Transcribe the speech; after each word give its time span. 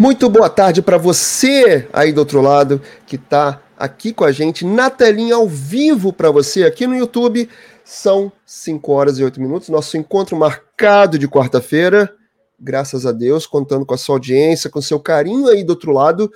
Muito 0.00 0.30
boa 0.30 0.48
tarde 0.48 0.80
para 0.80 0.96
você 0.96 1.86
aí 1.92 2.10
do 2.10 2.20
outro 2.20 2.40
lado 2.40 2.80
que 3.06 3.16
está 3.16 3.60
aqui 3.76 4.14
com 4.14 4.24
a 4.24 4.32
gente 4.32 4.64
na 4.64 4.88
telinha 4.88 5.34
ao 5.34 5.46
vivo 5.46 6.10
para 6.10 6.30
você 6.30 6.64
aqui 6.64 6.86
no 6.86 6.96
YouTube. 6.96 7.50
São 7.84 8.32
5 8.46 8.92
horas 8.92 9.18
e 9.18 9.24
8 9.24 9.38
minutos, 9.38 9.68
nosso 9.68 9.98
encontro 9.98 10.34
marcado 10.38 11.18
de 11.18 11.28
quarta-feira. 11.28 12.10
Graças 12.58 13.04
a 13.04 13.12
Deus, 13.12 13.46
contando 13.46 13.84
com 13.84 13.92
a 13.92 13.98
sua 13.98 14.14
audiência, 14.14 14.70
com 14.70 14.78
o 14.78 14.82
seu 14.82 14.98
carinho 14.98 15.48
aí 15.48 15.62
do 15.62 15.74
outro 15.74 15.92
lado. 15.92 16.32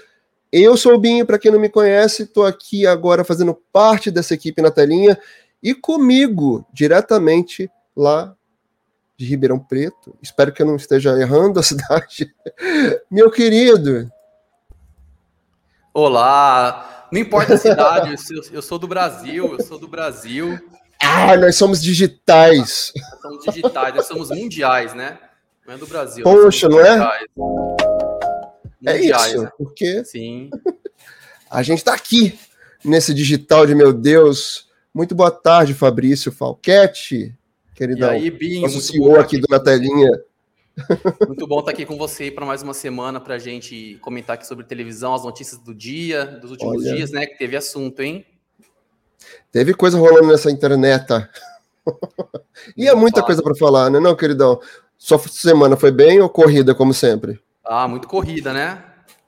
Eu 0.53 0.77
sou 0.77 0.93
o 0.93 1.01
Binho, 1.01 1.25
para 1.25 1.39
quem 1.39 1.51
não 1.51 1.59
me 1.59 1.71
conhece, 1.71 2.25
estou 2.25 2.45
aqui 2.45 2.87
agora 2.87 3.25
fazendo 3.25 3.59
parte 3.73 4.11
dessa 4.11 4.35
equipe 4.35 4.61
na 4.61 4.71
telinha 4.71 5.19
e 5.63 5.73
comigo, 5.73 6.67
diretamente 6.71 7.71
lá 7.97 8.37
de 9.17 9.25
Ribeirão 9.27 9.59
Preto. 9.59 10.17
Espero 10.21 10.53
que 10.53 10.63
eu 10.63 10.67
não 10.67 10.77
esteja 10.77 11.19
errando 11.19 11.61
a 11.61 11.63
cidade. 11.65 12.33
Meu 13.11 13.31
querido. 13.31 14.11
Olá, 15.93 17.09
não 17.13 17.21
importa 17.21 17.55
a 17.55 17.59
cidade, 17.59 18.17
eu 18.53 18.61
sou 18.61 18.79
do 18.79 18.89
Brasil, 18.89 19.57
eu 19.57 19.65
sou 19.65 19.79
do 19.79 19.87
Brasil. 19.87 20.59
Ah, 21.01 21.37
nós 21.37 21.55
somos 21.55 21.81
digitais. 21.81 22.93
Somos 23.23 23.45
digitais, 23.45 23.95
nós 23.95 24.07
somos 24.07 24.31
mundiais, 24.31 24.93
né? 24.95 25.19
Não 25.65 25.75
é 25.75 25.79
do 25.79 25.87
Brasil. 25.87 26.25
Poxa, 26.25 26.69
não 26.69 26.81
é? 26.81 27.25
Mundiais, 28.83 28.87
é 28.87 29.29
isso, 29.31 29.43
né? 29.43 29.51
porque 29.57 30.05
Sim. 30.05 30.51
a 31.49 31.63
gente 31.63 31.79
está 31.79 31.95
aqui 31.95 32.39
nesse 32.85 33.15
digital 33.15 33.67
de 33.67 33.75
meu 33.75 33.93
Deus. 33.93 34.69
Muito 34.93 35.15
boa 35.15 35.31
tarde, 35.31 35.75
Fabrício 35.75 36.33
Falquete 36.33 37.37
queridão. 37.75 38.13
E 38.13 38.17
aí, 38.17 38.31
Binho, 38.31 38.63
nosso 38.63 38.81
CEO 38.81 39.19
aqui, 39.19 39.37
aqui 39.37 39.47
do 39.47 39.61
Telinha. 39.61 40.11
Muito 41.27 41.47
bom 41.47 41.61
estar 41.61 41.71
aqui 41.71 41.87
com 41.87 41.97
você 41.97 42.31
para 42.31 42.45
mais 42.45 42.63
uma 42.63 42.75
semana 42.75 43.21
para 43.21 43.35
a 43.35 43.39
gente 43.39 43.99
comentar 44.01 44.35
aqui 44.35 44.47
sobre 44.47 44.65
televisão, 44.65 45.15
as 45.15 45.25
notícias 45.25 45.61
do 45.61 45.75
dia, 45.75 46.25
dos 46.25 46.51
últimos 46.51 46.85
Olha. 46.85 46.97
dias, 46.97 47.11
né? 47.11 47.27
Que 47.27 47.39
teve 47.39 47.57
assunto, 47.57 48.01
hein? 48.01 48.27
Teve 49.53 49.73
coisa 49.73 49.99
rolando 49.99 50.29
nessa 50.29 50.51
internet. 50.51 51.07
e 52.77 52.89
é 52.89 52.95
muita 52.95 53.23
coisa 53.23 53.43
para 53.43 53.55
falar, 53.55 53.91
né, 53.91 54.01
não, 54.01 54.17
queridão? 54.17 54.61
Sua 54.99 55.19
semana 55.19 55.77
foi 55.77 55.93
bem 55.93 56.21
ou 56.21 56.29
corrida, 56.29 56.75
como 56.75 56.93
sempre? 56.93 57.41
Ah, 57.65 57.87
muito 57.87 58.09
corrida, 58.09 58.53
né? 58.53 58.83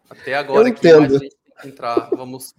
Até 0.09 0.35
agora 0.35 0.63
Eu 0.63 0.69
entendo. 0.69 1.21
que 1.21 1.69
entrar. 1.69 2.11
Vamos. 2.15 2.55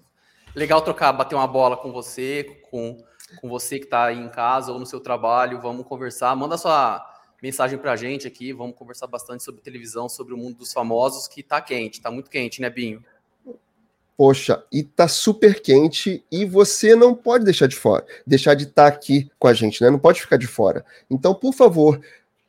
Legal 0.55 0.81
trocar, 0.81 1.11
bater 1.13 1.35
uma 1.35 1.47
bola 1.47 1.77
com 1.77 1.91
você, 1.91 2.61
com 2.71 2.97
com 3.41 3.49
você 3.49 3.79
que 3.79 3.85
está 3.85 4.05
aí 4.05 4.17
em 4.17 4.29
casa 4.29 4.71
ou 4.71 4.79
no 4.79 4.85
seu 4.85 4.99
trabalho. 4.99 5.61
Vamos 5.61 5.85
conversar. 5.85 6.35
Manda 6.35 6.57
sua 6.57 7.05
mensagem 7.41 7.77
para 7.77 7.93
a 7.93 7.95
gente 7.95 8.27
aqui. 8.27 8.53
Vamos 8.53 8.75
conversar 8.75 9.07
bastante 9.07 9.43
sobre 9.43 9.61
televisão, 9.61 10.07
sobre 10.09 10.33
o 10.33 10.37
mundo 10.37 10.57
dos 10.57 10.73
famosos, 10.73 11.27
que 11.27 11.41
está 11.41 11.61
quente, 11.61 11.99
está 11.99 12.11
muito 12.11 12.29
quente, 12.29 12.61
né, 12.61 12.69
Binho? 12.69 13.03
Poxa, 14.17 14.63
e 14.71 14.81
tá 14.81 15.07
super 15.07 15.61
quente 15.61 16.25
e 16.31 16.43
você 16.43 16.95
não 16.95 17.13
pode 17.13 17.45
deixar 17.45 17.67
de 17.67 17.75
fora, 17.75 18.03
deixar 18.25 18.55
de 18.55 18.63
estar 18.63 18.89
tá 18.89 18.95
aqui 18.97 19.29
com 19.37 19.47
a 19.47 19.53
gente, 19.53 19.79
né? 19.83 19.91
Não 19.91 19.99
pode 19.99 20.19
ficar 20.19 20.37
de 20.37 20.47
fora. 20.47 20.83
Então, 21.07 21.35
por 21.35 21.53
favor, 21.53 22.01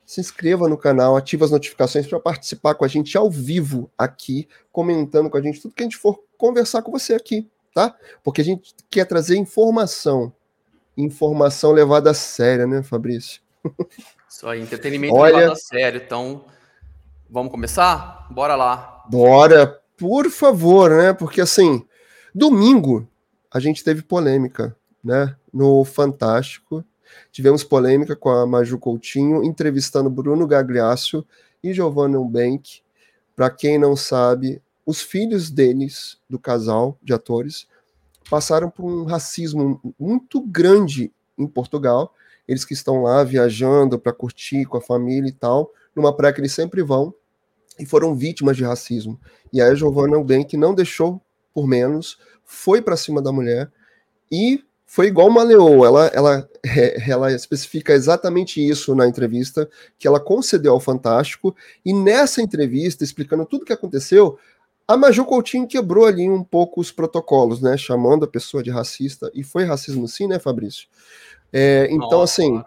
se 0.08 0.18
inscreva 0.18 0.66
no 0.66 0.78
canal, 0.78 1.14
ative 1.14 1.44
as 1.44 1.50
notificações 1.50 2.06
para 2.06 2.18
participar 2.18 2.74
com 2.74 2.86
a 2.86 2.88
gente 2.88 3.18
ao 3.18 3.30
vivo 3.30 3.90
aqui, 3.98 4.48
comentando 4.72 5.28
com 5.28 5.36
a 5.36 5.42
gente 5.42 5.60
tudo 5.60 5.74
que 5.74 5.82
a 5.82 5.84
gente 5.84 5.98
for 5.98 6.18
conversar 6.38 6.80
com 6.80 6.90
você 6.90 7.12
aqui, 7.12 7.46
tá? 7.74 7.94
Porque 8.24 8.40
a 8.40 8.44
gente 8.44 8.74
quer 8.88 9.04
trazer 9.04 9.36
informação, 9.36 10.32
informação 10.98 11.72
levada 11.72 12.10
a 12.10 12.14
sério, 12.14 12.66
né, 12.66 12.82
Fabrício? 12.82 13.40
Isso 14.28 14.46
aí, 14.46 14.60
entretenimento 14.60 15.14
Olha... 15.14 15.36
levado 15.36 15.52
a 15.52 15.56
sério. 15.56 16.02
Então, 16.04 16.44
vamos 17.30 17.50
começar? 17.50 18.26
Bora 18.30 18.56
lá. 18.56 19.04
Bora, 19.08 19.80
por 19.96 20.28
favor, 20.28 20.90
né? 20.90 21.12
Porque 21.12 21.40
assim, 21.40 21.86
domingo 22.34 23.08
a 23.50 23.60
gente 23.60 23.82
teve 23.82 24.02
polêmica, 24.02 24.76
né? 25.02 25.34
No 25.52 25.84
Fantástico. 25.84 26.84
Tivemos 27.32 27.64
polêmica 27.64 28.14
com 28.14 28.28
a 28.28 28.46
Maju 28.46 28.78
Coutinho 28.78 29.42
entrevistando 29.42 30.10
Bruno 30.10 30.46
Gagliasso 30.46 31.26
e 31.62 31.72
Giovanna 31.72 32.18
Bank. 32.20 32.82
Para 33.34 33.50
quem 33.50 33.78
não 33.78 33.96
sabe, 33.96 34.60
os 34.84 35.00
filhos 35.00 35.50
deles, 35.50 36.18
do 36.28 36.38
casal 36.38 36.98
de 37.02 37.12
atores, 37.14 37.66
passaram 38.30 38.70
por 38.70 38.84
um 38.84 39.04
racismo 39.04 39.80
muito 39.98 40.40
grande 40.40 41.12
em 41.38 41.46
Portugal. 41.46 42.14
Eles 42.46 42.64
que 42.64 42.74
estão 42.74 43.02
lá 43.02 43.22
viajando 43.24 43.98
para 43.98 44.12
curtir 44.12 44.64
com 44.64 44.76
a 44.76 44.80
família 44.80 45.28
e 45.28 45.32
tal, 45.32 45.70
numa 45.94 46.14
praia 46.14 46.32
que 46.32 46.40
eles 46.40 46.52
sempre 46.52 46.82
vão, 46.82 47.14
e 47.78 47.86
foram 47.86 48.14
vítimas 48.14 48.56
de 48.56 48.64
racismo. 48.64 49.20
E 49.52 49.60
aí 49.60 49.70
a 49.70 49.74
Giovanna 49.74 50.16
que 50.44 50.56
não 50.56 50.74
deixou 50.74 51.20
por 51.52 51.66
menos, 51.66 52.18
foi 52.44 52.80
para 52.80 52.96
cima 52.96 53.20
da 53.20 53.32
mulher 53.32 53.70
e 54.30 54.62
foi 54.86 55.08
igual 55.08 55.28
uma 55.28 55.42
leoa. 55.42 55.86
Ela, 55.86 56.06
ela, 56.14 56.50
ela 57.06 57.32
especifica 57.32 57.92
exatamente 57.92 58.66
isso 58.66 58.94
na 58.94 59.06
entrevista 59.06 59.68
que 59.98 60.06
ela 60.06 60.20
concedeu 60.20 60.72
ao 60.72 60.80
Fantástico. 60.80 61.54
E 61.84 61.92
nessa 61.92 62.40
entrevista, 62.40 63.04
explicando 63.04 63.44
tudo 63.44 63.62
o 63.62 63.64
que 63.64 63.72
aconteceu, 63.72 64.38
a 64.88 64.96
Maju 64.96 65.26
Coutinho 65.26 65.68
quebrou 65.68 66.06
ali 66.06 66.30
um 66.30 66.42
pouco 66.42 66.80
os 66.80 66.90
protocolos, 66.90 67.60
né? 67.60 67.76
Chamando 67.76 68.24
a 68.24 68.28
pessoa 68.28 68.62
de 68.62 68.70
racista. 68.70 69.30
E 69.34 69.44
foi 69.44 69.64
racismo 69.64 70.08
sim, 70.08 70.26
né, 70.26 70.38
Fabrício? 70.38 70.88
É, 71.52 71.86
então, 71.90 72.20
Nossa. 72.20 72.40
assim, 72.40 72.64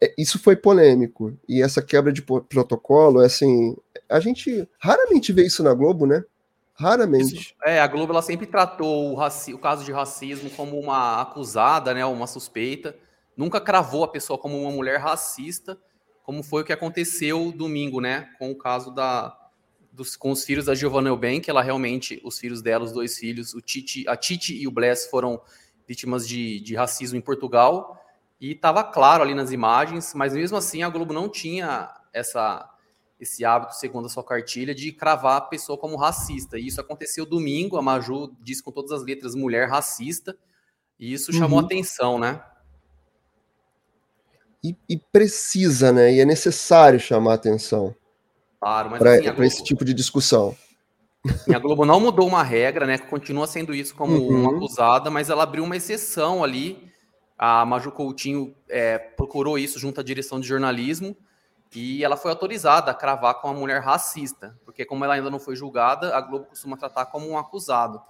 é, 0.00 0.14
isso 0.16 0.38
foi 0.38 0.54
polêmico. 0.54 1.36
E 1.48 1.60
essa 1.60 1.82
quebra 1.82 2.12
de 2.12 2.22
protocolo, 2.22 3.20
é 3.20 3.26
assim, 3.26 3.76
a 4.08 4.20
gente 4.20 4.68
raramente 4.78 5.32
vê 5.32 5.44
isso 5.44 5.60
na 5.64 5.74
Globo, 5.74 6.06
né? 6.06 6.22
Raramente. 6.74 7.34
Isso, 7.34 7.54
é, 7.64 7.80
a 7.80 7.86
Globo 7.88 8.12
ela 8.12 8.22
sempre 8.22 8.46
tratou 8.46 9.10
o, 9.10 9.16
raci 9.16 9.52
o 9.52 9.58
caso 9.58 9.84
de 9.84 9.90
racismo 9.90 10.48
como 10.50 10.78
uma 10.78 11.20
acusada, 11.20 11.92
né? 11.92 12.06
Uma 12.06 12.28
suspeita. 12.28 12.94
Nunca 13.36 13.60
cravou 13.60 14.04
a 14.04 14.08
pessoa 14.08 14.38
como 14.38 14.56
uma 14.56 14.70
mulher 14.70 15.00
racista, 15.00 15.76
como 16.22 16.44
foi 16.44 16.62
o 16.62 16.64
que 16.64 16.72
aconteceu 16.72 17.50
domingo, 17.50 18.00
né? 18.00 18.28
Com 18.38 18.52
o 18.52 18.56
caso 18.56 18.92
da, 18.92 19.36
dos, 19.98 20.16
com 20.16 20.30
os 20.30 20.44
filhos 20.44 20.66
da 20.66 20.74
Giovanna 20.76 21.08
Eubank, 21.08 21.50
ela 21.50 21.60
realmente, 21.60 22.20
os 22.24 22.38
filhos 22.38 22.62
dela, 22.62 22.84
os 22.84 22.92
dois 22.92 23.18
filhos, 23.18 23.52
o 23.52 23.60
Titi, 23.60 24.08
a 24.08 24.16
Titi 24.16 24.54
e 24.54 24.66
o 24.66 24.70
Bless 24.70 25.10
foram 25.10 25.40
vítimas 25.86 26.26
de, 26.26 26.60
de 26.60 26.76
racismo 26.76 27.18
em 27.18 27.20
Portugal, 27.20 28.00
e 28.40 28.52
estava 28.52 28.84
claro 28.84 29.24
ali 29.24 29.34
nas 29.34 29.50
imagens, 29.50 30.14
mas 30.14 30.32
mesmo 30.32 30.56
assim 30.56 30.84
a 30.84 30.88
Globo 30.88 31.12
não 31.12 31.28
tinha 31.28 31.92
essa 32.12 32.72
esse 33.20 33.44
hábito, 33.44 33.74
segundo 33.74 34.06
a 34.06 34.08
sua 34.08 34.22
cartilha, 34.22 34.72
de 34.72 34.92
cravar 34.92 35.38
a 35.38 35.40
pessoa 35.40 35.76
como 35.76 35.96
racista. 35.96 36.56
E 36.56 36.68
isso 36.68 36.80
aconteceu 36.80 37.26
domingo, 37.26 37.76
a 37.76 37.82
Maju 37.82 38.32
disse 38.40 38.62
com 38.62 38.70
todas 38.70 38.92
as 38.92 39.02
letras 39.02 39.34
mulher 39.34 39.68
racista, 39.68 40.38
e 41.00 41.12
isso 41.12 41.32
uhum. 41.32 41.38
chamou 41.38 41.58
atenção, 41.58 42.16
né? 42.16 42.40
E, 44.62 44.76
e, 44.88 44.96
precisa, 44.96 45.90
né? 45.90 46.14
E 46.14 46.20
é 46.20 46.24
necessário 46.24 47.00
chamar 47.00 47.34
atenção. 47.34 47.92
Claro, 48.60 48.90
mas 48.90 48.98
para 48.98 49.14
assim, 49.14 49.22
Globo... 49.24 49.44
esse 49.44 49.62
tipo 49.62 49.84
de 49.84 49.94
discussão. 49.94 50.56
A 51.52 51.58
Globo 51.58 51.84
não 51.84 52.00
mudou 52.00 52.26
uma 52.26 52.42
regra, 52.42 52.86
né? 52.86 52.98
Continua 52.98 53.46
sendo 53.46 53.74
isso 53.74 53.94
como 53.94 54.14
uhum. 54.14 54.42
uma 54.42 54.56
acusada, 54.56 55.10
mas 55.10 55.30
ela 55.30 55.42
abriu 55.42 55.64
uma 55.64 55.76
exceção 55.76 56.42
ali. 56.42 56.90
A 57.36 57.64
Maju 57.64 57.92
Coutinho 57.92 58.54
é, 58.68 58.98
procurou 58.98 59.58
isso 59.58 59.78
junto 59.78 60.00
à 60.00 60.02
direção 60.02 60.40
de 60.40 60.48
jornalismo 60.48 61.16
e 61.74 62.02
ela 62.02 62.16
foi 62.16 62.30
autorizada 62.30 62.90
a 62.90 62.94
cravar 62.94 63.34
com 63.34 63.48
uma 63.48 63.58
mulher 63.58 63.80
racista, 63.80 64.58
porque 64.64 64.84
como 64.84 65.04
ela 65.04 65.14
ainda 65.14 65.30
não 65.30 65.38
foi 65.38 65.54
julgada, 65.54 66.16
a 66.16 66.20
Globo 66.20 66.46
costuma 66.46 66.76
tratar 66.76 67.06
como 67.06 67.28
um 67.28 67.38
acusado. 67.38 68.00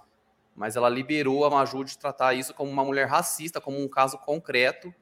Mas 0.55 0.75
ela 0.75 0.89
liberou 0.89 1.45
a 1.45 1.49
Maju 1.49 1.83
de 1.83 1.97
tratar 1.97 2.33
isso 2.33 2.53
como 2.53 2.71
uma 2.71 2.83
mulher 2.83 3.07
racista, 3.07 3.61
como 3.61 3.81
um 3.81 3.87
caso 3.87 4.17
concreto. 4.17 4.93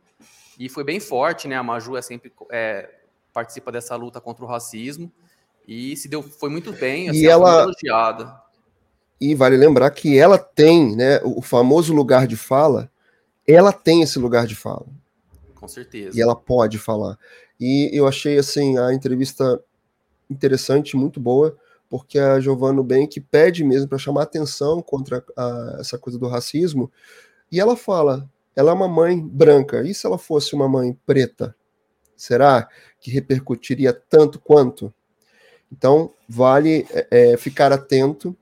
E 0.60 0.70
foi 0.70 0.84
bem 0.84 1.00
forte, 1.00 1.48
né? 1.48 1.56
A 1.56 1.64
Maju 1.64 1.96
é 1.98 2.02
sempre 2.02 2.32
é, 2.52 2.96
participa 3.32 3.72
dessa 3.72 3.96
luta 3.96 4.20
contra 4.20 4.44
o 4.44 4.48
racismo. 4.48 5.12
E 5.68 5.96
se 5.98 6.08
deu, 6.08 6.24
foi 6.24 6.50
muito 6.50 6.72
bem, 6.72 7.10
assim, 7.10 7.20
e 7.20 7.28
ela 7.28 7.64
elogiada. 7.64 8.34
E 9.20 9.36
vale 9.36 9.58
lembrar 9.58 9.90
que 9.92 10.18
ela 10.18 10.38
tem, 10.38 10.96
né, 10.96 11.20
o 11.24 11.42
famoso 11.42 11.94
lugar 11.94 12.26
de 12.28 12.38
fala, 12.38 12.90
ela 13.46 13.74
tem 13.74 14.02
esse 14.02 14.18
lugar 14.18 14.46
de 14.46 14.56
fala. 14.56 14.86
Com 15.56 15.68
certeza. 15.68 16.18
E 16.18 16.22
ela 16.22 16.36
pode 16.36 16.78
falar. 16.78 17.18
E 17.60 17.90
eu 17.92 18.08
achei 18.08 18.38
assim 18.38 18.78
a 18.78 18.94
entrevista 18.94 19.62
interessante, 20.30 20.96
muito 20.96 21.20
boa, 21.20 21.58
porque 21.90 22.20
a 22.20 22.40
Giovanna 22.40 22.84
Bank 22.84 23.20
pede 23.22 23.64
mesmo 23.64 23.88
para 23.88 23.98
chamar 23.98 24.24
atenção 24.24 24.82
contra 24.82 25.24
a, 25.36 25.78
essa 25.80 25.98
coisa 25.98 26.20
do 26.20 26.28
racismo. 26.28 26.92
E 27.52 27.60
ela 27.60 27.76
fala, 27.76 28.30
ela 28.56 28.72
é 28.72 28.74
uma 28.74 28.88
mãe 28.88 29.20
branca. 29.20 29.82
E 29.82 29.94
se 29.94 30.06
ela 30.06 30.18
fosse 30.18 30.54
uma 30.54 30.68
mãe 30.68 30.98
preta? 31.06 31.56
Será 32.16 32.68
que 33.00 33.12
repercutiria 33.12 33.94
tanto 33.94 34.40
quanto? 34.40 34.94
Então, 35.72 36.12
vale 36.28 36.86
é, 36.90 37.08
é, 37.12 37.38
ficar 37.38 37.72
atento. 37.72 38.36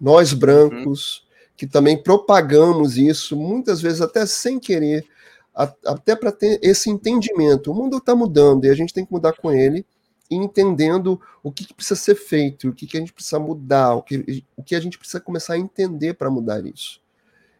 Nós 0.00 0.32
brancos, 0.32 1.18
uhum. 1.18 1.48
que 1.56 1.66
também 1.66 2.00
propagamos 2.02 2.96
isso, 2.96 3.36
muitas 3.36 3.80
vezes 3.80 4.00
até 4.00 4.26
sem 4.26 4.58
querer, 4.58 5.06
a, 5.54 5.72
até 5.86 6.14
para 6.14 6.30
ter 6.30 6.60
esse 6.62 6.90
entendimento. 6.90 7.70
O 7.70 7.74
mundo 7.74 7.96
está 7.96 8.14
mudando 8.14 8.64
e 8.66 8.70
a 8.70 8.74
gente 8.74 8.92
tem 8.92 9.06
que 9.06 9.12
mudar 9.12 9.32
com 9.32 9.50
ele. 9.50 9.86
entendendo 10.30 11.20
o 11.42 11.52
que, 11.52 11.64
que 11.64 11.72
precisa 11.72 11.98
ser 11.98 12.16
feito, 12.16 12.68
o 12.68 12.74
que, 12.74 12.86
que 12.86 12.96
a 12.96 13.00
gente 13.00 13.12
precisa 13.12 13.38
mudar, 13.38 13.94
o 13.94 14.02
que, 14.02 14.44
o 14.56 14.62
que 14.62 14.74
a 14.74 14.80
gente 14.80 14.98
precisa 14.98 15.20
começar 15.20 15.54
a 15.54 15.58
entender 15.58 16.14
para 16.14 16.30
mudar 16.30 16.64
isso. 16.66 17.00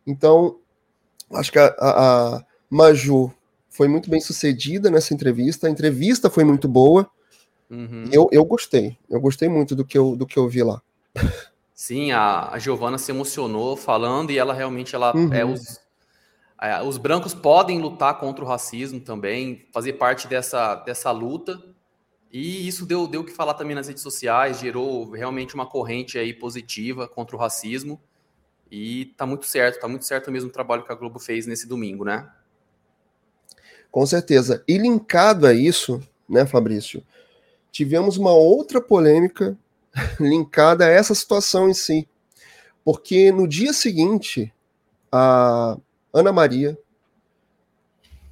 Então, 0.07 0.59
acho 1.33 1.53
que 1.53 1.59
a, 1.59 1.67
a, 1.79 2.37
a 2.37 2.45
Maju 2.69 3.33
foi 3.71 3.89
muito 3.89 4.11
bem 4.11 4.21
sucedida 4.21 4.91
nessa 4.91 5.15
entrevista, 5.15 5.67
a 5.67 5.71
entrevista 5.71 6.29
foi 6.29 6.45
muito 6.45 6.67
boa, 6.67 7.09
uhum. 7.71 8.09
eu, 8.13 8.29
eu 8.33 8.45
gostei, 8.45 8.97
eu 9.09 9.21
gostei 9.21 9.49
muito 9.49 9.75
do 9.75 9.85
que 9.85 9.97
eu, 9.97 10.17
do 10.17 10.27
que 10.27 10.39
eu 10.39 10.49
vi 10.49 10.63
lá. 10.63 10.81
Sim, 11.75 12.11
a, 12.13 12.51
a 12.53 12.59
Giovana 12.59 12.97
se 12.97 13.11
emocionou 13.11 13.77
falando 13.77 14.31
e 14.31 14.39
ela 14.39 14.55
realmente 14.55 14.95
ela 14.95 15.11
é 15.11 15.17
uhum. 15.17 15.35
é 15.35 15.45
os, 15.45 15.81
é, 16.61 16.83
os 16.83 16.97
brancos 16.97 17.35
podem 17.35 17.79
lutar 17.79 18.19
contra 18.19 18.45
o 18.45 18.49
racismo 18.49 18.99
também, 18.99 19.67
fazer 19.73 19.95
parte 19.95 20.27
dessa, 20.27 20.75
dessa 20.77 21.11
luta. 21.11 21.63
E 22.33 22.67
isso 22.67 22.87
deu 22.87 23.07
deu 23.07 23.23
que 23.23 23.33
falar 23.33 23.55
também 23.55 23.75
nas 23.75 23.89
redes 23.89 24.03
sociais, 24.03 24.59
gerou 24.59 25.11
realmente 25.11 25.55
uma 25.55 25.67
corrente 25.67 26.19
aí 26.19 26.33
positiva 26.33 27.07
contra 27.07 27.37
o 27.37 27.39
racismo. 27.39 28.01
E 28.71 29.07
tá 29.17 29.27
muito 29.27 29.47
certo, 29.47 29.79
tá 29.79 29.87
muito 29.87 30.05
certo 30.05 30.31
mesmo 30.31 30.49
o 30.49 30.53
trabalho 30.53 30.85
que 30.85 30.91
a 30.91 30.95
Globo 30.95 31.19
fez 31.19 31.47
nesse 31.47 31.69
domingo, 31.69 32.05
né? 32.05 32.29
Com 33.91 34.05
certeza. 34.05 34.65
E 34.67 34.77
linkado 34.77 35.47
a 35.47 35.55
isso, 35.55 36.03
né, 36.29 36.45
Fabrício? 36.45 37.03
Tivemos 37.77 38.17
uma 38.17 38.33
outra 38.33 38.81
polêmica 38.81 39.55
linkada 40.19 40.87
a 40.87 40.89
essa 40.89 41.15
situação 41.15 41.69
em 41.69 41.75
si. 41.75 42.09
Porque 42.83 43.31
no 43.31 43.47
dia 43.47 43.71
seguinte, 43.75 44.51
a 45.13 45.77
Ana 46.11 46.33
Maria 46.33 46.79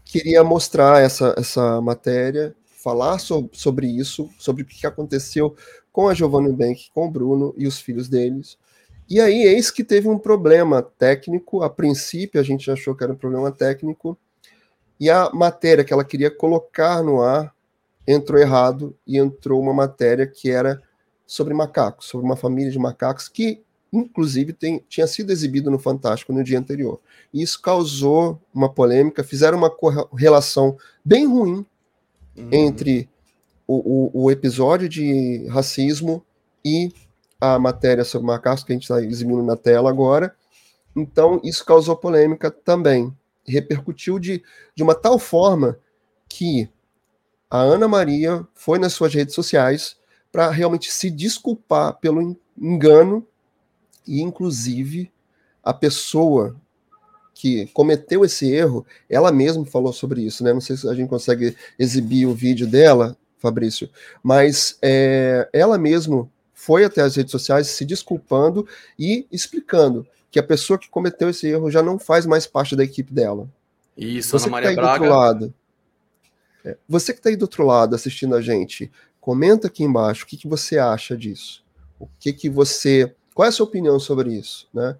queria 0.02 0.42
mostrar 0.42 1.02
essa, 1.02 1.34
essa 1.36 1.78
matéria, 1.82 2.56
falar 2.82 3.18
so, 3.18 3.50
sobre 3.52 3.86
isso, 3.86 4.30
sobre 4.38 4.62
o 4.62 4.64
que 4.64 4.86
aconteceu 4.86 5.54
com 5.92 6.08
a 6.08 6.14
Giovanni 6.14 6.50
Bank, 6.50 6.88
com 6.94 7.06
o 7.06 7.10
Bruno 7.10 7.54
e 7.58 7.66
os 7.66 7.78
filhos 7.78 8.08
deles. 8.08 8.56
E 9.10 9.20
aí, 9.20 9.42
eis 9.42 9.70
que 9.70 9.84
teve 9.84 10.08
um 10.08 10.18
problema 10.18 10.80
técnico. 10.80 11.62
A 11.62 11.68
princípio, 11.68 12.40
a 12.40 12.42
gente 12.42 12.70
achou 12.70 12.94
que 12.94 13.04
era 13.04 13.12
um 13.12 13.16
problema 13.16 13.52
técnico. 13.52 14.16
E 14.98 15.10
a 15.10 15.28
matéria 15.34 15.84
que 15.84 15.92
ela 15.92 16.02
queria 16.02 16.30
colocar 16.30 17.02
no 17.02 17.20
ar 17.20 17.53
entrou 18.06 18.40
errado 18.40 18.94
e 19.06 19.18
entrou 19.18 19.60
uma 19.60 19.72
matéria 19.72 20.26
que 20.26 20.50
era 20.50 20.80
sobre 21.26 21.54
macacos, 21.54 22.06
sobre 22.06 22.26
uma 22.26 22.36
família 22.36 22.70
de 22.70 22.78
macacos 22.78 23.28
que, 23.28 23.62
inclusive, 23.92 24.52
tem, 24.52 24.84
tinha 24.88 25.06
sido 25.06 25.30
exibido 25.30 25.70
no 25.70 25.78
Fantástico 25.78 26.32
no 26.32 26.44
dia 26.44 26.58
anterior. 26.58 27.00
E 27.32 27.42
isso 27.42 27.60
causou 27.60 28.40
uma 28.52 28.68
polêmica, 28.68 29.24
fizeram 29.24 29.58
uma 29.58 29.74
relação 30.16 30.76
bem 31.04 31.26
ruim 31.26 31.64
uhum. 32.36 32.48
entre 32.52 33.08
o, 33.66 34.20
o, 34.20 34.24
o, 34.24 34.30
episódio 34.30 34.88
de 34.88 35.46
racismo 35.48 36.22
e 36.64 36.92
a 37.40 37.58
matéria 37.58 38.04
sobre 38.04 38.26
macacos 38.26 38.62
que 38.62 38.72
a 38.72 38.74
gente 38.74 38.82
está 38.82 39.02
exibindo 39.02 39.42
na 39.42 39.56
tela 39.56 39.88
agora. 39.88 40.34
Então, 40.94 41.40
isso 41.42 41.64
causou 41.64 41.96
polêmica 41.96 42.50
também. 42.50 43.12
Repercutiu 43.46 44.18
de, 44.18 44.42
de 44.74 44.82
uma 44.82 44.94
tal 44.94 45.18
forma 45.18 45.78
que 46.28 46.68
a 47.54 47.58
Ana 47.58 47.86
Maria 47.86 48.44
foi 48.52 48.80
nas 48.80 48.94
suas 48.94 49.14
redes 49.14 49.32
sociais 49.32 49.96
para 50.32 50.50
realmente 50.50 50.90
se 50.90 51.08
desculpar 51.08 51.94
pelo 52.00 52.36
engano 52.58 53.24
e, 54.04 54.20
inclusive, 54.20 55.08
a 55.62 55.72
pessoa 55.72 56.56
que 57.32 57.66
cometeu 57.68 58.24
esse 58.24 58.52
erro, 58.52 58.84
ela 59.08 59.30
mesma 59.30 59.64
falou 59.64 59.92
sobre 59.92 60.22
isso, 60.22 60.42
né? 60.42 60.52
Não 60.52 60.60
sei 60.60 60.76
se 60.76 60.88
a 60.88 60.94
gente 60.94 61.08
consegue 61.08 61.56
exibir 61.78 62.26
o 62.26 62.34
vídeo 62.34 62.66
dela, 62.66 63.16
Fabrício, 63.38 63.88
mas 64.20 64.76
é, 64.82 65.48
ela 65.52 65.78
mesma 65.78 66.28
foi 66.52 66.84
até 66.84 67.02
as 67.02 67.14
redes 67.14 67.30
sociais 67.30 67.68
se 67.68 67.84
desculpando 67.84 68.66
e 68.98 69.28
explicando 69.30 70.04
que 70.28 70.40
a 70.40 70.42
pessoa 70.42 70.76
que 70.76 70.88
cometeu 70.88 71.30
esse 71.30 71.46
erro 71.46 71.70
já 71.70 71.84
não 71.84 72.00
faz 72.00 72.26
mais 72.26 72.48
parte 72.48 72.74
da 72.74 72.82
equipe 72.82 73.12
dela. 73.12 73.48
Isso, 73.96 74.36
Você 74.36 74.46
Ana 74.46 74.50
Maria 74.50 74.74
tá 74.74 74.74
Braga. 74.74 74.98
Do 74.98 75.04
outro 75.04 75.16
lado, 75.16 75.54
é, 75.54 75.54
você 76.88 77.12
que 77.12 77.18
está 77.18 77.28
aí 77.28 77.36
do 77.36 77.42
outro 77.42 77.64
lado 77.64 77.94
assistindo 77.94 78.34
a 78.34 78.40
gente, 78.40 78.90
comenta 79.20 79.66
aqui 79.66 79.84
embaixo 79.84 80.24
o 80.24 80.26
que, 80.26 80.36
que 80.36 80.48
você 80.48 80.78
acha 80.78 81.16
disso. 81.16 81.64
O 81.98 82.08
que 82.18 82.32
que 82.32 82.48
você. 82.48 83.14
Qual 83.34 83.46
é 83.46 83.48
a 83.48 83.52
sua 83.52 83.66
opinião 83.66 83.98
sobre 83.98 84.32
isso? 84.32 84.68
Né? 84.72 84.96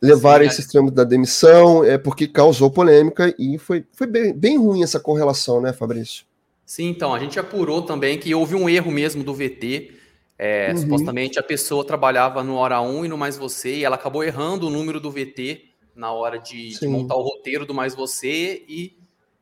Levar 0.00 0.40
Sim, 0.40 0.46
esse 0.46 0.60
é... 0.60 0.64
extremo 0.64 0.90
da 0.90 1.04
demissão 1.04 1.84
é 1.84 1.98
porque 1.98 2.28
causou 2.28 2.70
polêmica 2.70 3.34
e 3.38 3.58
foi, 3.58 3.84
foi 3.92 4.06
bem, 4.06 4.32
bem 4.32 4.56
ruim 4.56 4.82
essa 4.82 5.00
correlação, 5.00 5.60
né, 5.60 5.72
Fabrício? 5.72 6.24
Sim, 6.64 6.88
então, 6.88 7.14
a 7.14 7.18
gente 7.18 7.38
apurou 7.38 7.82
também 7.82 8.18
que 8.18 8.34
houve 8.34 8.54
um 8.54 8.68
erro 8.68 8.90
mesmo 8.92 9.24
do 9.24 9.34
VT. 9.34 9.94
É, 10.38 10.70
uhum. 10.70 10.76
Supostamente 10.76 11.38
a 11.38 11.42
pessoa 11.42 11.84
trabalhava 11.84 12.44
no 12.44 12.54
Hora 12.54 12.80
1 12.80 13.06
e 13.06 13.08
no 13.08 13.18
Mais 13.18 13.36
Você, 13.36 13.76
e 13.76 13.84
ela 13.84 13.96
acabou 13.96 14.22
errando 14.22 14.68
o 14.68 14.70
número 14.70 15.00
do 15.00 15.10
VT 15.10 15.64
na 15.96 16.12
hora 16.12 16.38
de, 16.38 16.78
de 16.78 16.86
montar 16.86 17.16
o 17.16 17.22
roteiro 17.22 17.66
do 17.66 17.74
Mais 17.74 17.94
Você, 17.94 18.62
e 18.68 18.97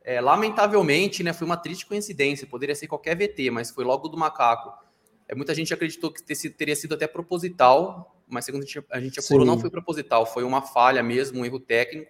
é, 0.07 0.21
lamentavelmente, 0.21 1.21
né, 1.21 1.33
foi 1.33 1.45
uma 1.45 1.57
triste 1.57 1.85
coincidência, 1.85 2.47
poderia 2.47 2.73
ser 2.73 2.87
qualquer 2.87 3.13
VT, 3.13 3.51
mas 3.51 3.71
foi 3.71 3.83
logo 3.83 4.07
do 4.07 4.15
macaco. 4.15 4.71
É, 5.27 5.35
muita 5.35 5.53
gente 5.53 5.73
acreditou 5.73 6.09
que 6.09 6.23
teria 6.23 6.77
sido 6.77 6.95
até 6.95 7.05
proposital, 7.05 8.17
mas 8.25 8.45
segundo 8.45 8.63
a 8.63 8.65
gente, 8.65 8.85
a 8.89 9.01
gente 9.01 9.19
apurou, 9.19 9.45
não 9.45 9.59
foi 9.59 9.69
proposital, 9.69 10.25
foi 10.25 10.45
uma 10.45 10.61
falha 10.61 11.03
mesmo, 11.03 11.41
um 11.41 11.45
erro 11.45 11.59
técnico, 11.59 12.09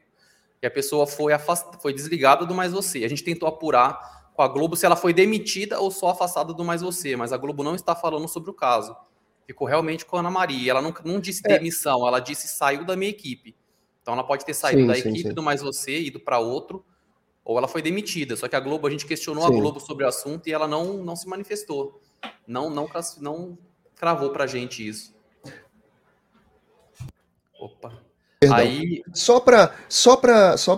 e 0.62 0.68
a 0.68 0.70
pessoa 0.70 1.08
foi, 1.08 1.34
afast... 1.34 1.82
foi 1.82 1.92
desligada 1.92 2.46
do 2.46 2.54
Mais 2.54 2.72
Você. 2.72 3.04
A 3.04 3.10
gente 3.10 3.24
tentou 3.24 3.50
apurar 3.50 4.30
com 4.36 4.44
a 4.44 4.48
Globo 4.48 4.76
se 4.76 4.86
ela 4.86 4.96
foi 4.96 5.12
demitida 5.12 5.80
ou 5.80 5.90
só 5.90 6.10
afastada 6.10 6.54
do 6.54 6.64
Mais 6.64 6.84
Você, 6.84 7.16
mas 7.16 7.34
a 7.34 7.38
Globo 7.38 7.64
não 7.64 7.74
está 7.74 7.96
falando 7.96 8.28
sobre 8.28 8.52
o 8.52 8.54
caso. 8.54 8.96
Ficou 9.48 9.68
realmente 9.68 10.06
com 10.06 10.18
a 10.18 10.20
Ana 10.20 10.30
Maria. 10.30 10.70
Ela 10.70 10.84
não, 10.84 10.94
não 11.04 11.20
disse 11.20 11.42
é. 11.46 11.58
demissão, 11.58 12.08
ela 12.08 12.20
disse 12.20 12.48
saiu 12.48 12.86
da 12.86 12.96
minha 12.96 13.10
equipe. 13.10 13.56
Então 14.04 14.14
ela 14.14 14.24
pode 14.24 14.46
ter 14.46 14.54
saído 14.54 14.82
sim, 14.82 14.88
da 14.88 14.94
sim, 14.94 15.00
equipe 15.00 15.30
sim. 15.30 15.34
do 15.34 15.42
Mais 15.42 15.64
Você, 15.64 16.00
ido 16.00 16.20
para 16.20 16.38
outro, 16.38 16.86
ou 17.48 17.58
ela 17.58 17.68
foi 17.70 17.82
demitida. 17.82 18.36
Só 18.36 18.50
que 18.50 18.58
a 18.58 18.60
Globo, 18.60 18.86
a 18.86 18.90
gente 18.92 19.06
questionou 19.06 19.48
Sim. 19.48 19.54
a 19.54 19.56
Globo 19.58 19.80
sobre 19.80 20.04
o 20.04 20.08
assunto 20.08 20.48
e 20.48 20.52
ela 20.52 20.68
não, 20.68 20.98
não 20.98 21.16
se 21.16 21.30
manifestou. 21.30 22.02
Não, 22.46 22.70
não, 22.70 22.90
não 23.22 23.58
cravou 23.96 24.32
pra 24.32 24.46
gente 24.46 24.86
isso. 24.86 25.16
Opa. 27.58 27.94
Perdão. 28.38 28.58
Aí... 28.58 29.02
Só 29.14 29.40
para 29.40 29.74
só 29.88 30.22
só 30.58 30.78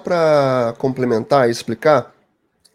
complementar 0.78 1.50
e 1.50 1.52
explicar 1.52 2.14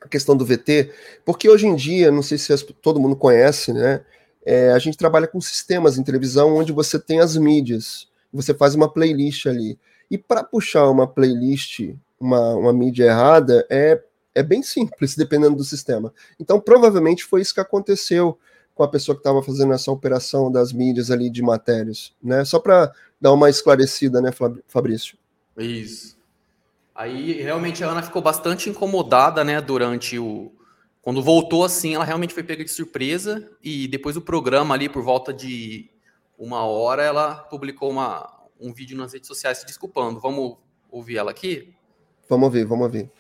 a 0.01 0.09
questão 0.09 0.37
do 0.37 0.45
VT, 0.45 0.93
porque 1.25 1.49
hoje 1.49 1.67
em 1.67 1.77
dia, 1.77 2.11
não 2.11 2.21
sei 2.21 2.37
se 2.37 2.65
todo 2.83 3.01
mundo 3.01 3.15
conhece, 3.15 3.73
né? 3.73 4.05
É, 4.45 4.73
a 4.73 4.79
gente 4.81 4.99
trabalha 4.99 5.29
com 5.29 5.41
sistemas 5.41 5.97
em 5.97 6.03
televisão 6.03 6.57
onde 6.57 6.73
você 6.73 6.99
tem 6.99 7.21
as 7.21 7.37
mídias, 7.37 8.09
você 8.33 8.53
faz 8.53 8.75
uma 8.75 8.93
playlist 8.93 9.47
ali. 9.47 9.79
E 10.11 10.19
para 10.19 10.43
puxar 10.43 10.91
uma 10.91 11.07
playlist 11.07 11.95
uma, 12.19 12.55
uma 12.55 12.73
mídia 12.73 13.05
errada 13.05 13.67
é, 13.71 14.03
é 14.35 14.43
bem 14.43 14.63
simples, 14.63 15.17
dependendo 15.17 15.57
do 15.57 15.65
sistema. 15.65 16.13
Então, 16.39 16.61
provavelmente 16.61 17.25
foi 17.25 17.41
isso 17.41 17.55
que 17.55 17.61
aconteceu 17.61 18.39
com 18.75 18.83
a 18.83 18.89
pessoa 18.89 19.15
que 19.15 19.21
estava 19.21 19.43
fazendo 19.43 19.73
essa 19.73 19.91
operação 19.91 20.51
das 20.51 20.73
mídias 20.73 21.11
ali 21.11 21.31
de 21.31 21.43
matérias, 21.43 22.13
né? 22.23 22.45
Só 22.45 22.59
para 22.59 22.93
dar 23.21 23.33
uma 23.33 23.49
esclarecida, 23.49 24.21
né, 24.21 24.31
Fabrício? 24.67 25.17
Isso. 25.57 26.17
Aí, 26.95 27.41
realmente, 27.41 27.83
a 27.85 27.89
Ana 27.89 28.03
ficou 28.03 28.21
bastante 28.21 28.69
incomodada, 28.69 29.45
né, 29.45 29.61
durante 29.61 30.19
o... 30.19 30.53
Quando 31.03 31.23
voltou 31.23 31.65
assim, 31.65 31.95
ela 31.95 32.05
realmente 32.05 32.33
foi 32.33 32.43
pega 32.43 32.65
de 32.65 32.71
surpresa 32.71 33.51
e 33.63 33.87
depois 33.87 34.15
do 34.15 34.23
programa 34.23 34.75
ali, 34.75 34.89
por 34.89 35.03
volta 35.03 35.33
de 35.33 35.91
uma 36.39 36.65
hora, 36.65 37.03
ela 37.03 37.35
publicou 37.35 37.91
uma, 37.91 38.49
um 38.59 38.73
vídeo 38.73 38.97
nas 38.97 39.13
redes 39.13 39.29
sociais 39.29 39.59
se 39.59 39.67
desculpando. 39.67 40.19
Vamos 40.19 40.57
ouvir 40.91 41.19
ela 41.19 41.31
aqui? 41.31 41.75
Vamos 42.27 42.51
ver, 42.51 42.65
vamos 42.65 42.91
ver. 42.91 43.13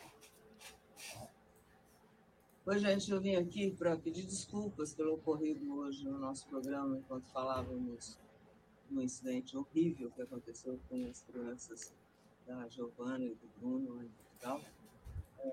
Oi, 2.64 2.78
gente, 2.78 3.11
eu 3.11 3.20
vim 3.20 3.37
aqui 3.37 3.70
para 3.70 3.94
pedir 3.99 4.25
desculpas 4.25 4.94
pelo 4.94 5.14
ocorrido 5.14 5.76
hoje 5.76 6.08
no 6.08 6.18
nosso 6.18 6.49
programa, 6.49 6.96
enquanto 6.96 7.26
falávamos 7.26 8.18
do 8.88 9.02
incidente 9.02 9.54
horrível 9.58 10.11
que 10.11 10.23
aconteceu 10.23 10.80
com 10.88 11.06
as 11.06 11.23
crianças 11.23 11.92
da 12.46 12.66
Giovana 12.70 13.26
e 13.26 13.34
do 13.34 13.46
Bruno 13.58 14.02
em 14.02 14.08
Portugal. 14.08 14.62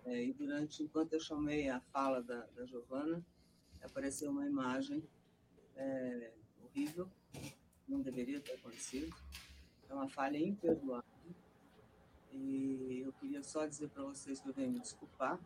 É, 0.05 0.23
e 0.23 0.31
durante, 0.31 0.83
enquanto 0.83 1.11
eu 1.11 1.19
chamei 1.19 1.67
a 1.67 1.81
fala 1.81 2.23
da, 2.23 2.45
da 2.55 2.65
Giovana, 2.65 3.21
apareceu 3.83 4.31
uma 4.31 4.45
imagem 4.45 5.03
é, 5.75 6.31
horrível, 6.63 7.09
não 7.85 7.99
deveria 7.99 8.39
ter 8.39 8.53
acontecido. 8.53 9.13
É 9.89 9.93
uma 9.93 10.07
falha 10.07 10.37
imperdoável 10.37 11.10
e 12.33 13.03
eu 13.05 13.13
queria 13.13 13.43
só 13.43 13.65
dizer 13.65 13.89
para 13.89 14.03
vocês 14.03 14.39
que 14.39 14.49
eu 14.49 14.53
venho 14.53 14.71
me 14.71 14.79
desculpar. 14.79 15.39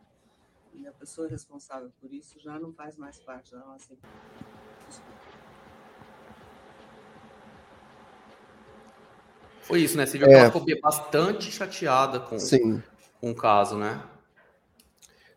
E 0.74 0.86
a 0.86 0.92
pessoa 0.92 1.26
responsável 1.28 1.90
por 2.00 2.12
isso 2.12 2.38
já 2.38 2.58
não 2.58 2.72
faz 2.72 2.96
mais 2.96 3.18
parte 3.18 3.52
da 3.52 3.58
nossa 3.60 3.92
equipe. 3.92 4.06
Foi 9.62 9.80
isso, 9.80 9.96
né? 9.96 10.06
Você 10.06 10.18
viu 10.18 10.28
que 10.28 10.34
é. 10.34 10.38
ela 10.38 10.52
ficou 10.52 10.80
bastante 10.80 11.50
chateada 11.50 12.20
com, 12.20 12.38
Sim. 12.38 12.82
com 13.20 13.30
o 13.30 13.34
caso, 13.34 13.76
né? 13.76 14.00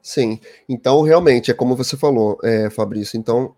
Sim. 0.01 0.39
Então, 0.67 1.01
realmente, 1.01 1.49
é 1.49 1.53
como 1.53 1.75
você 1.75 1.97
falou, 1.97 2.37
é, 2.43 2.69
Fabrício. 2.69 3.17
Então, 3.17 3.55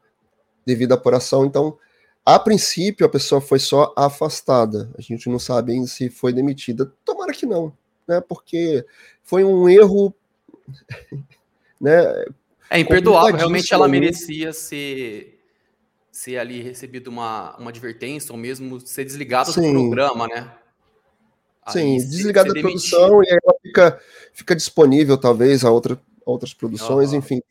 devido 0.66 0.94
à 0.94 0.96
apuração, 0.96 1.46
então, 1.46 1.78
a 2.26 2.40
princípio, 2.40 3.06
a 3.06 3.10
pessoa 3.10 3.42
foi 3.42 3.60
só 3.60 3.94
afastada. 3.98 4.90
A 4.98 5.02
gente 5.02 5.28
não 5.30 5.40
sabe 5.40 5.74
ainda 5.74 5.88
se 5.88 6.10
foi 6.10 6.32
demitida. 6.32 6.92
Tomara 7.04 7.34
que 7.34 7.46
não, 7.46 7.74
né? 8.12 8.22
Porque 8.22 8.86
foi 9.24 9.44
um 9.44 9.70
erro, 9.70 10.14
né? 11.80 12.26
É 12.70 12.80
imperdoável. 12.80 13.36
Realmente, 13.36 13.74
ela 13.74 13.88
merecia 13.88 14.54
ser 14.54 15.38
ser 16.12 16.38
ali 16.38 16.62
recebido 16.62 17.08
uma, 17.08 17.56
uma 17.58 17.70
advertência 17.70 18.34
ou 18.34 18.38
mesmo 18.38 18.80
ser 18.82 19.06
desligada 19.06 19.52
do 19.52 19.62
programa, 19.62 20.28
né? 20.28 20.52
Sim, 21.70 21.96
desligada 21.96 22.54
da 22.54 22.60
produção 22.60 23.24
e 23.24 23.30
aí 23.30 23.40
ela 23.44 23.56
fica, 23.62 24.00
fica 24.34 24.56
disponível, 24.56 25.18
talvez, 25.18 25.64
a, 25.64 25.72
outra, 25.72 25.94
a 26.26 26.30
outras 26.30 26.54
produções, 26.54 27.12
uhum. 27.12 27.20
enfim. 27.20 27.42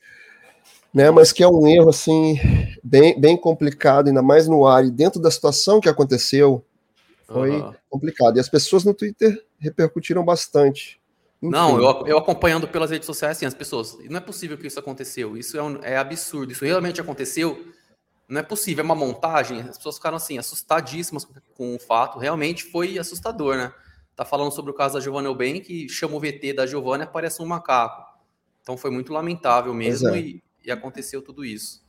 Né, 0.93 1.09
mas 1.11 1.33
que 1.33 1.43
é 1.43 1.49
um 1.49 1.67
erro 1.69 1.89
assim 1.89 2.39
bem, 2.83 3.19
bem 3.19 3.37
complicado, 3.37 4.09
ainda 4.09 4.21
mais 4.21 4.49
no 4.49 4.67
ar 4.67 4.85
e 4.85 4.91
dentro 4.91 5.21
da 5.21 5.31
situação 5.31 5.81
que 5.81 5.89
aconteceu, 5.89 6.65
foi 7.33 7.51
uhum. 7.51 7.75
complicado. 7.89 8.37
E 8.37 8.41
as 8.41 8.49
pessoas 8.49 8.85
no 8.85 8.95
Twitter 8.95 9.45
repercutiram 9.59 10.25
bastante. 10.25 11.01
Enfim. 11.43 11.53
Não, 11.53 11.81
eu, 11.81 12.07
eu 12.07 12.19
acompanhando 12.19 12.69
pelas 12.69 12.91
redes 12.91 13.07
sociais, 13.07 13.37
assim, 13.37 13.47
as 13.47 13.55
pessoas, 13.55 13.97
não 14.09 14.19
é 14.19 14.21
possível 14.21 14.59
que 14.59 14.67
isso 14.67 14.79
aconteceu, 14.79 15.37
isso 15.37 15.57
é, 15.57 15.63
um, 15.63 15.79
é 15.83 15.97
absurdo, 15.97 16.53
isso 16.53 16.65
realmente 16.65 17.01
aconteceu, 17.01 17.67
não 18.29 18.41
é 18.41 18.43
possível, 18.43 18.83
é 18.83 18.85
uma 18.85 18.95
montagem, 18.95 19.61
as 19.61 19.79
pessoas 19.79 19.97
ficaram 19.97 20.19
assim, 20.19 20.37
assustadíssimas 20.37 21.25
com, 21.25 21.35
com 21.55 21.77
o 21.77 21.79
fato, 21.79 22.19
realmente 22.19 22.65
foi 22.65 22.99
assustador, 22.99 23.57
né? 23.57 23.73
tá 24.21 24.25
falando 24.27 24.53
sobre 24.53 24.71
o 24.71 24.75
caso 24.75 24.95
da 24.95 25.01
Giovanna 25.01 25.31
Elben, 25.31 25.63
que 25.63 25.89
chama 25.89 26.15
o 26.15 26.21
VT 26.21 26.53
da 26.53 26.67
Giovanna 26.67 27.05
e 27.05 27.07
aparece 27.07 27.41
um 27.41 27.47
macaco. 27.47 28.05
Então 28.61 28.77
foi 28.77 28.91
muito 28.91 29.15
lamentável 29.15 29.73
mesmo 29.73 30.11
é. 30.11 30.21
e, 30.21 30.43
e, 30.63 30.71
aconteceu 30.71 31.23
tudo 31.23 31.43
isso. 31.43 31.83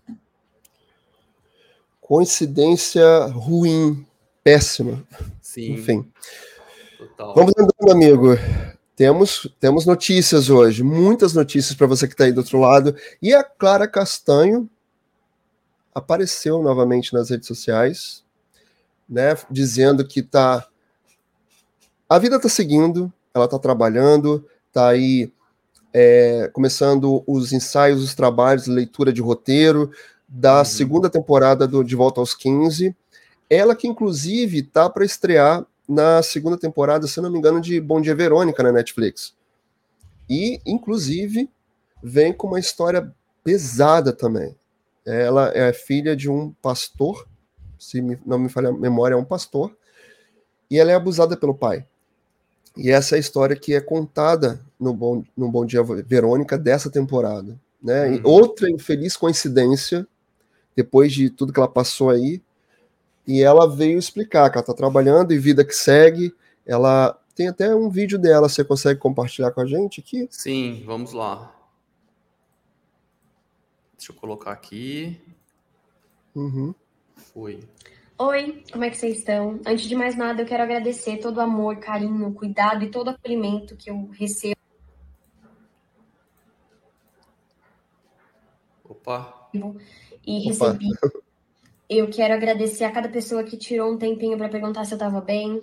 Coincidência 2.00 3.26
ruim, 3.26 4.08
péssima. 4.44 5.04
Sim. 5.42 5.74
Enfim. 5.74 6.12
Total. 6.98 7.34
Vamos 7.36 7.54
andando, 7.58 7.92
amigo. 7.92 8.30
Temos, 8.96 9.52
temos 9.60 9.86
notícias 9.86 10.50
hoje, 10.50 10.84
muitas 10.84 11.34
notícias 11.34 11.76
para 11.76 11.88
você 11.88 12.08
que 12.08 12.14
está 12.14 12.26
aí 12.26 12.32
do 12.32 12.40
outro 12.40 12.60
lado. 12.60 12.96
E 13.22 13.34
a 13.34 13.44
Clara 13.44 13.88
Castanho 13.88 14.70
apareceu 15.94 16.62
novamente 16.62 17.14
nas 17.14 17.30
redes 17.30 17.48
sociais, 17.48 18.24
né, 19.10 19.36
dizendo 19.50 20.08
que 20.08 20.20
está 20.20 20.68
a 22.12 22.20
vida 22.20 22.36
está 22.36 22.50
seguindo, 22.50 23.12
ela 23.34 23.46
está 23.46 23.58
trabalhando, 23.58 24.46
está 24.68 24.90
aí 24.90 25.32
é, 25.94 26.50
começando 26.52 27.24
os 27.26 27.54
ensaios, 27.54 28.04
os 28.04 28.14
trabalhos, 28.14 28.68
leitura 28.68 29.14
de 29.14 29.22
roteiro 29.22 29.90
da 30.28 30.60
uhum. 30.60 30.66
segunda 30.66 31.10
temporada 31.10 31.66
do 31.66 31.82
De 31.84 31.96
Volta 31.96 32.20
aos 32.20 32.34
15. 32.34 32.94
Ela 33.52 33.76
que, 33.76 33.86
inclusive, 33.86 34.60
está 34.60 34.90
para 34.90 35.04
estrear 35.04 35.66
na 35.86 36.24
segunda 36.24 36.58
temporada, 36.58 37.06
se 37.06 37.20
não 37.20 37.30
me 37.30 37.38
engano, 37.38 37.60
de 37.60 37.82
Bom 37.82 38.00
Dia 38.00 38.16
Verônica 38.16 38.64
na 38.64 38.72
Netflix. 38.72 39.36
E, 40.30 40.62
inclusive, 40.66 41.50
vem 42.02 42.32
com 42.32 42.48
uma 42.48 42.62
história 42.62 43.14
pesada 43.44 44.14
também. 44.14 44.56
Ela 45.06 45.52
é 45.54 45.74
filha 45.74 46.16
de 46.16 46.30
um 46.30 46.54
pastor, 46.62 47.28
se 47.78 48.02
não 48.26 48.40
me 48.40 48.48
falha 48.48 48.70
a 48.70 48.74
memória, 48.74 49.16
é 49.16 49.18
um 49.18 49.26
pastor, 49.26 49.76
e 50.70 50.80
ela 50.80 50.92
é 50.92 50.96
abusada 50.96 51.36
pelo 51.36 51.54
pai. 51.54 51.86
E 52.78 52.90
essa 52.90 53.16
é 53.16 53.18
a 53.18 53.20
história 53.20 53.58
que 53.58 53.74
é 53.74 53.82
contada 53.82 54.62
no 54.80 54.94
Bom, 54.94 55.26
no 55.36 55.52
Bom 55.52 55.66
Dia 55.66 55.84
Verônica 55.84 56.58
dessa 56.58 56.90
temporada. 56.90 57.60
Né? 57.84 58.12
Uhum. 58.12 58.22
outra 58.24 58.70
infeliz 58.70 59.18
coincidência, 59.18 60.08
depois 60.74 61.12
de 61.12 61.30
tudo 61.30 61.52
que 61.52 61.60
ela 61.60 61.68
passou 61.68 62.10
aí, 62.10 62.42
e 63.32 63.42
ela 63.42 63.66
veio 63.66 63.98
explicar 63.98 64.50
que 64.50 64.58
ela 64.58 64.62
está 64.62 64.74
trabalhando 64.74 65.32
e 65.32 65.40
vida 65.40 65.64
que 65.64 65.74
segue. 65.74 66.36
Ela 66.66 67.18
tem 67.34 67.48
até 67.48 67.74
um 67.74 67.90
vídeo 67.90 68.20
dela, 68.20 68.50
você 68.50 68.62
consegue 68.62 69.00
compartilhar 69.00 69.52
com 69.52 69.62
a 69.62 69.66
gente 69.66 70.02
aqui? 70.02 70.28
Sim, 70.30 70.84
vamos 70.86 71.14
lá. 71.14 71.56
Deixa 73.98 74.12
eu 74.12 74.16
colocar 74.18 74.52
aqui. 74.52 75.18
Uhum. 76.36 76.76
Foi. 77.16 77.62
Oi, 78.18 78.64
como 78.70 78.84
é 78.84 78.90
que 78.90 78.98
vocês 78.98 79.20
estão? 79.20 79.62
Antes 79.66 79.86
de 79.86 79.96
mais 79.96 80.18
nada, 80.18 80.42
eu 80.42 80.46
quero 80.46 80.64
agradecer 80.64 81.18
todo 81.18 81.38
o 81.38 81.42
amor, 81.42 81.78
carinho, 81.78 82.34
cuidado 82.34 82.84
e 82.84 82.92
todo 82.92 83.08
o 83.08 83.12
acolhimento 83.12 83.78
que 83.78 83.90
eu 83.90 84.10
recebo. 84.12 84.60
Opa! 88.84 89.50
E 90.28 90.52
Opa. 90.52 90.78
Eu 91.94 92.10
quero 92.10 92.34
agradecer 92.34 92.86
a 92.86 92.92
cada 92.92 93.10
pessoa 93.10 93.44
que 93.44 93.58
tirou 93.58 93.92
um 93.92 93.98
tempinho 93.98 94.38
para 94.38 94.48
perguntar 94.48 94.86
se 94.86 94.94
eu 94.94 94.96
estava 94.96 95.20
bem, 95.20 95.60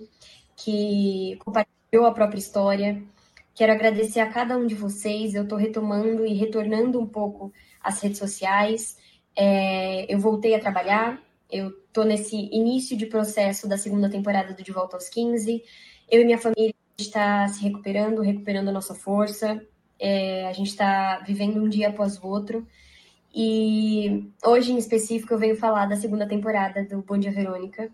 que 0.55 1.35
compartilhou 1.43 2.05
a 2.05 2.13
própria 2.13 2.37
história. 2.37 3.01
Quero 3.55 3.71
agradecer 3.71 4.19
a 4.19 4.29
cada 4.29 4.55
um 4.55 4.67
de 4.67 4.75
vocês. 4.75 5.33
Eu 5.33 5.41
estou 5.41 5.57
retomando 5.57 6.23
e 6.27 6.35
retornando 6.35 7.01
um 7.01 7.07
pouco 7.07 7.51
às 7.81 7.99
redes 7.99 8.19
sociais. 8.19 8.95
É, 9.35 10.05
eu 10.07 10.19
voltei 10.19 10.53
a 10.53 10.59
trabalhar, 10.59 11.19
eu 11.51 11.71
tô 11.91 12.03
nesse 12.03 12.35
início 12.51 12.95
de 12.95 13.07
processo 13.07 13.67
da 13.67 13.75
segunda 13.75 14.07
temporada 14.07 14.53
do 14.53 14.61
De 14.61 14.71
Volta 14.71 14.97
aos 14.97 15.09
15. 15.09 15.63
Eu 16.11 16.21
e 16.21 16.25
minha 16.25 16.37
família 16.37 16.75
está 16.95 17.47
se 17.47 17.63
recuperando, 17.63 18.21
recuperando 18.21 18.67
a 18.67 18.73
nossa 18.73 18.93
força. 18.93 19.59
É, 19.97 20.47
a 20.47 20.53
gente 20.53 20.67
está 20.67 21.23
vivendo 21.25 21.59
um 21.59 21.67
dia 21.67 21.89
após 21.89 22.21
o 22.21 22.27
outro. 22.27 22.67
E 23.33 24.31
hoje, 24.43 24.71
em 24.71 24.77
específico, 24.77 25.33
eu 25.33 25.37
venho 25.37 25.55
falar 25.55 25.85
da 25.85 25.95
segunda 25.95 26.27
temporada 26.27 26.83
do 26.83 27.01
Bom 27.01 27.17
Dia 27.17 27.31
Verônica. 27.31 27.91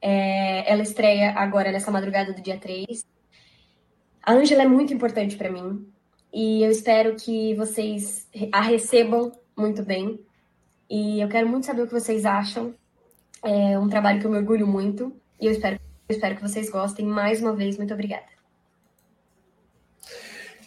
É, 0.00 0.70
ela 0.70 0.82
estreia 0.82 1.32
agora 1.32 1.70
nessa 1.72 1.90
madrugada 1.90 2.32
do 2.32 2.40
dia 2.40 2.58
3. 2.58 3.04
A 4.22 4.32
Ângela 4.32 4.62
é 4.62 4.68
muito 4.68 4.92
importante 4.92 5.36
para 5.36 5.50
mim 5.50 5.86
e 6.32 6.62
eu 6.62 6.70
espero 6.70 7.16
que 7.16 7.54
vocês 7.54 8.28
a 8.52 8.60
recebam 8.60 9.32
muito 9.56 9.82
bem. 9.82 10.20
E 10.88 11.20
eu 11.20 11.28
quero 11.28 11.48
muito 11.48 11.66
saber 11.66 11.82
o 11.82 11.86
que 11.86 11.92
vocês 11.92 12.24
acham. 12.24 12.74
É 13.42 13.78
um 13.78 13.88
trabalho 13.88 14.20
que 14.20 14.26
eu 14.26 14.30
me 14.30 14.38
orgulho 14.38 14.66
muito. 14.66 15.14
E 15.40 15.46
eu 15.46 15.52
espero, 15.52 15.78
eu 16.08 16.14
espero 16.14 16.36
que 16.36 16.42
vocês 16.42 16.70
gostem. 16.70 17.06
Mais 17.06 17.40
uma 17.40 17.54
vez, 17.54 17.76
muito 17.76 17.94
obrigada. 17.94 18.26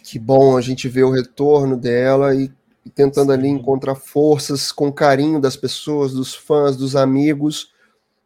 Que 0.02 0.18
bom 0.18 0.56
a 0.56 0.60
gente 0.60 0.88
ver 0.88 1.04
o 1.04 1.10
retorno 1.10 1.76
dela 1.76 2.34
e, 2.34 2.50
e 2.84 2.90
tentando 2.90 3.32
ali 3.32 3.48
encontrar 3.48 3.94
forças 3.94 4.72
com 4.72 4.92
carinho 4.92 5.40
das 5.40 5.56
pessoas, 5.56 6.12
dos 6.12 6.34
fãs, 6.34 6.76
dos 6.76 6.96
amigos. 6.96 7.72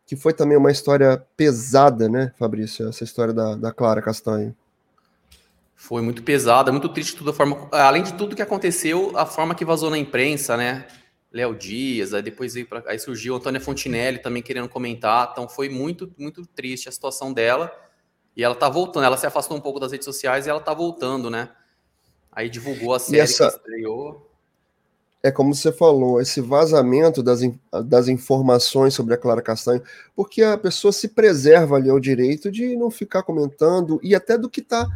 Que 0.07 0.17
foi 0.17 0.33
também 0.35 0.57
uma 0.57 0.71
história 0.71 1.25
pesada, 1.37 2.09
né, 2.09 2.33
Fabrício? 2.39 2.89
Essa 2.89 3.05
história 3.05 3.33
da, 3.33 3.57
da 3.57 3.73
Clara 3.73 4.03
Castanho. 4.03 4.55
Foi 5.75 6.03
muito 6.03 6.23
pesada, 6.23 6.71
muito 6.71 6.89
triste 6.89 7.17
tudo 7.17 7.31
a 7.31 7.33
forma. 7.33 7.69
Além 7.73 8.03
de 8.03 8.15
tudo 8.15 8.37
que 8.37 8.43
aconteceu, 8.43 9.13
a 9.17 9.27
forma 9.27 9.55
que 9.55 9.65
vazou 9.65 9.91
na 9.91 9.99
imprensa, 9.99 10.57
né? 10.57 10.87
Léo 11.35 11.53
Dias, 11.53 12.15
aí 12.15 12.23
depois 12.23 12.55
veio 12.55 12.69
pra, 12.69 12.85
aí 12.87 12.97
surgiu 12.97 13.35
Antônia 13.35 13.61
Fontinelli 13.61 14.19
também 14.19 14.41
querendo 14.41 14.69
comentar, 14.69 15.31
então 15.33 15.49
foi 15.49 15.69
muito, 15.69 16.15
muito 16.17 16.47
triste 16.47 16.89
a 16.89 16.93
situação 16.93 17.33
dela, 17.33 17.73
e 18.37 18.45
ela 18.45 18.55
tá 18.55 18.69
voltando, 18.69 19.05
ela 19.05 19.17
se 19.17 19.27
afastou 19.27 19.57
um 19.57 19.61
pouco 19.61 19.81
das 19.81 19.91
redes 19.91 20.05
sociais 20.05 20.47
e 20.47 20.51
ela 20.51 20.61
tá 20.61 20.73
voltando, 20.73 21.29
né? 21.29 21.51
Aí 22.31 22.49
divulgou 22.49 22.95
a 22.95 23.01
série 23.01 23.19
essa... 23.19 23.51
que 23.51 23.57
estreou. 23.57 24.31
É 25.25 25.31
como 25.31 25.55
você 25.55 25.73
falou, 25.73 26.21
esse 26.21 26.41
vazamento 26.41 27.23
das, 27.23 27.41
das 27.87 28.09
informações 28.09 28.93
sobre 28.93 29.15
a 29.15 29.17
Clara 29.17 29.41
Castanho, 29.41 29.83
porque 30.15 30.43
a 30.43 30.59
pessoa 30.59 30.93
se 30.93 31.09
preserva 31.09 31.77
ali 31.77 31.89
ao 31.89 31.99
direito 31.99 32.51
de 32.51 32.77
não 32.77 32.91
ficar 32.91 33.23
comentando 33.23 33.99
e 34.03 34.15
até 34.15 34.37
do 34.37 34.51
que 34.51 34.61
tá 34.61 34.87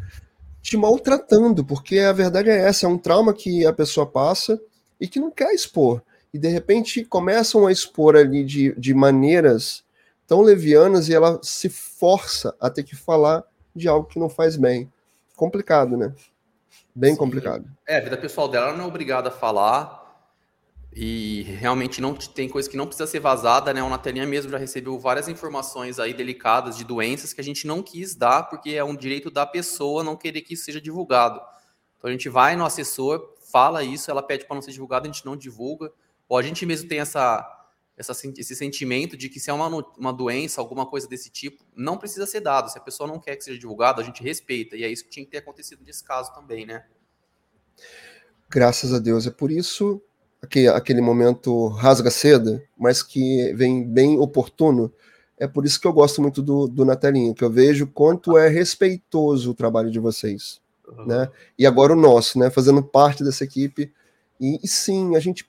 te 0.61 0.77
maltratando, 0.77 1.65
porque 1.65 1.99
a 2.01 2.13
verdade 2.13 2.51
é 2.51 2.59
essa, 2.59 2.85
é 2.85 2.89
um 2.89 2.99
trauma 2.99 3.33
que 3.33 3.65
a 3.65 3.73
pessoa 3.73 4.07
passa 4.07 4.61
e 5.01 5.09
que 5.09 5.19
não 5.19 5.31
quer 5.31 5.55
expor 5.55 6.03
e 6.33 6.39
de 6.39 6.49
repente 6.49 7.05
começam 7.05 7.67
a 7.67 7.73
expor 7.73 8.17
ali 8.17 8.45
de, 8.45 8.75
de 8.79 8.93
maneiras 8.93 9.85
tão 10.27 10.43
levianas 10.43 11.09
e 11.09 11.15
ela 11.15 11.41
se 11.43 11.69
força 11.69 12.55
a 12.61 12.69
ter 12.69 12.83
que 12.83 12.95
falar 12.95 13.45
de 13.75 13.89
algo 13.89 14.07
que 14.07 14.19
não 14.19 14.29
faz 14.29 14.57
bem. 14.57 14.93
Complicado, 15.37 15.97
né? 15.97 16.13
Bem 16.95 17.13
Sim. 17.13 17.19
complicado. 17.19 17.65
É, 17.87 17.99
a 17.99 18.01
vida 18.01 18.17
pessoal 18.17 18.49
dela 18.49 18.75
não 18.75 18.85
é 18.85 18.89
obrigada 18.89 19.29
a 19.29 19.33
falar 19.33 19.98
e 20.93 21.43
realmente 21.43 22.01
não 22.01 22.15
tem 22.15 22.49
coisa 22.49 22.69
que 22.69 22.77
não 22.77 22.87
precisa 22.87 23.07
ser 23.07 23.21
vazada, 23.21 23.73
né? 23.73 23.83
O 23.83 23.89
Natelinha 23.91 24.27
mesmo 24.27 24.51
já 24.51 24.59
recebeu 24.59 24.99
várias 24.99 25.29
informações 25.29 25.99
aí 25.99 26.15
delicadas 26.15 26.77
de 26.77 26.85
doenças 26.85 27.33
que 27.33 27.41
a 27.41 27.45
gente 27.45 27.67
não 27.67 27.83
quis 27.83 28.15
dar 28.15 28.45
porque 28.45 28.71
é 28.71 28.83
um 28.83 28.97
direito 28.97 29.31
da 29.31 29.47
pessoa 29.47 30.03
não 30.03 30.17
querer 30.17 30.41
que 30.41 30.55
isso 30.55 30.65
seja 30.65 30.81
divulgado. 30.81 31.41
Então 31.99 32.09
a 32.09 32.13
gente 32.13 32.29
vai 32.29 32.57
no 32.57 32.65
assessor, 32.65 33.35
fala 33.53 33.85
isso, 33.85 34.11
ela 34.11 34.23
pede 34.23 34.47
para 34.47 34.55
não 34.55 34.63
ser 34.63 34.73
divulgado, 34.73 35.09
a 35.09 35.13
gente 35.13 35.27
não 35.27 35.37
divulga 35.37 35.93
ou 36.29 36.37
a 36.37 36.43
gente 36.43 36.65
mesmo 36.65 36.89
tem 36.89 37.01
essa, 37.01 37.47
essa, 37.97 38.13
esse 38.13 38.57
sentimento 38.57 39.17
de 39.17 39.29
que 39.29 39.41
se 39.41 39.51
é 39.51 39.53
uma, 39.53 39.69
uma 39.99 40.13
doença, 40.13 40.61
alguma 40.61 40.87
coisa 40.87 41.09
desse 41.09 41.31
tipo, 41.31 41.65
não 41.75 41.97
precisa 41.97 42.27
ser 42.27 42.41
dado. 42.41 42.71
Se 42.71 42.79
a 42.79 42.81
pessoa 42.81 43.07
não 43.07 43.19
quer 43.19 43.37
que 43.37 43.45
seja 43.45 43.59
divulgado, 43.59 44.01
a 44.01 44.05
gente 44.05 44.23
respeita. 44.23 44.77
E 44.77 44.85
é 44.85 44.89
isso 44.89 45.05
que 45.05 45.11
tinha 45.11 45.25
que 45.25 45.31
ter 45.31 45.39
acontecido 45.39 45.83
nesse 45.85 46.05
caso 46.05 46.33
também, 46.35 46.67
né? 46.67 46.87
Graças 48.51 48.93
a 48.93 48.99
Deus. 48.99 49.27
É 49.27 49.31
por 49.31 49.51
isso 49.51 50.03
aquele, 50.43 50.69
aquele 50.69 51.01
momento 51.01 51.69
rasga 51.69 52.11
seda, 52.11 52.63
mas 52.77 53.03
que 53.03 53.53
vem 53.55 53.85
bem 53.85 54.19
oportuno. 54.19 54.93
É 55.39 55.47
por 55.47 55.65
isso 55.65 55.81
que 55.81 55.87
eu 55.87 55.93
gosto 55.93 56.21
muito 56.21 56.43
do, 56.43 56.67
do 56.67 56.85
Natalinho, 56.85 57.35
que 57.35 57.45
eu 57.45 57.51
vejo 57.51 57.87
quanto 57.87 58.37
é 58.37 58.49
respeitoso 58.49 59.51
o 59.51 59.55
trabalho 59.55 59.91
de 59.91 59.99
vocês. 59.99 60.61
Uhum. 60.89 61.07
Né? 61.07 61.29
E 61.59 61.67
agora 61.67 61.93
o 61.93 61.97
nosso, 61.97 62.39
né? 62.39 62.51
Fazendo 62.51 62.83
parte 62.83 63.23
dessa 63.23 63.45
equipe. 63.45 63.93
E, 64.41 64.59
e 64.63 64.69
sim, 64.69 65.15
a 65.15 65.21
gente 65.21 65.49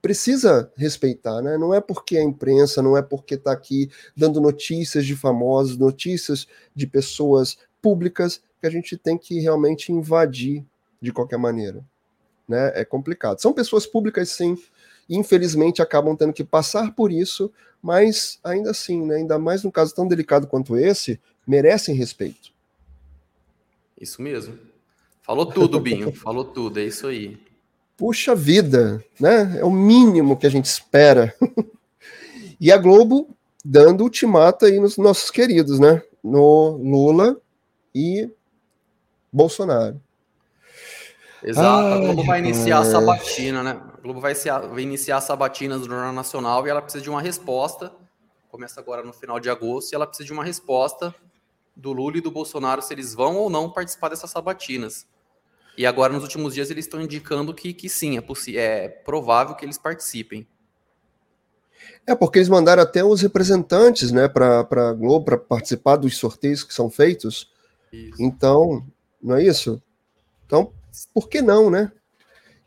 precisa 0.00 0.70
respeitar, 0.76 1.42
né? 1.42 1.58
Não 1.58 1.74
é 1.74 1.80
porque 1.80 2.16
a 2.16 2.22
imprensa, 2.22 2.80
não 2.80 2.96
é 2.96 3.02
porque 3.02 3.34
está 3.34 3.52
aqui 3.52 3.90
dando 4.16 4.40
notícias 4.40 5.04
de 5.04 5.16
famosos, 5.16 5.76
notícias 5.76 6.46
de 6.74 6.86
pessoas 6.86 7.58
públicas, 7.82 8.40
que 8.60 8.66
a 8.66 8.70
gente 8.70 8.96
tem 8.96 9.18
que 9.18 9.40
realmente 9.40 9.92
invadir 9.92 10.64
de 11.00 11.12
qualquer 11.12 11.38
maneira. 11.38 11.84
Né? 12.48 12.72
É 12.74 12.84
complicado. 12.84 13.40
São 13.40 13.52
pessoas 13.52 13.86
públicas, 13.86 14.30
sim, 14.30 14.56
e 15.08 15.16
infelizmente 15.16 15.82
acabam 15.82 16.16
tendo 16.16 16.32
que 16.32 16.44
passar 16.44 16.94
por 16.94 17.12
isso, 17.12 17.52
mas 17.82 18.38
ainda 18.42 18.70
assim, 18.70 19.04
né? 19.04 19.16
ainda 19.16 19.38
mais 19.38 19.62
num 19.62 19.70
caso 19.70 19.94
tão 19.94 20.06
delicado 20.06 20.46
quanto 20.46 20.76
esse, 20.76 21.20
merecem 21.46 21.94
respeito. 21.94 22.52
Isso 24.00 24.22
mesmo. 24.22 24.58
Falou 25.22 25.46
tudo, 25.46 25.80
Binho. 25.80 26.12
Falou 26.16 26.44
tudo, 26.44 26.78
é 26.78 26.84
isso 26.84 27.06
aí. 27.06 27.38
Puxa 27.96 28.34
vida, 28.34 29.04
né? 29.18 29.58
É 29.58 29.64
o 29.64 29.70
mínimo 29.70 30.36
que 30.36 30.46
a 30.46 30.50
gente 30.50 30.66
espera. 30.66 31.34
e 32.60 32.70
a 32.70 32.78
Globo 32.78 33.36
dando 33.64 34.04
ultimato 34.04 34.64
aí 34.64 34.78
nos 34.78 34.96
nossos 34.96 35.30
queridos, 35.30 35.80
né? 35.80 36.02
No 36.22 36.76
Lula 36.76 37.36
e 37.94 38.30
Bolsonaro. 39.32 40.00
Exato, 41.42 41.86
Ai, 41.86 41.92
a 41.92 41.98
Globo 41.98 42.24
vai 42.24 42.38
iniciar 42.40 42.80
a 42.80 42.84
sabatina, 42.84 43.62
né? 43.62 43.80
A 43.96 44.00
Globo 44.00 44.20
vai, 44.20 44.34
vai 44.34 44.82
iniciar 44.82 45.18
a 45.18 45.20
sabatina 45.20 45.78
do 45.78 45.86
Jornal 45.86 46.12
Nacional 46.12 46.66
e 46.66 46.70
ela 46.70 46.82
precisa 46.82 47.02
de 47.02 47.10
uma 47.10 47.22
resposta. 47.22 47.92
Começa 48.48 48.80
agora 48.80 49.02
no 49.04 49.12
final 49.12 49.38
de 49.38 49.48
agosto 49.48 49.92
e 49.92 49.94
ela 49.94 50.06
precisa 50.06 50.26
de 50.26 50.32
uma 50.32 50.44
resposta 50.44 51.14
do 51.76 51.92
Lula 51.92 52.18
e 52.18 52.20
do 52.20 52.30
Bolsonaro 52.30 52.82
se 52.82 52.92
eles 52.92 53.14
vão 53.14 53.36
ou 53.36 53.48
não 53.48 53.70
participar 53.70 54.08
dessas 54.08 54.30
sabatinas. 54.30 55.06
E 55.76 55.86
agora, 55.86 56.12
nos 56.12 56.24
últimos 56.24 56.54
dias, 56.54 56.70
eles 56.70 56.86
estão 56.86 57.00
indicando 57.00 57.54
que, 57.54 57.72
que 57.72 57.88
sim, 57.88 58.18
é, 58.18 58.22
é 58.56 58.88
provável 58.88 59.54
que 59.54 59.64
eles 59.64 59.78
participem. 59.78 60.44
É, 62.04 62.16
porque 62.16 62.40
eles 62.40 62.48
mandaram 62.48 62.82
até 62.82 63.04
os 63.04 63.20
representantes 63.20 64.10
né, 64.10 64.26
para 64.26 64.66
a 64.90 64.92
Globo 64.92 65.24
para 65.26 65.38
participar 65.38 65.94
dos 65.94 66.16
sorteios 66.16 66.64
que 66.64 66.74
são 66.74 66.90
feitos. 66.90 67.48
Isso. 67.92 68.20
Então, 68.20 68.84
não 69.22 69.36
é 69.36 69.44
isso? 69.44 69.80
Então, 70.44 70.72
por 71.12 71.28
que 71.28 71.40
não, 71.42 71.70
né? 71.70 71.92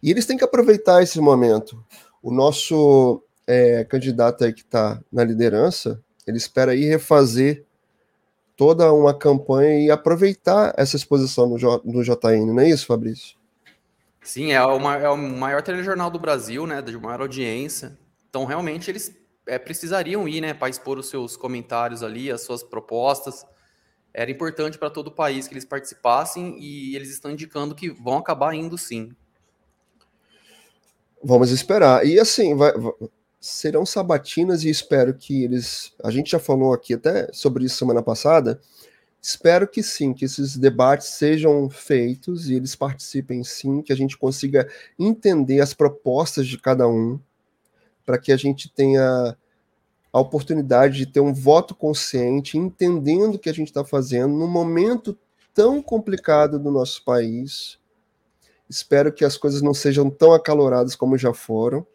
E 0.01 0.09
eles 0.09 0.25
têm 0.25 0.37
que 0.37 0.43
aproveitar 0.43 1.03
esse 1.03 1.19
momento. 1.19 1.83
O 2.21 2.31
nosso 2.31 3.23
é, 3.45 3.83
candidato 3.83 4.43
aí 4.43 4.53
que 4.53 4.61
está 4.61 5.01
na 5.11 5.23
liderança, 5.23 6.01
ele 6.25 6.37
espera 6.37 6.71
aí 6.71 6.85
refazer 6.85 7.65
toda 8.55 8.93
uma 8.93 9.13
campanha 9.13 9.79
e 9.79 9.91
aproveitar 9.91 10.73
essa 10.77 10.95
exposição 10.95 11.47
no, 11.47 11.57
J, 11.57 11.81
no 11.83 12.03
JN, 12.03 12.45
não 12.53 12.59
é 12.59 12.69
isso, 12.69 12.85
Fabrício? 12.85 13.35
Sim, 14.21 14.51
é 14.51 14.63
o, 14.63 14.79
é 14.91 15.09
o 15.09 15.17
maior 15.17 15.63
telejornal 15.63 16.11
do 16.11 16.19
Brasil, 16.19 16.67
né, 16.67 16.81
de 16.81 16.95
maior 16.97 17.21
audiência. 17.21 17.97
Então, 18.29 18.45
realmente, 18.45 18.89
eles 18.89 19.15
é, 19.47 19.57
precisariam 19.57 20.27
ir, 20.27 20.41
né, 20.41 20.53
para 20.53 20.69
expor 20.69 20.99
os 20.99 21.09
seus 21.09 21.35
comentários 21.35 22.03
ali, 22.03 22.31
as 22.31 22.41
suas 22.41 22.61
propostas. 22.61 23.45
Era 24.13 24.29
importante 24.29 24.77
para 24.77 24.89
todo 24.89 25.07
o 25.07 25.11
país 25.11 25.47
que 25.47 25.53
eles 25.53 25.65
participassem 25.65 26.57
e 26.59 26.95
eles 26.95 27.09
estão 27.09 27.31
indicando 27.31 27.75
que 27.75 27.89
vão 27.89 28.17
acabar 28.17 28.53
indo 28.53 28.77
sim. 28.77 29.11
Vamos 31.23 31.51
esperar. 31.51 32.05
E 32.05 32.19
assim, 32.19 32.55
vai, 32.55 32.73
serão 33.39 33.85
sabatinas 33.85 34.63
e 34.63 34.69
espero 34.69 35.13
que 35.13 35.43
eles. 35.43 35.93
A 36.03 36.11
gente 36.11 36.31
já 36.31 36.39
falou 36.39 36.73
aqui 36.73 36.93
até 36.93 37.31
sobre 37.33 37.65
isso 37.65 37.77
semana 37.77 38.03
passada. 38.03 38.59
Espero 39.21 39.67
que 39.67 39.83
sim, 39.83 40.13
que 40.13 40.25
esses 40.25 40.57
debates 40.57 41.07
sejam 41.07 41.69
feitos 41.69 42.49
e 42.49 42.55
eles 42.55 42.75
participem 42.75 43.43
sim, 43.43 43.81
que 43.81 43.93
a 43.93 43.95
gente 43.95 44.17
consiga 44.17 44.67
entender 44.97 45.61
as 45.61 45.75
propostas 45.75 46.47
de 46.47 46.57
cada 46.57 46.87
um, 46.87 47.19
para 48.03 48.17
que 48.17 48.31
a 48.31 48.37
gente 48.37 48.67
tenha 48.67 49.37
a 50.13 50.19
oportunidade 50.19 50.97
de 50.97 51.05
ter 51.05 51.21
um 51.21 51.33
voto 51.33 51.73
consciente, 51.73 52.57
entendendo 52.57 53.35
o 53.35 53.39
que 53.39 53.49
a 53.49 53.53
gente 53.53 53.67
está 53.67 53.83
fazendo 53.83 54.35
num 54.35 54.47
momento 54.47 55.17
tão 55.53 55.81
complicado 55.81 56.59
do 56.59 56.71
nosso 56.71 57.03
país. 57.03 57.79
Espero 58.69 59.11
que 59.11 59.23
as 59.23 59.37
coisas 59.37 59.61
não 59.61 59.73
sejam 59.73 60.09
tão 60.09 60.33
acaloradas 60.33 60.95
como 60.95 61.17
já 61.17 61.33
foram 61.33 61.85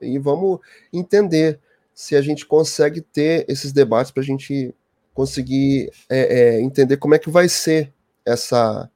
e 0.00 0.18
vamos 0.18 0.60
entender 0.92 1.60
se 1.92 2.14
a 2.14 2.22
gente 2.22 2.46
consegue 2.46 3.00
ter 3.00 3.44
esses 3.48 3.72
debates 3.72 4.12
para 4.12 4.22
a 4.22 4.26
gente 4.26 4.74
conseguir 5.12 5.90
é, 6.08 6.20
é, 6.56 6.60
entender 6.60 6.96
como 6.96 7.14
é 7.14 7.18
que 7.18 7.30
vai 7.30 7.48
ser 7.48 7.92
essa 8.24 8.88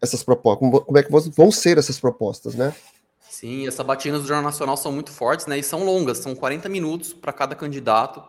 essas 0.00 0.22
propostas, 0.22 0.58
como, 0.58 0.80
como 0.80 0.98
é 0.98 1.02
que 1.02 1.10
vão 1.10 1.50
ser 1.50 1.78
essas 1.78 1.98
propostas, 1.98 2.54
né? 2.54 2.74
Sim, 3.28 3.66
as 3.66 3.74
sabatinas 3.74 4.22
do 4.22 4.28
Jornal 4.28 4.44
Nacional 4.44 4.76
são 4.76 4.92
muito 4.92 5.10
fortes, 5.10 5.46
né? 5.46 5.58
E 5.58 5.62
são 5.62 5.84
longas, 5.84 6.18
são 6.18 6.34
40 6.34 6.68
minutos 6.68 7.12
para 7.12 7.32
cada 7.32 7.54
candidato, 7.54 8.22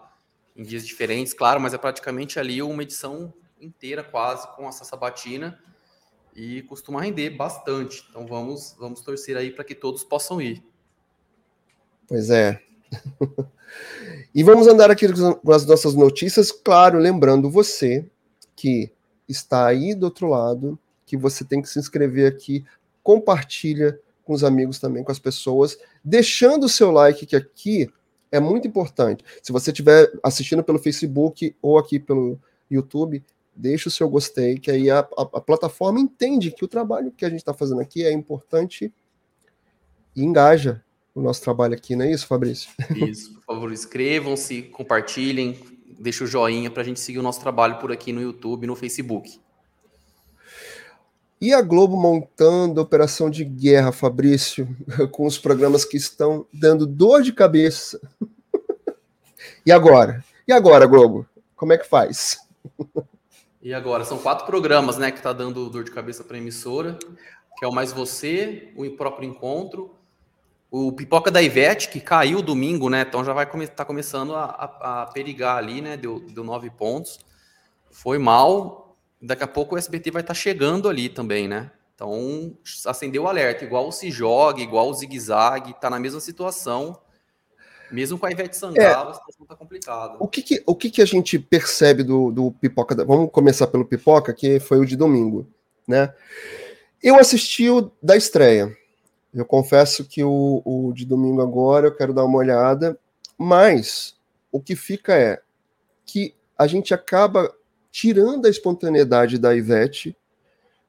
em 0.56 0.64
dias 0.64 0.86
diferentes, 0.86 1.34
claro, 1.34 1.62
mas 1.62 1.74
é 1.74 1.78
praticamente 1.78 2.40
ali 2.40 2.62
uma 2.62 2.84
edição 2.84 3.34
inteira 3.62 4.04
quase 4.04 4.48
com 4.56 4.68
essa 4.68 4.84
sabatina 4.84 5.58
e 6.36 6.62
costuma 6.64 7.02
render 7.02 7.32
bastante. 7.32 8.06
Então 8.10 8.26
vamos, 8.28 8.76
vamos 8.78 9.02
torcer 9.02 9.38
aí 9.38 9.52
para 9.52 9.64
que 9.64 9.74
todos 9.74 10.04
possam 10.04 10.42
ir. 10.42 10.64
Pois 12.08 12.30
é. 12.30 12.62
e 14.34 14.44
vamos 14.44 14.68
andar 14.68 14.92
aqui 14.92 15.08
com 15.12 15.52
as 15.52 15.66
nossas 15.66 15.94
notícias, 15.94 16.52
claro, 16.52 17.00
lembrando 17.00 17.50
você 17.50 18.10
que 18.56 18.92
está 19.28 19.68
aí 19.68 19.94
do 19.94 20.06
outro 20.06 20.28
lado, 20.28 20.80
que 21.06 21.18
você 21.18 21.44
tem 21.44 21.62
que 21.62 21.70
se 21.70 21.80
inscrever 21.80 22.32
aqui, 22.32 22.66
compartilha 23.04 24.00
com 24.28 24.34
os 24.34 24.44
amigos 24.44 24.78
também, 24.78 25.04
com 25.04 25.12
as 25.12 25.18
pessoas, 25.18 25.78
deixando 26.04 26.66
o 26.66 26.70
seu 26.70 26.92
like, 26.92 27.26
que 27.26 27.36
aqui 27.36 27.90
é 28.30 28.42
muito 28.42 28.68
importante. 28.68 29.24
Se 29.42 29.54
você 29.54 29.72
estiver 29.72 30.12
assistindo 30.22 30.62
pelo 30.62 30.78
Facebook 30.78 31.56
ou 31.62 31.78
aqui 31.78 31.98
pelo 31.98 32.38
YouTube, 32.70 33.24
deixa 33.56 33.88
o 33.88 33.92
seu 33.92 34.10
gostei, 34.10 34.60
que 34.60 34.70
aí 34.70 34.92
a, 34.92 35.00
a, 35.00 35.22
a 35.22 35.42
plataforma 35.42 35.98
entende 35.98 36.52
que 36.52 36.66
o 36.66 36.68
trabalho 36.68 37.10
que 37.10 37.24
a 37.24 37.30
gente 37.30 37.40
está 37.40 37.54
fazendo 37.54 37.80
aqui 37.80 38.04
é 38.04 38.12
importante 38.12 38.94
e 40.14 40.24
engaja 40.24 40.84
o 41.16 41.22
nosso 41.22 41.42
trabalho 41.42 41.74
aqui, 41.74 41.96
não 41.96 42.04
é 42.04 42.12
isso, 42.12 42.28
Fabrício? 42.28 42.70
Isso, 42.94 43.34
por 43.36 43.44
favor, 43.44 43.72
inscrevam-se, 43.72 44.64
compartilhem, 44.64 45.58
deixa 45.98 46.26
o 46.26 46.28
joinha 46.28 46.70
para 46.70 46.82
a 46.82 46.86
gente 46.86 47.00
seguir 47.00 47.18
o 47.18 47.24
nosso 47.24 47.40
trabalho 47.40 47.80
por 47.80 47.94
aqui 47.94 48.12
no 48.12 48.22
YouTube 48.22 48.66
e 48.66 48.68
no 48.68 48.76
Facebook. 48.76 49.40
E 51.40 51.54
a 51.54 51.62
Globo 51.62 51.96
montando 51.96 52.82
operação 52.82 53.30
de 53.30 53.46
guerra, 53.46 53.92
Fabrício, 53.92 54.68
com 55.12 55.26
os 55.26 55.38
programas 55.38 55.86
que 55.86 55.96
estão 55.96 56.46
dando 56.52 56.88
dor 56.88 57.22
de 57.22 57.32
cabeça. 57.32 58.00
e 59.66 59.72
agora? 59.72 60.24
E 60.48 60.52
agora, 60.52 60.88
Globo? 60.88 61.28
Como 61.56 61.74
é 61.74 61.78
que 61.78 61.88
faz? 61.88 62.40
E 63.62 63.74
agora? 63.74 64.04
São 64.04 64.18
quatro 64.18 64.46
programas, 64.46 64.98
né, 64.98 65.12
que 65.12 65.22
tá 65.22 65.32
dando 65.34 65.70
dor 65.70 65.84
de 65.84 65.92
cabeça 65.92 66.24
para 66.24 66.38
a 66.38 66.40
emissora, 66.40 66.98
que 67.58 67.66
é 67.66 67.68
o 67.68 67.72
Mais 67.74 67.92
Você, 67.92 68.72
o 68.76 68.90
próprio 68.92 69.28
Encontro, 69.30 69.96
o 70.70 70.92
Pipoca 70.92 71.32
da 71.32 71.42
Ivete, 71.42 71.90
que 71.90 72.00
caiu 72.00 72.42
domingo, 72.42 72.90
né? 72.90 73.06
Então 73.08 73.24
já 73.24 73.34
vai 73.34 73.46
tá 73.68 73.86
começando 73.86 74.36
a, 74.36 74.44
a, 74.44 75.02
a, 75.02 75.06
perigar 75.08 75.58
ali, 75.58 75.82
né? 75.82 75.96
Deu, 75.96 76.20
deu 76.20 76.44
nove 76.44 76.70
pontos. 76.70 77.20
Foi 77.90 78.18
mal. 78.18 78.87
Daqui 79.22 79.44
a 79.44 79.48
pouco 79.48 79.76
o 79.76 79.78
SBT 79.78 80.12
vai 80.12 80.22
estar 80.22 80.34
tá 80.34 80.40
chegando 80.40 80.88
ali 80.88 81.10
também, 81.10 81.48
né? 81.48 81.72
Então 81.96 82.56
acendeu 82.86 83.24
o 83.24 83.28
alerta, 83.28 83.66
igual 83.66 83.88
o 83.88 83.92
Se 83.92 84.12
Joga, 84.12 84.62
igual 84.62 84.90
o 84.90 84.94
Zig 84.94 85.20
Zag, 85.20 85.74
tá 85.80 85.90
na 85.90 86.00
mesma 86.00 86.20
situação. 86.20 87.00
Mesmo 87.90 88.20
com 88.20 88.26
a 88.26 88.32
Ivete 88.32 88.56
Sangalo, 88.56 89.10
é, 89.10 89.12
a 89.12 89.16
situação 89.16 89.46
tá 89.46 89.56
complicada. 89.56 90.18
O 90.20 90.28
que, 90.28 90.42
que 90.42 90.62
o 90.66 90.76
que, 90.76 90.92
que 90.92 91.02
a 91.02 91.06
gente 91.06 91.40
percebe 91.40 92.04
do, 92.04 92.32
do 92.32 92.52
Pipoca? 92.52 92.94
Da... 92.94 93.04
Vamos 93.04 93.32
começar 93.32 93.68
pelo 93.68 93.86
Pipoca, 93.86 94.34
que 94.34 94.60
foi 94.60 94.78
o 94.78 94.86
de 94.86 94.96
domingo, 94.96 95.48
né? 95.88 96.14
Eu 97.02 97.16
assisti 97.16 97.70
o 97.70 97.92
da 98.04 98.16
estreia 98.18 98.76
eu 99.34 99.46
confesso 99.46 100.06
que 100.06 100.24
o, 100.24 100.62
o 100.66 100.92
de 100.94 101.06
domingo 101.06 101.42
agora 101.42 101.88
eu 101.88 101.96
quero 101.96 102.14
dar 102.14 102.26
uma 102.26 102.38
olhada, 102.38 102.98
mas 103.38 104.16
o 104.52 104.60
que 104.60 104.76
fica 104.76 105.16
é 105.16 105.40
que 106.06 106.34
a 106.58 106.66
gente 106.66 106.94
acaba 106.94 107.54
tirando 107.98 108.46
a 108.46 108.50
espontaneidade 108.50 109.40
da 109.40 109.56
Ivete. 109.56 110.16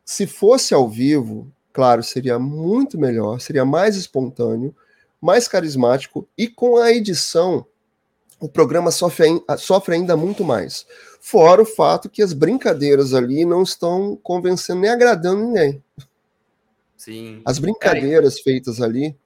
Se 0.04 0.26
fosse 0.26 0.74
ao 0.74 0.86
vivo, 0.86 1.50
claro, 1.72 2.02
seria 2.02 2.38
muito 2.38 2.98
melhor, 2.98 3.40
seria 3.40 3.64
mais 3.64 3.96
espontâneo, 3.96 4.76
mais 5.18 5.48
carismático 5.48 6.28
e 6.36 6.46
com 6.48 6.76
a 6.76 6.92
edição 6.92 7.64
o 8.38 8.46
programa 8.46 8.90
sofre, 8.90 9.42
sofre 9.56 9.94
ainda 9.94 10.18
muito 10.18 10.44
mais. 10.44 10.86
Fora 11.18 11.62
o 11.62 11.64
fato 11.64 12.10
que 12.10 12.22
as 12.22 12.34
brincadeiras 12.34 13.14
ali 13.14 13.46
não 13.46 13.62
estão 13.62 14.14
convencendo 14.22 14.82
nem 14.82 14.90
agradando 14.90 15.44
ninguém. 15.46 15.82
Sim. 16.94 17.40
As 17.42 17.58
brincadeiras 17.58 18.38
feitas 18.38 18.82
ali 18.82 19.16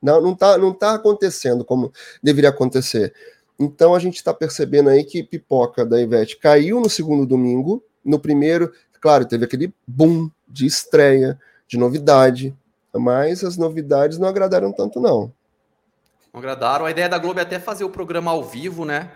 não, 0.00 0.18
não, 0.18 0.34
tá, 0.34 0.56
não 0.56 0.72
tá 0.72 0.94
acontecendo 0.94 1.62
como 1.62 1.92
deveria 2.22 2.48
acontecer. 2.48 3.14
Então 3.62 3.94
a 3.94 3.98
gente 4.00 4.16
está 4.16 4.34
percebendo 4.34 4.90
aí 4.90 5.04
que 5.04 5.22
pipoca 5.22 5.86
da 5.86 6.00
Ivete 6.00 6.36
caiu 6.36 6.80
no 6.80 6.90
segundo 6.90 7.24
domingo, 7.24 7.82
no 8.04 8.18
primeiro, 8.18 8.72
claro, 9.00 9.24
teve 9.24 9.44
aquele 9.44 9.72
boom 9.86 10.28
de 10.48 10.66
estreia, 10.66 11.38
de 11.68 11.78
novidade, 11.78 12.54
mas 12.92 13.44
as 13.44 13.56
novidades 13.56 14.18
não 14.18 14.28
agradaram 14.28 14.72
tanto, 14.72 15.00
não. 15.00 15.32
Não 16.32 16.40
agradaram. 16.40 16.84
A 16.84 16.90
ideia 16.90 17.08
da 17.08 17.18
Globo 17.18 17.38
é 17.38 17.42
até 17.42 17.60
fazer 17.60 17.84
o 17.84 17.90
programa 17.90 18.32
ao 18.32 18.42
vivo, 18.42 18.84
né? 18.84 19.10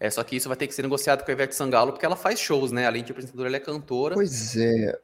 É, 0.00 0.10
só 0.10 0.22
que 0.22 0.36
isso 0.36 0.48
vai 0.48 0.56
ter 0.56 0.66
que 0.66 0.74
ser 0.74 0.82
negociado 0.82 1.22
com 1.22 1.30
a 1.30 1.34
Ivete 1.34 1.54
Sangalo, 1.54 1.92
porque 1.92 2.06
ela 2.06 2.16
faz 2.16 2.40
shows, 2.40 2.72
né? 2.72 2.86
Além 2.86 3.04
de 3.04 3.12
apresentadora, 3.12 3.48
ela 3.48 3.56
é 3.56 3.60
cantora. 3.60 4.14
Pois 4.14 4.56
é. 4.56 4.98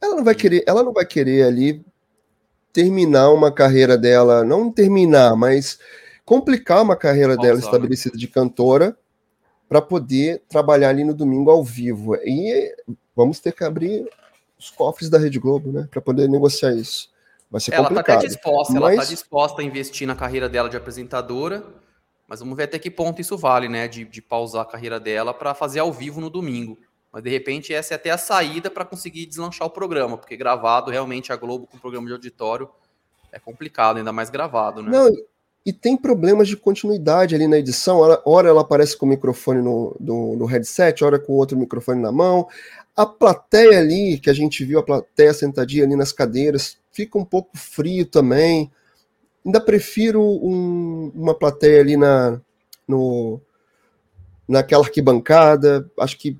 Ela 0.00 0.16
não 0.16 0.24
vai 0.24 0.34
querer, 0.34 0.64
ela 0.66 0.82
não 0.82 0.92
vai 0.92 1.06
querer 1.06 1.44
ali 1.44 1.84
terminar 2.72 3.30
uma 3.30 3.50
carreira 3.50 3.96
dela, 3.96 4.44
não 4.44 4.70
terminar, 4.70 5.34
mas 5.36 5.78
complicar 6.26 6.82
uma 6.82 6.96
carreira 6.96 7.36
Pausar, 7.36 7.44
dela 7.44 7.58
estabelecida 7.60 8.18
de 8.18 8.26
cantora 8.26 8.98
para 9.68 9.80
poder 9.80 10.42
trabalhar 10.48 10.90
ali 10.90 11.04
no 11.04 11.14
domingo 11.14 11.50
ao 11.50 11.64
vivo. 11.64 12.16
E 12.16 12.74
vamos 13.14 13.40
ter 13.40 13.52
que 13.52 13.64
abrir 13.64 14.06
os 14.58 14.70
cofres 14.70 15.08
da 15.08 15.18
Rede 15.18 15.38
Globo, 15.38 15.70
né, 15.70 15.88
para 15.90 16.00
poder 16.00 16.28
negociar 16.28 16.72
isso. 16.72 17.08
Vai 17.50 17.60
ser 17.60 17.72
ela 17.74 17.88
complicado. 17.88 18.16
Ela 18.16 18.26
está 18.26 18.34
disposta, 18.34 18.72
mas... 18.74 18.82
ela 18.82 18.94
está 18.94 19.04
disposta 19.04 19.62
a 19.62 19.64
investir 19.64 20.06
na 20.06 20.16
carreira 20.16 20.48
dela 20.48 20.68
de 20.68 20.76
apresentadora, 20.76 21.64
mas 22.26 22.40
vamos 22.40 22.56
ver 22.56 22.64
até 22.64 22.78
que 22.78 22.90
ponto 22.90 23.20
isso 23.20 23.38
vale, 23.38 23.68
né, 23.68 23.86
de, 23.86 24.04
de 24.04 24.20
pausar 24.20 24.62
a 24.62 24.66
carreira 24.68 24.98
dela 24.98 25.32
para 25.32 25.54
fazer 25.54 25.78
ao 25.78 25.92
vivo 25.92 26.20
no 26.20 26.28
domingo. 26.28 26.76
Mas 27.12 27.22
de 27.22 27.30
repente 27.30 27.72
essa 27.72 27.94
é 27.94 27.96
até 27.96 28.10
a 28.10 28.18
saída 28.18 28.68
para 28.68 28.84
conseguir 28.84 29.26
deslanchar 29.26 29.66
o 29.66 29.70
programa, 29.70 30.18
porque 30.18 30.36
gravado 30.36 30.90
realmente 30.90 31.32
a 31.32 31.36
Globo 31.36 31.66
com 31.66 31.78
programa 31.78 32.06
de 32.08 32.12
auditório 32.12 32.68
é 33.30 33.38
complicado, 33.38 33.98
ainda 33.98 34.12
mais 34.12 34.28
gravado, 34.28 34.82
né? 34.82 34.90
Não, 34.90 35.10
e 35.66 35.72
tem 35.72 35.96
problemas 35.96 36.46
de 36.46 36.56
continuidade 36.56 37.34
ali 37.34 37.48
na 37.48 37.58
edição. 37.58 37.98
Hora 38.24 38.48
ela 38.48 38.60
aparece 38.60 38.96
com 38.96 39.04
o 39.04 39.08
microfone 39.08 39.60
no, 39.60 39.96
no, 39.98 40.36
no 40.36 40.46
headset, 40.46 41.02
hora 41.02 41.18
com 41.18 41.32
outro 41.32 41.58
microfone 41.58 42.00
na 42.00 42.12
mão. 42.12 42.46
A 42.94 43.04
plateia 43.04 43.80
ali, 43.80 44.16
que 44.20 44.30
a 44.30 44.32
gente 44.32 44.64
viu 44.64 44.78
a 44.78 44.82
plateia 44.84 45.34
sentadinha 45.34 45.82
ali 45.82 45.96
nas 45.96 46.12
cadeiras, 46.12 46.78
fica 46.92 47.18
um 47.18 47.24
pouco 47.24 47.58
frio 47.58 48.06
também. 48.06 48.70
Ainda 49.44 49.60
prefiro 49.60 50.22
um, 50.22 51.10
uma 51.12 51.34
plateia 51.34 51.80
ali 51.80 51.96
na, 51.96 52.40
no, 52.86 53.40
naquela 54.46 54.84
arquibancada. 54.84 55.90
Acho 55.98 56.16
que 56.16 56.38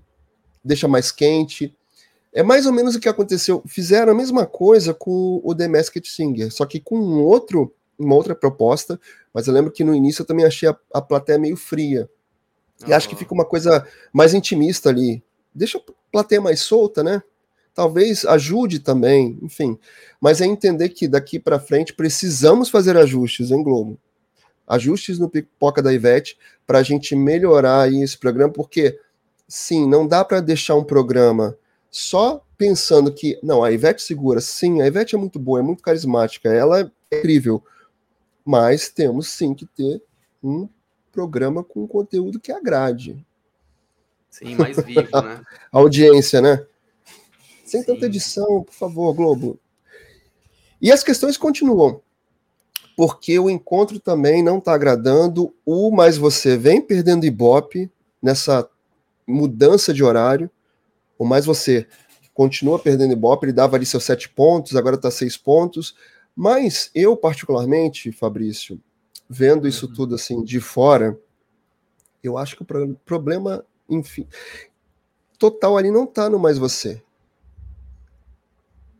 deixa 0.64 0.86
mais 0.86 1.10
quente. 1.10 1.74
É 2.32 2.44
mais 2.44 2.64
ou 2.64 2.72
menos 2.72 2.94
o 2.94 3.00
que 3.00 3.08
aconteceu. 3.08 3.60
Fizeram 3.66 4.12
a 4.12 4.16
mesma 4.16 4.46
coisa 4.46 4.94
com 4.94 5.40
o 5.42 5.52
The 5.52 5.66
Masked 5.66 6.08
Singer, 6.08 6.52
só 6.52 6.64
que 6.64 6.78
com 6.78 6.96
um 6.96 7.24
outro 7.24 7.74
uma 7.98 8.14
outra 8.14 8.34
proposta, 8.34 9.00
mas 9.32 9.46
eu 9.46 9.54
lembro 9.54 9.72
que 9.72 9.84
no 9.84 9.94
início 9.94 10.22
eu 10.22 10.26
também 10.26 10.44
achei 10.44 10.68
a, 10.68 10.76
a 10.92 11.00
plateia 11.00 11.38
meio 11.38 11.56
fria. 11.56 12.08
E 12.86 12.92
acho 12.92 13.08
que 13.08 13.16
fica 13.16 13.32
uma 13.32 13.44
coisa 13.44 13.86
mais 14.12 14.34
intimista 14.34 14.90
ali. 14.90 15.22
Deixa 15.54 15.78
a 15.78 15.82
plateia 16.12 16.40
mais 16.40 16.60
solta, 16.60 17.02
né? 17.02 17.22
Talvez 17.74 18.24
ajude 18.24 18.80
também, 18.80 19.38
enfim. 19.42 19.78
Mas 20.20 20.40
é 20.40 20.46
entender 20.46 20.90
que 20.90 21.08
daqui 21.08 21.38
para 21.38 21.60
frente 21.60 21.94
precisamos 21.94 22.68
fazer 22.68 22.96
ajustes 22.96 23.50
em 23.50 23.62
Globo. 23.62 23.98
Ajustes 24.66 25.18
no 25.18 25.28
pipoca 25.28 25.82
da 25.82 25.92
Ivete 25.92 26.38
para 26.66 26.78
a 26.78 26.82
gente 26.82 27.14
melhorar 27.14 27.82
aí 27.82 28.02
esse 28.02 28.18
programa, 28.18 28.52
porque 28.52 28.98
sim, 29.46 29.88
não 29.88 30.06
dá 30.06 30.24
para 30.24 30.40
deixar 30.40 30.74
um 30.74 30.84
programa 30.84 31.56
só 31.90 32.42
pensando 32.58 33.12
que 33.12 33.38
não, 33.42 33.62
a 33.62 33.70
Ivete 33.70 34.02
segura. 34.02 34.40
Sim, 34.40 34.82
a 34.82 34.86
Ivete 34.86 35.14
é 35.14 35.18
muito 35.18 35.38
boa, 35.38 35.60
é 35.60 35.62
muito 35.62 35.82
carismática, 35.82 36.48
ela 36.48 36.80
é 36.80 36.90
incrível 37.12 37.62
mas 38.46 38.88
temos 38.88 39.26
sim 39.28 39.52
que 39.52 39.66
ter 39.66 40.00
um 40.40 40.68
programa 41.10 41.64
com 41.64 41.84
conteúdo 41.88 42.38
que 42.38 42.52
agrade. 42.52 43.26
Sim, 44.30 44.54
mais 44.54 44.76
vivo, 44.76 45.00
né? 45.00 45.42
A 45.72 45.78
audiência, 45.78 46.40
né? 46.40 46.64
Sem 47.64 47.80
sim. 47.80 47.86
tanta 47.86 48.06
edição, 48.06 48.62
por 48.62 48.72
favor, 48.72 49.12
Globo. 49.14 49.58
E 50.80 50.92
as 50.92 51.02
questões 51.02 51.36
continuam. 51.36 52.00
Porque 52.96 53.36
o 53.38 53.50
encontro 53.50 53.98
também 53.98 54.42
não 54.42 54.58
está 54.58 54.72
agradando. 54.74 55.52
O 55.64 55.90
Mais 55.90 56.16
Você 56.16 56.56
vem 56.56 56.80
perdendo 56.80 57.26
Ibope 57.26 57.90
nessa 58.22 58.68
mudança 59.26 59.92
de 59.92 60.04
horário. 60.04 60.48
O 61.18 61.24
Mais 61.24 61.44
Você 61.44 61.86
continua 62.32 62.78
perdendo 62.78 63.12
Ibope. 63.12 63.46
Ele 63.46 63.52
dava 63.52 63.76
ali 63.76 63.84
seus 63.84 64.04
sete 64.04 64.28
pontos, 64.28 64.76
agora 64.76 64.94
está 64.94 65.10
seis 65.10 65.36
pontos. 65.36 65.96
Mas 66.36 66.90
eu, 66.94 67.16
particularmente, 67.16 68.12
Fabrício, 68.12 68.78
vendo 69.26 69.66
isso 69.66 69.86
uhum. 69.86 69.94
tudo 69.94 70.14
assim 70.14 70.44
de 70.44 70.60
fora, 70.60 71.18
eu 72.22 72.36
acho 72.36 72.56
que 72.56 72.62
o 72.62 72.94
problema, 73.06 73.64
enfim, 73.88 74.28
total 75.38 75.78
ali 75.78 75.90
não 75.90 76.04
está 76.04 76.28
no 76.28 76.38
mais 76.38 76.58
você. 76.58 77.02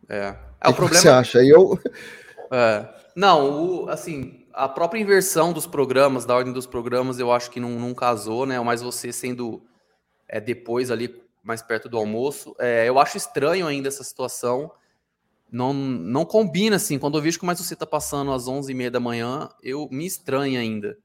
É. 0.09 0.35
é 0.61 0.69
o, 0.69 0.71
o 0.71 0.75
problema. 0.75 1.03
você 1.03 1.09
acha? 1.11 1.45
Eu. 1.45 1.79
É. 2.51 2.89
Não, 3.15 3.83
o, 3.85 3.89
assim, 3.91 4.47
a 4.53 4.69
própria 4.69 5.01
inversão 5.01 5.53
dos 5.53 5.67
programas, 5.67 6.25
da 6.25 6.35
ordem 6.35 6.53
dos 6.53 6.67
programas, 6.67 7.19
eu 7.19 7.33
acho 7.33 7.51
que 7.51 7.61
não, 7.61 7.71
não 7.71 7.93
casou, 7.93 8.47
né? 8.47 8.59
Mas 8.61 8.83
você 8.83 9.13
sendo 9.13 9.63
é, 10.29 10.41
depois 10.41 10.91
ali, 10.91 11.23
mais 11.43 11.61
perto 11.61 11.89
do 11.89 11.99
almoço. 11.99 12.55
É, 12.59 12.89
eu 12.89 12.99
acho 12.99 13.17
estranho 13.17 13.67
ainda 13.67 13.89
essa 13.89 14.05
situação 14.05 14.71
não, 15.51 15.73
não 15.73 16.25
combina, 16.25 16.77
assim. 16.77 16.99
Quando 16.99 17.19
eu 17.19 17.23
vejo 17.23 17.39
que 17.39 17.47
mais 17.47 17.59
você 17.59 17.77
tá 17.77 17.87
passando 17.87 18.33
às 18.33 18.47
11h30 18.47 18.91
da 18.91 19.01
manhã, 19.01 19.49
eu 19.63 19.89
me 19.91 20.07
estranho 20.07 20.59
ainda. 20.59 20.97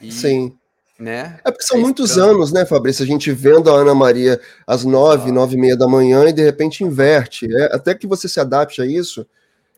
E, 0.00 0.10
Sim. 0.10 0.56
Né? 0.98 1.40
É 1.44 1.50
porque 1.50 1.64
são 1.64 1.78
é 1.78 1.80
muitos 1.80 2.10
estranho. 2.10 2.32
anos, 2.32 2.52
né, 2.52 2.66
Fabrício? 2.66 3.02
A 3.02 3.06
gente 3.06 3.32
vendo 3.32 3.70
a 3.70 3.74
Ana 3.74 3.94
Maria 3.94 4.38
às 4.66 4.84
9, 4.84 5.32
9 5.32 5.54
e 5.54 5.58
meia 5.58 5.76
da 5.76 5.88
manhã 5.88 6.28
e 6.28 6.32
de 6.32 6.42
repente 6.42 6.84
inverte. 6.84 7.46
É, 7.50 7.74
até 7.74 7.94
que 7.94 8.06
você 8.06 8.28
se 8.28 8.38
adapte 8.38 8.82
a 8.82 8.86
isso, 8.86 9.26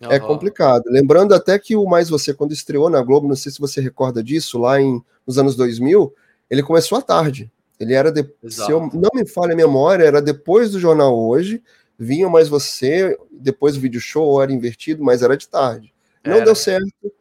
uhum. 0.00 0.10
é 0.10 0.18
complicado. 0.18 0.82
Lembrando 0.86 1.32
até 1.32 1.58
que 1.58 1.76
o 1.76 1.84
Mais 1.86 2.08
Você, 2.08 2.34
quando 2.34 2.52
estreou 2.52 2.90
na 2.90 3.00
Globo, 3.02 3.28
não 3.28 3.36
sei 3.36 3.52
se 3.52 3.60
você 3.60 3.80
recorda 3.80 4.22
disso, 4.22 4.58
lá 4.58 4.80
em, 4.80 5.00
nos 5.24 5.38
anos 5.38 5.54
2000, 5.54 6.12
ele 6.50 6.62
começou 6.62 6.98
à 6.98 7.02
tarde. 7.02 7.50
Ele 7.78 7.94
era, 7.94 8.12
de, 8.12 8.24
se 8.48 8.70
eu 8.70 8.80
não 8.92 9.10
me 9.14 9.26
falha 9.26 9.54
a 9.54 9.56
memória, 9.56 10.04
era 10.04 10.22
depois 10.22 10.70
do 10.70 10.78
Jornal 10.78 11.16
Hoje, 11.18 11.62
vinha 12.02 12.28
mais 12.28 12.48
você, 12.48 13.16
depois 13.30 13.76
o 13.76 13.80
vídeo 13.80 14.00
show 14.00 14.42
era 14.42 14.52
invertido, 14.52 15.04
mas 15.04 15.22
era 15.22 15.36
de 15.36 15.48
tarde. 15.48 15.94
Não 16.24 16.36
era. 16.36 16.44
deu 16.44 16.54
certo, 16.54 17.12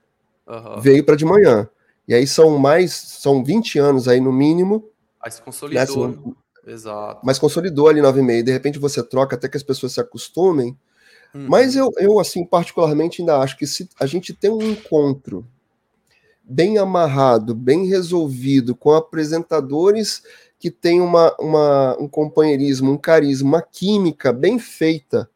uhum. 0.47 0.79
veio 0.79 1.05
para 1.05 1.15
de 1.15 1.25
manhã. 1.25 1.69
E 2.07 2.13
aí 2.13 2.25
são 2.25 2.57
mais, 2.57 2.91
são 2.93 3.43
20 3.43 3.77
anos 3.77 4.07
aí 4.07 4.19
no 4.19 4.33
mínimo. 4.33 4.89
Aí 5.21 5.31
se 5.31 5.41
consolidou. 5.41 6.07
Né? 6.07 6.17
Exato. 6.65 7.21
Mas 7.23 7.37
consolidou 7.37 7.87
ali 7.87 8.01
9,5. 8.01 8.43
De 8.43 8.51
repente 8.51 8.79
você 8.79 9.03
troca 9.03 9.35
até 9.35 9.47
que 9.47 9.57
as 9.57 9.63
pessoas 9.63 9.93
se 9.93 9.99
acostumem. 10.01 10.77
Uhum. 11.33 11.47
Mas 11.47 11.75
eu, 11.75 11.89
eu, 11.97 12.19
assim, 12.19 12.45
particularmente 12.45 13.21
ainda 13.21 13.37
acho 13.37 13.57
que 13.57 13.67
se 13.67 13.87
a 13.99 14.05
gente 14.05 14.33
tem 14.33 14.51
um 14.51 14.61
encontro 14.61 15.47
bem 16.43 16.77
amarrado, 16.77 17.55
bem 17.55 17.85
resolvido, 17.87 18.75
com 18.75 18.91
apresentadores 18.91 20.23
que 20.61 20.69
tem 20.69 21.01
uma, 21.01 21.35
uma, 21.39 21.97
um 21.99 22.07
companheirismo, 22.07 22.91
um 22.91 22.97
carisma, 22.97 23.49
uma 23.49 23.61
química 23.63 24.31
bem 24.31 24.59
feita, 24.59 25.27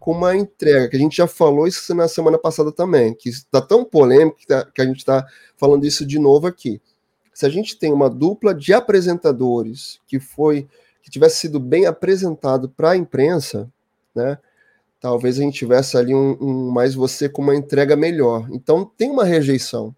com 0.00 0.10
uma 0.10 0.36
entrega, 0.36 0.88
que 0.88 0.96
a 0.96 0.98
gente 0.98 1.16
já 1.16 1.28
falou 1.28 1.68
isso 1.68 1.94
na 1.94 2.08
semana 2.08 2.36
passada 2.36 2.72
também, 2.72 3.14
que 3.14 3.28
está 3.28 3.62
tão 3.62 3.84
polêmico 3.84 4.36
que, 4.36 4.48
tá, 4.48 4.64
que 4.64 4.82
a 4.82 4.84
gente 4.84 4.98
está 4.98 5.24
falando 5.56 5.86
isso 5.86 6.04
de 6.04 6.18
novo 6.18 6.48
aqui. 6.48 6.82
Se 7.32 7.46
a 7.46 7.48
gente 7.48 7.78
tem 7.78 7.92
uma 7.92 8.10
dupla 8.10 8.52
de 8.52 8.74
apresentadores 8.74 10.00
que 10.08 10.18
foi 10.18 10.68
que 11.00 11.10
tivesse 11.10 11.36
sido 11.36 11.60
bem 11.60 11.86
apresentado 11.86 12.68
para 12.68 12.90
a 12.90 12.96
imprensa, 12.96 13.70
né? 14.12 14.38
Talvez 14.98 15.38
a 15.38 15.42
gente 15.42 15.58
tivesse 15.58 15.96
ali 15.96 16.14
um, 16.14 16.36
um 16.40 16.70
mais 16.70 16.94
você 16.94 17.28
com 17.28 17.42
uma 17.42 17.54
entrega 17.54 17.94
melhor. 17.94 18.48
Então 18.50 18.90
tem 18.96 19.10
uma 19.10 19.24
rejeição. 19.24 19.94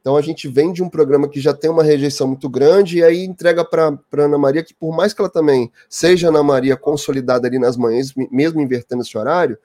Então 0.00 0.16
a 0.16 0.22
gente 0.22 0.48
vem 0.48 0.72
de 0.72 0.82
um 0.82 0.88
programa 0.88 1.28
que 1.28 1.40
já 1.40 1.52
tem 1.52 1.70
uma 1.70 1.82
rejeição 1.82 2.26
muito 2.26 2.48
grande 2.48 2.98
e 2.98 3.04
aí 3.04 3.22
entrega 3.22 3.64
para 3.64 3.98
Ana 4.12 4.38
Maria 4.38 4.64
que 4.64 4.72
por 4.72 4.94
mais 4.96 5.12
que 5.12 5.20
ela 5.20 5.28
também 5.28 5.70
seja 5.88 6.28
Ana 6.28 6.42
Maria 6.42 6.76
consolidada 6.76 7.46
ali 7.46 7.58
nas 7.58 7.76
manhãs, 7.76 8.14
mesmo 8.30 8.60
invertendo 8.60 9.02
esse 9.02 9.16
horário, 9.16 9.58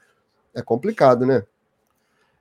é 0.53 0.61
complicado, 0.61 1.25
né? 1.25 1.43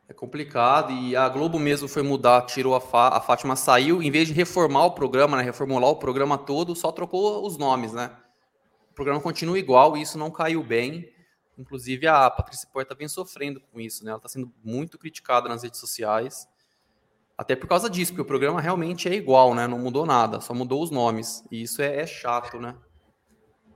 É 0.09 0.13
complicado 0.13 0.93
e 0.93 1.17
a 1.17 1.29
Globo 1.29 1.59
mesmo 1.59 1.89
foi 1.89 2.03
mudar, 2.03 2.43
tirou 2.43 2.75
a, 2.75 2.81
Fá, 2.81 3.09
a 3.09 3.21
Fátima 3.21 3.57
saiu, 3.57 4.03
em 4.03 4.11
vez 4.11 4.29
de 4.29 4.35
reformar 4.35 4.87
o 4.87 4.93
programa, 4.93 5.37
né, 5.37 5.43
reformular 5.43 5.89
o 5.89 5.97
programa 5.97 6.37
todo, 6.37 6.77
só 6.77 6.93
trocou 6.93 7.47
os 7.47 7.57
nomes, 7.57 7.93
né? 7.93 8.11
O 8.91 8.95
programa 8.95 9.21
continua 9.21 9.59
igual 9.59 9.97
e 9.97 10.03
isso 10.03 10.19
não 10.19 10.31
caiu 10.31 10.63
bem. 10.63 11.11
Inclusive 11.57 12.07
a 12.07 12.29
Patrícia 12.29 12.69
Porta 12.73 12.95
vem 12.95 13.09
sofrendo 13.09 13.61
com 13.61 13.81
isso, 13.81 14.05
né? 14.05 14.11
Ela 14.11 14.19
está 14.19 14.29
sendo 14.29 14.53
muito 14.63 14.99
criticada 14.99 15.49
nas 15.49 15.63
redes 15.63 15.81
sociais. 15.81 16.49
Até 17.37 17.57
por 17.57 17.67
causa 17.67 17.91
disso, 17.91 18.13
porque 18.13 18.23
o 18.23 18.27
programa 18.27 18.61
realmente 18.61 19.09
é 19.09 19.15
igual, 19.15 19.55
né? 19.55 19.67
Não 19.67 19.79
mudou 19.79 20.07
nada, 20.07 20.41
só 20.41 20.55
mudou 20.55 20.83
os 20.83 20.91
nomes. 20.91 21.45
E 21.51 21.63
isso 21.63 21.83
é, 21.83 22.01
é 22.01 22.07
chato, 22.07 22.59
né? 22.59 22.75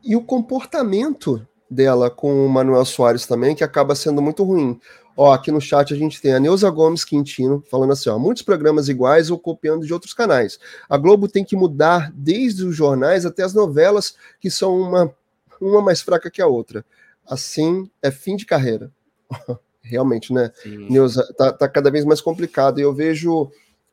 E 0.02 0.14
o 0.14 0.22
comportamento 0.22 1.46
dela 1.68 2.08
com 2.08 2.46
o 2.46 2.48
Manuel 2.48 2.84
Soares 2.84 3.26
também, 3.26 3.54
que 3.54 3.64
acaba 3.64 3.94
sendo 3.94 4.22
muito 4.22 4.44
ruim. 4.44 4.80
Ó, 5.16 5.32
aqui 5.32 5.50
no 5.50 5.60
chat 5.60 5.92
a 5.92 5.96
gente 5.96 6.20
tem 6.20 6.32
a 6.32 6.38
Neuza 6.38 6.70
Gomes 6.70 7.04
Quintino 7.04 7.62
falando 7.68 7.92
assim, 7.92 8.08
ó, 8.08 8.18
muitos 8.18 8.44
programas 8.44 8.88
iguais 8.88 9.30
ou 9.30 9.38
copiando 9.38 9.84
de 9.84 9.92
outros 9.92 10.14
canais. 10.14 10.60
A 10.88 10.96
Globo 10.96 11.26
tem 11.26 11.44
que 11.44 11.56
mudar 11.56 12.12
desde 12.14 12.64
os 12.64 12.76
jornais 12.76 13.26
até 13.26 13.42
as 13.42 13.52
novelas, 13.52 14.16
que 14.40 14.48
são 14.48 14.80
uma, 14.80 15.12
uma 15.60 15.82
mais 15.82 16.00
fraca 16.00 16.30
que 16.30 16.40
a 16.40 16.46
outra. 16.46 16.84
Assim, 17.26 17.90
é 18.00 18.12
fim 18.12 18.36
de 18.36 18.46
carreira. 18.46 18.92
Realmente, 19.82 20.32
né? 20.32 20.52
Sim. 20.62 20.86
Neuza, 20.90 21.26
tá, 21.36 21.52
tá 21.52 21.68
cada 21.68 21.90
vez 21.90 22.04
mais 22.04 22.20
complicado. 22.20 22.78
E 22.78 22.82
eu 22.82 22.92
vejo, 22.92 23.50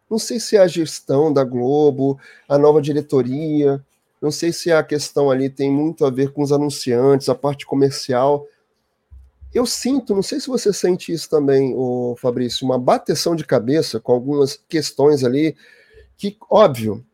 não 0.09 0.19
sei 0.19 0.39
se 0.39 0.57
é 0.57 0.59
a 0.59 0.67
gestão 0.67 1.31
da 1.31 1.43
Globo, 1.43 2.19
a 2.47 2.57
nova 2.57 2.81
diretoria, 2.81 3.83
não 4.21 4.31
sei 4.31 4.51
se 4.51 4.71
a 4.71 4.83
questão 4.83 5.29
ali 5.29 5.49
tem 5.49 5.71
muito 5.71 6.05
a 6.05 6.09
ver 6.09 6.31
com 6.31 6.41
os 6.41 6.51
anunciantes, 6.51 7.29
a 7.29 7.35
parte 7.35 7.65
comercial. 7.65 8.47
Eu 9.53 9.65
sinto, 9.65 10.13
não 10.13 10.23
sei 10.23 10.39
se 10.39 10.47
você 10.47 10.73
sente 10.73 11.13
isso 11.13 11.29
também, 11.29 11.73
o 11.75 12.15
Fabrício, 12.19 12.65
uma 12.65 12.77
bateção 12.77 13.35
de 13.35 13.45
cabeça 13.45 13.99
com 13.99 14.11
algumas 14.11 14.59
questões 14.67 15.23
ali 15.23 15.55
que, 16.17 16.37
óbvio, 16.49 17.05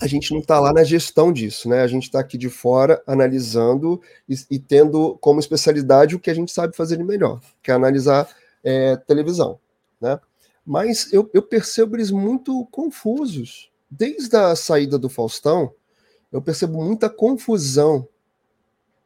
a 0.00 0.06
gente 0.06 0.32
não 0.32 0.40
está 0.40 0.58
lá 0.58 0.72
na 0.72 0.82
gestão 0.82 1.32
disso, 1.32 1.68
né? 1.68 1.82
A 1.82 1.86
gente 1.86 2.04
está 2.04 2.20
aqui 2.20 2.38
de 2.38 2.48
fora 2.48 3.02
analisando 3.06 4.00
e, 4.28 4.34
e, 4.50 4.58
tendo 4.58 5.18
como 5.20 5.38
especialidade 5.38 6.16
o 6.16 6.20
que 6.20 6.30
a 6.30 6.34
gente 6.34 6.50
sabe 6.50 6.74
fazer 6.74 6.96
de 6.96 7.04
melhor, 7.04 7.40
que 7.62 7.70
é 7.70 7.74
analisar 7.74 8.28
é, 8.64 8.96
televisão, 8.96 9.60
né? 10.00 10.18
Mas 10.64 11.12
eu, 11.12 11.28
eu 11.34 11.42
percebo 11.42 11.96
eles 11.96 12.10
muito 12.10 12.66
confusos. 12.70 13.70
Desde 13.90 14.34
a 14.36 14.56
saída 14.56 14.98
do 14.98 15.08
Faustão, 15.08 15.72
eu 16.32 16.40
percebo 16.40 16.82
muita 16.82 17.10
confusão 17.10 18.08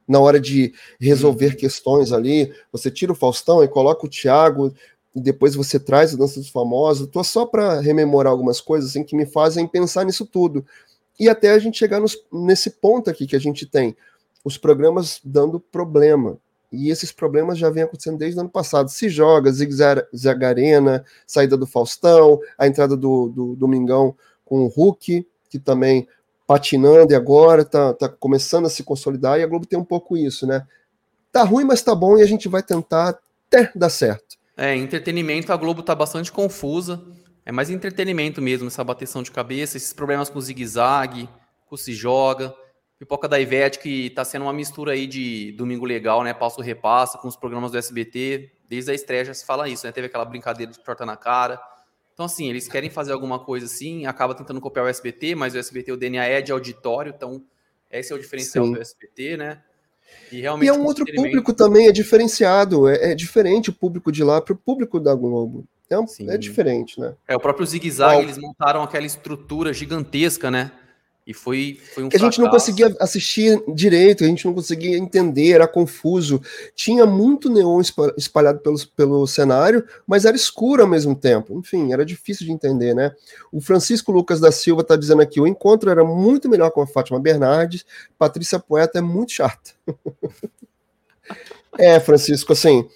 na 0.06 0.20
hora 0.20 0.38
de 0.38 0.74
resolver 1.00 1.52
uhum. 1.52 1.56
questões 1.56 2.12
ali. 2.12 2.52
Você 2.70 2.90
tira 2.90 3.12
o 3.12 3.16
Faustão 3.16 3.64
e 3.64 3.68
coloca 3.68 4.06
o 4.06 4.08
Thiago, 4.08 4.74
e 5.14 5.20
depois 5.20 5.54
você 5.54 5.78
traz 5.78 6.12
a 6.12 6.16
Dança 6.16 6.40
dos 6.40 6.48
Famosos. 6.48 7.08
Tô 7.08 7.22
só 7.22 7.46
para 7.46 7.80
rememorar 7.80 8.32
algumas 8.32 8.60
coisas 8.60 8.90
assim, 8.90 9.04
que 9.04 9.16
me 9.16 9.24
fazem 9.24 9.66
pensar 9.66 10.04
nisso 10.04 10.26
tudo. 10.26 10.64
E 11.18 11.28
até 11.28 11.50
a 11.50 11.58
gente 11.58 11.78
chegar 11.78 12.00
nos, 12.00 12.18
nesse 12.32 12.70
ponto 12.70 13.08
aqui 13.08 13.26
que 13.26 13.36
a 13.36 13.40
gente 13.40 13.64
tem 13.66 13.96
os 14.44 14.58
programas 14.58 15.20
dando 15.24 15.60
problema. 15.60 16.36
E 16.72 16.90
esses 16.90 17.12
problemas 17.12 17.56
já 17.56 17.70
vêm 17.70 17.84
acontecendo 17.84 18.18
desde 18.18 18.38
o 18.38 18.40
ano 18.40 18.50
passado. 18.50 18.90
Se 18.90 19.08
joga, 19.08 19.52
Zagarena, 19.52 21.04
saída 21.24 21.56
do 21.56 21.66
Faustão, 21.66 22.40
a 22.58 22.66
entrada 22.66 22.96
do, 22.96 23.28
do 23.28 23.54
Domingão 23.54 24.16
com 24.44 24.64
o 24.64 24.66
Hulk, 24.66 25.26
que 25.48 25.58
também 25.60 26.08
patinando 26.46 27.12
e 27.12 27.16
agora 27.16 27.64
tá, 27.64 27.94
tá 27.94 28.08
começando 28.08 28.66
a 28.66 28.70
se 28.70 28.82
consolidar, 28.82 29.38
e 29.38 29.42
a 29.42 29.46
Globo 29.46 29.66
tem 29.66 29.78
um 29.78 29.84
pouco 29.84 30.16
isso, 30.16 30.46
né? 30.46 30.66
Tá 31.32 31.42
ruim, 31.42 31.64
mas 31.64 31.80
tá 31.80 31.94
bom, 31.94 32.18
e 32.18 32.22
a 32.22 32.26
gente 32.26 32.48
vai 32.48 32.62
tentar 32.62 33.18
até 33.48 33.70
dar 33.74 33.88
certo. 33.88 34.36
É, 34.56 34.74
entretenimento, 34.76 35.52
a 35.52 35.56
Globo 35.56 35.82
tá 35.82 35.94
bastante 35.94 36.30
confusa. 36.30 37.02
É 37.44 37.52
mais 37.52 37.70
entretenimento 37.70 38.40
mesmo, 38.40 38.68
essa 38.68 38.82
bateção 38.82 39.22
de 39.22 39.30
cabeça, 39.30 39.76
esses 39.76 39.92
problemas 39.92 40.30
com 40.30 40.38
o 40.38 40.42
zigue-zague, 40.42 41.28
com 41.66 41.74
o 41.74 41.78
se 41.78 41.92
joga. 41.92 42.54
Pipoca 42.98 43.28
da 43.28 43.38
Ivete, 43.40 43.80
que 43.80 44.10
tá 44.10 44.24
sendo 44.24 44.42
uma 44.42 44.52
mistura 44.52 44.92
aí 44.92 45.06
de 45.06 45.52
Domingo 45.52 45.84
Legal, 45.84 46.22
né? 46.22 46.32
Passo 46.32 46.60
repassa, 46.60 47.18
com 47.18 47.28
os 47.28 47.36
programas 47.36 47.72
do 47.72 47.78
SBT. 47.78 48.50
Desde 48.68 48.90
a 48.90 48.94
estreia 48.94 49.24
já 49.24 49.34
se 49.34 49.44
fala 49.44 49.68
isso, 49.68 49.84
né? 49.84 49.92
Teve 49.92 50.06
aquela 50.06 50.24
brincadeira 50.24 50.70
de 50.72 50.78
torta 50.78 51.04
na 51.04 51.16
cara. 51.16 51.60
Então, 52.14 52.26
assim, 52.26 52.48
eles 52.48 52.68
querem 52.68 52.88
fazer 52.88 53.12
alguma 53.12 53.40
coisa 53.40 53.66
assim, 53.66 54.06
acaba 54.06 54.34
tentando 54.34 54.60
copiar 54.60 54.86
o 54.86 54.88
SBT, 54.88 55.34
mas 55.34 55.54
o 55.54 55.58
SBT, 55.58 55.92
o 55.92 55.96
DNA 55.96 56.24
é 56.24 56.40
de 56.40 56.52
auditório, 56.52 57.12
então 57.14 57.44
esse 57.90 58.12
é 58.12 58.16
o 58.16 58.18
diferencial 58.18 58.66
Sim. 58.66 58.72
do 58.72 58.80
SBT, 58.80 59.36
né? 59.36 59.62
E, 60.30 60.40
e 60.40 60.46
é 60.46 60.72
um 60.72 60.84
outro 60.84 61.04
público 61.14 61.52
também, 61.52 61.86
é 61.86 61.92
diferenciado, 61.92 62.88
é, 62.88 63.12
é 63.12 63.14
diferente 63.14 63.70
o 63.70 63.72
público 63.72 64.10
de 64.10 64.24
lá 64.24 64.40
para 64.40 64.54
o 64.54 64.56
público 64.56 64.98
da 64.98 65.14
Globo. 65.14 65.64
É, 65.88 65.98
um, 65.98 66.06
é, 66.28 66.38
diferente, 66.38 66.98
né? 66.98 67.14
É, 67.28 67.36
o 67.36 67.40
próprio 67.40 67.66
Zig 67.66 67.88
Zag, 67.90 68.22
eles 68.22 68.38
montaram 68.38 68.82
aquela 68.82 69.06
estrutura 69.06 69.72
gigantesca, 69.72 70.50
né? 70.50 70.72
E 71.26 71.32
foi, 71.32 71.80
foi 71.94 72.04
um 72.04 72.08
que 72.10 72.16
a 72.16 72.20
gente 72.20 72.38
não 72.38 72.50
conseguia 72.50 72.94
assistir 73.00 73.58
direito, 73.74 74.22
a 74.22 74.26
gente 74.26 74.44
não 74.44 74.52
conseguia 74.52 74.98
entender, 74.98 75.52
era 75.52 75.66
confuso. 75.66 76.40
Tinha 76.74 77.06
muito 77.06 77.48
neon 77.48 77.80
espalhado 78.16 78.58
pelo, 78.58 78.76
pelo 78.88 79.26
cenário, 79.26 79.86
mas 80.06 80.26
era 80.26 80.36
escuro 80.36 80.82
ao 80.82 80.88
mesmo 80.88 81.14
tempo. 81.14 81.58
Enfim, 81.58 81.94
era 81.94 82.04
difícil 82.04 82.44
de 82.44 82.52
entender, 82.52 82.94
né? 82.94 83.10
O 83.50 83.58
Francisco 83.58 84.12
Lucas 84.12 84.38
da 84.38 84.52
Silva 84.52 84.82
está 84.82 84.96
dizendo 84.96 85.22
aqui: 85.22 85.40
o 85.40 85.46
encontro 85.46 85.88
era 85.88 86.04
muito 86.04 86.46
melhor 86.46 86.70
com 86.70 86.82
a 86.82 86.86
Fátima 86.86 87.18
Bernardes, 87.18 87.86
Patrícia 88.18 88.58
Poeta 88.58 88.98
é 88.98 89.02
muito 89.02 89.32
chata. 89.32 89.70
é, 91.78 91.98
Francisco, 92.00 92.52
assim, 92.52 92.86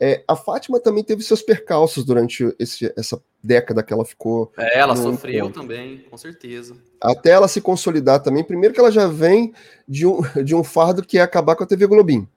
é, 0.00 0.24
a 0.26 0.34
Fátima 0.34 0.80
também 0.80 1.04
teve 1.04 1.22
seus 1.22 1.40
percalços 1.40 2.04
durante 2.04 2.54
esse, 2.58 2.92
essa 2.96 3.20
década 3.42 3.82
que 3.82 3.92
ela 3.92 4.04
ficou. 4.04 4.52
É, 4.58 4.78
ela 4.78 4.96
sofreu 4.96 5.46
encontro. 5.46 5.62
também, 5.62 6.04
com 6.10 6.16
certeza. 6.16 6.76
Até 7.00 7.30
ela 7.30 7.46
se 7.46 7.60
consolidar 7.60 8.20
também. 8.20 8.42
Primeiro 8.42 8.74
que 8.74 8.80
ela 8.80 8.90
já 8.90 9.06
vem 9.06 9.52
de 9.86 10.06
um, 10.06 10.20
de 10.42 10.54
um 10.54 10.64
fardo 10.64 11.02
que 11.02 11.18
é 11.18 11.22
acabar 11.22 11.54
com 11.54 11.64
a 11.64 11.66
TV 11.66 11.86
Globinho. 11.86 12.28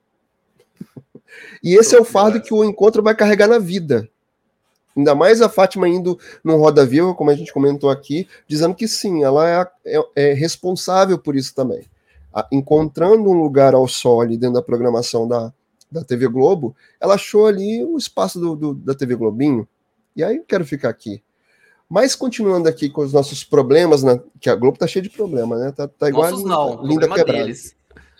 E 1.64 1.76
esse 1.76 1.96
é 1.96 2.00
o 2.00 2.06
fardo 2.06 2.42
que 2.42 2.54
o 2.54 2.64
encontro 2.64 3.02
vai 3.02 3.16
carregar 3.16 3.48
na 3.48 3.60
vida. 3.60 4.08
Ainda 4.96 5.14
mais 5.14 5.42
a 5.42 5.50
Fátima 5.50 5.88
indo 5.88 6.18
no 6.44 6.58
Roda 6.58 6.86
Viva, 6.86 7.14
como 7.14 7.30
a 7.30 7.36
gente 7.36 7.54
comentou 7.54 7.90
aqui, 7.90 8.28
dizendo 8.48 8.74
que 8.74 8.88
sim, 8.88 9.24
ela 9.24 9.48
é, 9.48 9.68
é, 9.86 10.02
é 10.16 10.34
responsável 10.34 11.18
por 11.20 11.36
isso 11.36 11.54
também. 11.54 11.86
A, 12.34 12.48
encontrando 12.52 13.30
um 13.30 13.42
lugar 13.42 13.76
ao 13.76 13.88
sol 13.88 14.22
ali 14.22 14.38
dentro 14.38 14.56
da 14.56 14.62
programação 14.62 15.28
da, 15.28 15.54
da 15.90 16.04
TV 16.04 16.28
Globo, 16.28 16.76
ela 17.00 17.16
achou 17.16 17.48
ali 17.48 17.84
o 17.84 17.98
espaço 17.98 18.40
do, 18.40 18.56
do, 18.56 18.74
da 18.74 18.94
TV 18.94 19.16
Globinho. 19.16 19.68
E 20.16 20.24
aí 20.24 20.38
eu 20.38 20.44
quero 20.44 20.66
ficar 20.66 20.90
aqui. 20.90 21.24
Mas 21.90 22.16
continuando 22.16 22.68
aqui 22.68 22.90
com 22.90 23.02
os 23.02 23.14
nossos 23.14 23.44
problemas, 23.44 24.04
né, 24.04 24.20
que 24.40 24.50
a 24.50 24.56
Globo 24.56 24.78
tá 24.78 24.86
cheia 24.86 25.02
de 25.02 25.10
problemas, 25.10 25.60
né? 25.60 25.72
Tá, 25.72 25.88
tá 25.88 26.10
igual 26.10 26.30
nossos 26.30 26.46
não, 26.46 26.86
linda 26.86 27.08
quebrada. 27.08 27.44
Deles. 27.44 27.76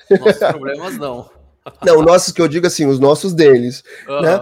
Nossos 0.10 0.38
problemas 0.38 0.98
não. 0.98 1.30
não, 1.86 2.02
nossos 2.02 2.32
que 2.32 2.42
eu 2.42 2.48
digo 2.48 2.66
assim, 2.66 2.86
os 2.86 3.00
nossos 3.00 3.34
deles. 3.34 3.84
Uhum. 4.08 4.22
Né? 4.22 4.40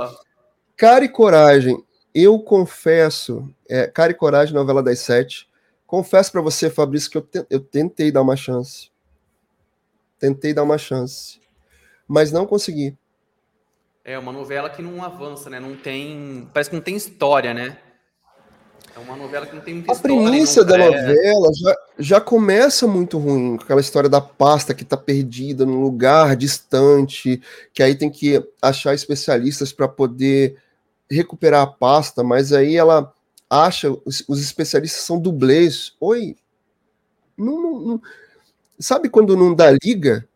Cara 0.78 1.06
e 1.06 1.10
Coragem, 1.10 1.84
eu 2.14 2.38
confesso, 2.40 3.50
é, 3.68 3.88
Cara 3.88 4.12
e 4.12 4.16
Coragem, 4.16 4.54
novela 4.54 4.84
das 4.84 5.00
sete, 5.00 5.50
confesso 5.88 6.32
para 6.32 6.42
você, 6.42 6.70
Fabrício, 6.70 7.10
que 7.10 7.18
eu, 7.18 7.22
te, 7.22 7.46
eu 7.50 7.60
tentei 7.60 8.12
dar 8.12 8.22
uma 8.22 8.36
chance. 8.36 8.92
Tentei 10.20 10.54
dar 10.54 10.64
uma 10.64 10.78
chance, 10.78 11.42
mas 12.08 12.32
não 12.32 12.46
consegui. 12.46 12.96
É 14.08 14.20
uma 14.20 14.32
novela 14.32 14.70
que 14.70 14.84
não 14.84 15.04
avança, 15.04 15.50
né? 15.50 15.60
Não 15.60 15.76
tem. 15.76 16.48
Parece 16.54 16.70
que 16.70 16.76
não 16.76 16.84
tem 16.84 16.96
história, 16.96 17.56
né? 17.56 17.76
É 18.96 19.00
uma 19.00 19.16
novela 19.18 19.48
que 19.48 19.56
não 19.56 19.64
tem 19.64 19.74
muita 19.74 19.92
a 19.92 19.96
história. 19.96 20.16
A 20.16 20.22
premissa 20.22 20.64
da 20.64 20.78
novela 20.78 21.50
já, 21.54 21.76
já 21.98 22.22
começa 22.22 22.86
muito 22.86 23.18
ruim, 23.18 23.58
com 23.58 23.64
aquela 23.64 23.82
história 23.82 24.08
da 24.08 24.22
pasta 24.22 24.76
que 24.76 24.86
tá 24.86 24.96
perdida 24.96 25.66
num 25.66 25.82
lugar 25.82 26.36
distante, 26.36 27.42
que 27.74 27.82
aí 27.82 27.96
tem 27.96 28.12
que 28.12 28.48
achar 28.62 28.94
especialistas 28.94 29.74
para 29.74 29.88
poder 29.88 30.56
recuperar 31.10 31.64
a 31.64 31.68
pasta, 31.68 32.24
mas 32.24 32.54
aí 32.54 32.78
ela 32.78 33.12
acha, 33.50 33.90
os, 34.06 34.24
os 34.28 34.40
especialistas 34.40 35.02
são 35.02 35.20
dublês. 35.20 35.94
Oi? 36.00 36.36
Não, 37.36 37.60
não, 37.60 37.80
não, 37.80 38.02
sabe 38.80 39.10
quando 39.10 39.36
não 39.36 39.56
dá 39.56 39.76
liga? 39.84 40.28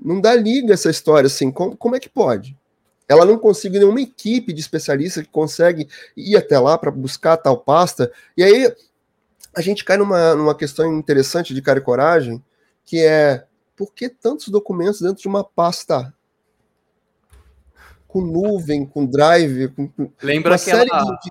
Não 0.00 0.20
dá 0.20 0.34
liga 0.34 0.74
essa 0.74 0.90
história 0.90 1.26
assim, 1.26 1.50
como, 1.50 1.74
como 1.76 1.96
é 1.96 1.98
que 1.98 2.10
pode? 2.10 2.54
Ela 3.08 3.24
não 3.24 3.38
consegue 3.38 3.78
nenhuma 3.78 4.00
equipe 4.00 4.52
de 4.52 4.60
especialistas 4.60 5.24
que 5.24 5.30
consegue 5.30 5.88
ir 6.16 6.36
até 6.36 6.58
lá 6.58 6.76
para 6.76 6.90
buscar 6.90 7.36
tal 7.36 7.58
pasta. 7.58 8.12
E 8.36 8.42
aí 8.42 8.74
a 9.54 9.60
gente 9.60 9.84
cai 9.84 9.96
numa, 9.96 10.34
numa 10.34 10.54
questão 10.54 10.98
interessante 10.98 11.54
de 11.54 11.62
cara 11.62 11.78
e 11.78 11.82
coragem, 11.82 12.42
que 12.84 13.00
é 13.00 13.44
por 13.76 13.92
que 13.92 14.08
tantos 14.08 14.48
documentos 14.48 15.00
dentro 15.00 15.22
de 15.22 15.28
uma 15.28 15.44
pasta? 15.44 16.12
Com 18.08 18.20
nuvem, 18.20 18.86
com 18.86 19.04
drive, 19.04 19.68
com 19.68 19.90
Lembra 20.22 20.56
aquela... 20.56 20.84
de... 20.84 21.30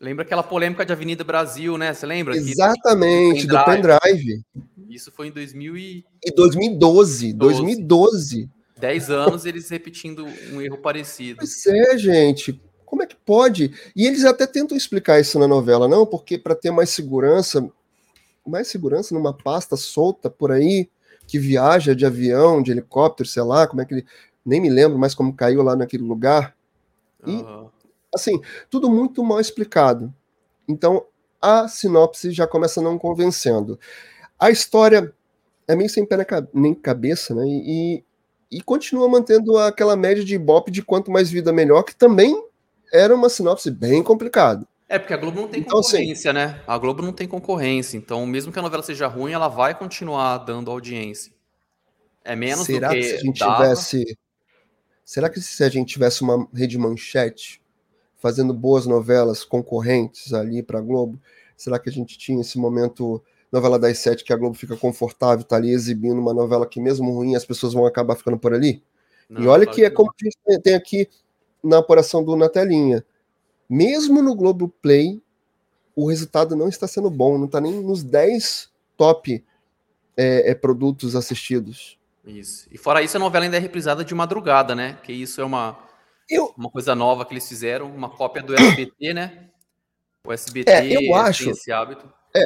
Lembra 0.00 0.24
aquela 0.24 0.44
polêmica 0.44 0.86
de 0.86 0.92
Avenida 0.92 1.24
Brasil, 1.24 1.76
né? 1.76 1.92
Você 1.92 2.06
lembra? 2.06 2.36
Exatamente, 2.36 3.46
do 3.48 3.64
pendrive. 3.64 4.44
Isso 4.88 5.10
foi 5.10 5.26
em 5.26 5.32
2000 5.32 5.76
e... 5.76 6.04
e 6.24 6.30
2012. 6.30 7.32
12. 7.32 7.34
2012. 7.34 8.50
10 8.78 9.10
anos 9.10 9.44
eles 9.44 9.68
repetindo 9.68 10.26
um 10.52 10.60
erro 10.60 10.78
parecido. 10.78 11.38
Pois 11.38 11.66
é, 11.66 11.98
gente. 11.98 12.60
Como 12.84 13.02
é 13.02 13.06
que 13.06 13.16
pode? 13.16 13.74
E 13.94 14.06
eles 14.06 14.24
até 14.24 14.46
tentam 14.46 14.76
explicar 14.76 15.20
isso 15.20 15.38
na 15.38 15.46
novela, 15.46 15.86
não? 15.86 16.06
Porque 16.06 16.38
para 16.38 16.54
ter 16.54 16.70
mais 16.70 16.90
segurança, 16.90 17.70
mais 18.46 18.68
segurança 18.68 19.14
numa 19.14 19.34
pasta 19.34 19.76
solta 19.76 20.30
por 20.30 20.50
aí, 20.50 20.88
que 21.26 21.38
viaja 21.38 21.94
de 21.94 22.06
avião, 22.06 22.62
de 22.62 22.70
helicóptero, 22.70 23.28
sei 23.28 23.42
lá, 23.42 23.66
como 23.66 23.82
é 23.82 23.84
que 23.84 23.94
ele. 23.94 24.06
Nem 24.44 24.60
me 24.60 24.70
lembro 24.70 24.98
mais 24.98 25.14
como 25.14 25.34
caiu 25.34 25.62
lá 25.62 25.76
naquele 25.76 26.04
lugar. 26.04 26.56
E, 27.26 27.32
uhum. 27.32 27.68
assim, 28.14 28.40
tudo 28.70 28.88
muito 28.88 29.22
mal 29.22 29.38
explicado. 29.38 30.14
Então, 30.66 31.04
a 31.40 31.68
sinopse 31.68 32.30
já 32.30 32.46
começa 32.46 32.80
não 32.80 32.98
convencendo. 32.98 33.78
A 34.38 34.50
história 34.50 35.12
é 35.66 35.76
meio 35.76 35.90
sem 35.90 36.06
pé 36.06 36.16
nem 36.54 36.74
cabeça, 36.74 37.34
né? 37.34 37.44
E, 37.46 38.02
e 38.50 38.62
continua 38.62 39.08
mantendo 39.08 39.58
aquela 39.58 39.96
média 39.96 40.24
de 40.24 40.34
Ibope 40.34 40.70
de 40.70 40.82
quanto 40.82 41.10
mais 41.10 41.30
vida 41.30 41.52
melhor, 41.52 41.82
que 41.82 41.94
também 41.94 42.42
era 42.92 43.14
uma 43.14 43.28
sinopse 43.28 43.70
bem 43.70 44.02
complicada. 44.02 44.66
É, 44.88 44.98
porque 44.98 45.12
a 45.12 45.18
Globo 45.18 45.42
não 45.42 45.48
tem 45.48 45.60
então, 45.60 45.78
assim, 45.78 45.98
concorrência, 45.98 46.30
assim, 46.30 46.38
né? 46.38 46.62
A 46.66 46.78
Globo 46.78 47.02
não 47.02 47.12
tem 47.12 47.28
concorrência. 47.28 47.98
Então, 47.98 48.24
mesmo 48.24 48.50
que 48.50 48.58
a 48.58 48.62
novela 48.62 48.82
seja 48.82 49.06
ruim, 49.06 49.32
ela 49.32 49.48
vai 49.48 49.78
continuar 49.78 50.38
dando 50.38 50.70
audiência. 50.70 51.32
É 52.24 52.34
menos 52.34 52.64
será 52.64 52.88
do 52.88 52.94
que, 52.94 53.00
que 53.00 53.06
se 53.06 53.14
a 53.14 53.18
gente 53.20 53.40
dava... 53.40 53.56
tivesse. 53.56 54.18
Será 55.04 55.28
que 55.28 55.40
se 55.40 55.62
a 55.62 55.68
gente 55.68 55.92
tivesse 55.92 56.22
uma 56.22 56.46
rede 56.54 56.78
manchete 56.78 57.62
fazendo 58.16 58.52
boas 58.52 58.86
novelas 58.86 59.44
concorrentes 59.44 60.32
ali 60.32 60.62
para 60.62 60.78
a 60.78 60.82
Globo, 60.82 61.20
será 61.56 61.78
que 61.78 61.88
a 61.88 61.92
gente 61.92 62.18
tinha 62.18 62.40
esse 62.40 62.58
momento 62.58 63.22
novela 63.50 63.78
das 63.78 63.98
sete 63.98 64.24
que 64.24 64.32
a 64.32 64.36
Globo 64.36 64.54
fica 64.54 64.76
confortável, 64.76 65.44
tá 65.44 65.56
ali 65.56 65.70
exibindo 65.70 66.18
uma 66.18 66.34
novela 66.34 66.66
que 66.66 66.80
mesmo 66.80 67.12
ruim 67.12 67.34
as 67.34 67.44
pessoas 67.44 67.72
vão 67.72 67.86
acabar 67.86 68.16
ficando 68.16 68.38
por 68.38 68.52
ali? 68.52 68.82
Não, 69.28 69.42
e 69.42 69.46
olha 69.46 69.66
que 69.66 69.84
é 69.84 69.90
como 69.90 70.10
a 70.10 70.24
gente 70.24 70.62
tem 70.62 70.74
aqui 70.74 71.08
na 71.62 71.78
apuração 71.78 72.24
do 72.24 72.36
Na 72.36 72.48
Telinha. 72.48 73.04
Mesmo 73.68 74.22
no 74.22 74.34
Globo 74.34 74.68
Play, 74.80 75.22
o 75.94 76.08
resultado 76.08 76.56
não 76.56 76.68
está 76.68 76.86
sendo 76.86 77.10
bom, 77.10 77.36
não 77.36 77.46
está 77.46 77.60
nem 77.60 77.82
nos 77.82 78.02
10 78.02 78.70
top 78.96 79.44
é, 80.16 80.50
é, 80.50 80.54
produtos 80.54 81.14
assistidos. 81.14 81.98
Isso. 82.24 82.68
E 82.70 82.78
fora 82.78 83.02
isso, 83.02 83.16
a 83.16 83.20
novela 83.20 83.44
ainda 83.44 83.56
é 83.56 83.60
reprisada 83.60 84.04
de 84.04 84.14
madrugada, 84.14 84.74
né? 84.74 84.98
Que 85.02 85.12
isso 85.12 85.40
é 85.40 85.44
uma, 85.44 85.78
eu... 86.28 86.52
uma 86.56 86.70
coisa 86.70 86.94
nova 86.94 87.24
que 87.24 87.32
eles 87.32 87.48
fizeram, 87.48 87.86
uma 87.86 88.08
cópia 88.10 88.42
do 88.42 88.54
SBT, 88.54 89.14
né? 89.14 89.48
O 90.24 90.32
SBT 90.32 90.70
é, 90.70 91.10
eu 91.10 91.14
acho, 91.14 91.50
esse 91.50 91.72
hábito. 91.72 92.12
É, 92.36 92.44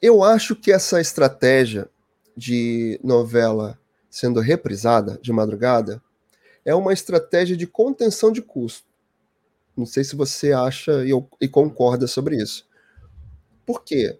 eu 0.00 0.22
acho 0.22 0.54
que 0.54 0.70
essa 0.70 1.00
estratégia 1.00 1.88
de 2.36 3.00
novela 3.02 3.78
sendo 4.08 4.40
reprisada 4.40 5.18
de 5.20 5.32
madrugada 5.32 6.00
é 6.64 6.74
uma 6.74 6.92
estratégia 6.92 7.56
de 7.56 7.66
contenção 7.66 8.30
de 8.30 8.40
custo. 8.40 8.86
Não 9.76 9.86
sei 9.86 10.04
se 10.04 10.16
você 10.16 10.52
acha 10.52 11.04
e, 11.04 11.10
e 11.40 11.48
concorda 11.48 12.06
sobre 12.06 12.36
isso. 12.36 12.66
Por 13.66 13.82
quê? 13.82 14.18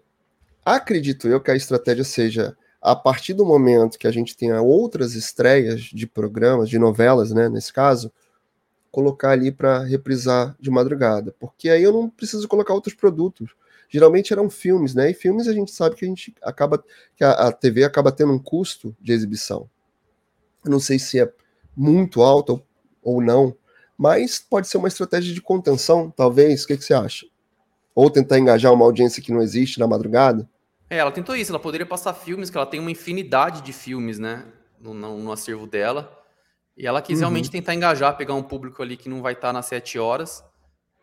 Acredito 0.63 1.27
eu 1.27 1.41
que 1.41 1.51
a 1.51 1.55
estratégia 1.55 2.03
seja, 2.03 2.57
a 2.81 2.95
partir 2.95 3.33
do 3.33 3.45
momento 3.45 3.97
que 3.97 4.07
a 4.07 4.11
gente 4.11 4.35
tenha 4.35 4.61
outras 4.61 5.15
estreias 5.15 5.81
de 5.81 6.05
programas, 6.05 6.69
de 6.69 6.77
novelas, 6.77 7.31
né, 7.31 7.49
nesse 7.49 7.73
caso, 7.73 8.11
colocar 8.91 9.31
ali 9.31 9.51
para 9.51 9.79
reprisar 9.79 10.55
de 10.59 10.69
madrugada. 10.69 11.33
Porque 11.39 11.69
aí 11.69 11.83
eu 11.83 11.93
não 11.93 12.09
preciso 12.09 12.47
colocar 12.47 12.73
outros 12.73 12.95
produtos 12.95 13.55
geralmente 13.89 14.31
eram 14.31 14.49
filmes, 14.49 14.93
né? 14.93 15.09
E 15.09 15.13
filmes 15.13 15.47
a 15.47 15.53
gente 15.53 15.71
sabe 15.71 15.95
que 15.95 16.05
a 16.05 16.07
gente 16.07 16.33
acaba 16.41 16.83
que 17.15 17.23
a, 17.23 17.31
a 17.31 17.51
TV 17.51 17.83
acaba 17.83 18.11
tendo 18.11 18.31
um 18.31 18.39
custo 18.39 18.95
de 19.01 19.11
exibição. 19.11 19.69
Eu 20.63 20.71
não 20.71 20.79
sei 20.79 20.99
se 20.99 21.19
é 21.19 21.31
muito 21.75 22.21
alto 22.21 22.63
ou, 23.01 23.15
ou 23.15 23.21
não, 23.21 23.55
mas 23.97 24.39
pode 24.39 24.67
ser 24.67 24.77
uma 24.77 24.87
estratégia 24.87 25.33
de 25.33 25.41
contenção, 25.41 26.11
talvez. 26.11 26.63
O 26.63 26.67
que, 26.67 26.77
que 26.77 26.83
você 26.83 26.93
acha? 26.93 27.25
Ou 27.95 28.09
tentar 28.09 28.37
engajar 28.37 28.71
uma 28.71 28.85
audiência 28.85 29.21
que 29.21 29.33
não 29.33 29.41
existe 29.41 29.79
na 29.79 29.87
madrugada? 29.87 30.47
É, 30.89 30.97
ela 30.97 31.11
tentou 31.11 31.35
isso. 31.35 31.51
Ela 31.51 31.59
poderia 31.59 31.85
passar 31.85 32.13
filmes, 32.13 32.49
que 32.49 32.57
ela 32.57 32.65
tem 32.65 32.79
uma 32.79 32.91
infinidade 32.91 33.61
de 33.61 33.73
filmes, 33.73 34.19
né? 34.19 34.45
No, 34.79 34.93
no, 34.93 35.17
no 35.17 35.31
acervo 35.31 35.67
dela. 35.67 36.17
E 36.77 36.87
ela 36.87 37.01
quis 37.01 37.15
uhum. 37.15 37.21
realmente 37.21 37.51
tentar 37.51 37.75
engajar, 37.75 38.15
pegar 38.15 38.35
um 38.35 38.43
público 38.43 38.81
ali 38.81 38.95
que 38.95 39.09
não 39.09 39.21
vai 39.21 39.33
estar 39.33 39.51
nas 39.51 39.65
sete 39.65 39.99
horas 39.99 40.43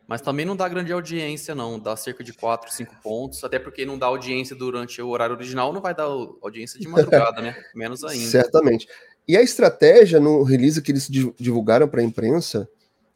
mas 0.07 0.21
também 0.21 0.47
não 0.47 0.55
dá 0.55 0.69
grande 0.69 0.92
audiência, 0.92 1.55
não. 1.55 1.79
Dá 1.79 1.97
cerca 1.97 2.23
de 2.23 2.33
4, 2.33 2.73
5 2.73 2.97
pontos. 3.03 3.42
Até 3.42 3.59
porque 3.59 3.85
não 3.85 3.99
dá 3.99 4.07
audiência 4.07 4.55
durante 4.55 5.03
o 5.03 5.09
horário 5.09 5.35
original, 5.35 5.73
não 5.73 5.81
vai 5.81 5.95
dar 5.95 6.05
audiência 6.05 6.79
de 6.79 6.87
madrugada, 6.87 7.42
né? 7.42 7.57
Menos 7.75 8.05
ainda. 8.05 8.27
Certamente. 8.27 8.87
E 9.27 9.37
a 9.37 9.42
estratégia 9.42 10.21
no 10.21 10.45
release 10.45 10.81
que 10.81 10.92
eles 10.92 11.09
divulgaram 11.11 11.88
para 11.88 12.01
a 12.01 12.05
imprensa 12.05 12.69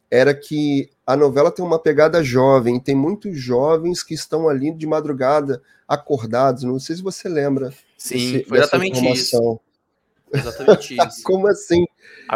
era 0.09 0.33
que 0.33 0.89
a 1.07 1.15
novela 1.15 1.49
tem 1.49 1.63
uma 1.63 1.79
pegada 1.79 2.21
jovem, 2.21 2.77
tem 2.77 2.93
muitos 2.93 3.39
jovens 3.39 4.03
que 4.03 4.13
estão 4.13 4.49
ali 4.49 4.73
de 4.73 4.85
madrugada 4.85 5.61
acordados. 5.87 6.63
Não 6.63 6.77
sei 6.77 6.97
se 6.97 7.01
você 7.01 7.29
lembra. 7.29 7.73
Sim, 7.97 8.33
desse, 8.33 8.45
foi 8.45 8.57
exatamente 8.57 9.09
isso. 9.09 9.59
Exatamente 10.33 10.97
isso. 11.07 11.23
Como 11.23 11.47
assim? 11.47 11.85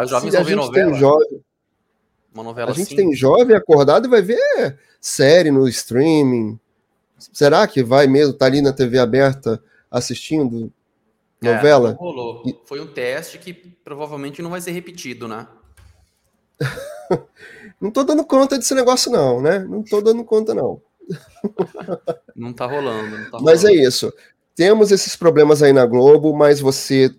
Os 0.02 0.08
jovens 0.08 0.34
vão 0.34 0.44
ver 0.44 0.56
novela. 0.56 0.94
Jovem, 0.94 1.44
uma 2.36 2.44
novela 2.44 2.70
A 2.70 2.74
gente 2.74 2.88
assim. 2.88 2.96
tem 2.96 3.14
jovem 3.14 3.56
acordado 3.56 4.06
e 4.06 4.10
vai 4.10 4.20
ver 4.20 4.78
série 5.00 5.50
no 5.50 5.66
streaming. 5.68 6.58
Será 7.18 7.66
que 7.66 7.82
vai 7.82 8.06
mesmo 8.06 8.32
estar 8.32 8.44
tá 8.44 8.46
ali 8.46 8.60
na 8.60 8.72
TV 8.72 8.98
aberta 8.98 9.62
assistindo 9.90 10.70
é, 11.42 11.54
novela? 11.54 11.92
Não 11.92 11.96
rolou. 11.96 12.42
Foi 12.66 12.80
um 12.80 12.86
teste 12.86 13.38
que 13.38 13.54
provavelmente 13.54 14.42
não 14.42 14.50
vai 14.50 14.60
ser 14.60 14.72
repetido, 14.72 15.26
né? 15.26 15.46
não 17.80 17.90
tô 17.90 18.04
dando 18.04 18.24
conta 18.24 18.58
desse 18.58 18.74
negócio, 18.74 19.10
não, 19.10 19.40
né? 19.40 19.60
Não 19.60 19.82
tô 19.82 20.02
dando 20.02 20.22
conta, 20.22 20.54
não. 20.54 20.80
não 22.36 22.52
tá 22.52 22.66
rolando. 22.66 23.16
Não 23.16 23.30
tá 23.30 23.38
mas 23.40 23.64
é 23.64 23.72
isso. 23.72 24.12
Temos 24.54 24.92
esses 24.92 25.16
problemas 25.16 25.62
aí 25.62 25.72
na 25.72 25.86
Globo, 25.86 26.36
mas 26.36 26.60
você 26.60 27.14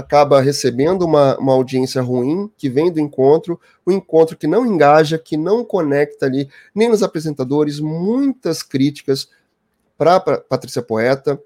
acaba 0.00 0.40
recebendo 0.40 1.02
uma, 1.02 1.38
uma 1.38 1.52
audiência 1.52 2.02
ruim, 2.02 2.50
que 2.56 2.68
vem 2.68 2.90
do 2.90 2.98
encontro, 2.98 3.60
o 3.86 3.90
um 3.90 3.94
encontro 3.94 4.36
que 4.36 4.46
não 4.46 4.66
engaja, 4.66 5.18
que 5.18 5.36
não 5.36 5.64
conecta 5.64 6.26
ali, 6.26 6.48
nem 6.74 6.88
nos 6.88 7.02
apresentadores, 7.02 7.78
muitas 7.78 8.62
críticas 8.62 9.28
para 9.96 10.20
Patrícia 10.20 10.82
Poeta, 10.82 11.40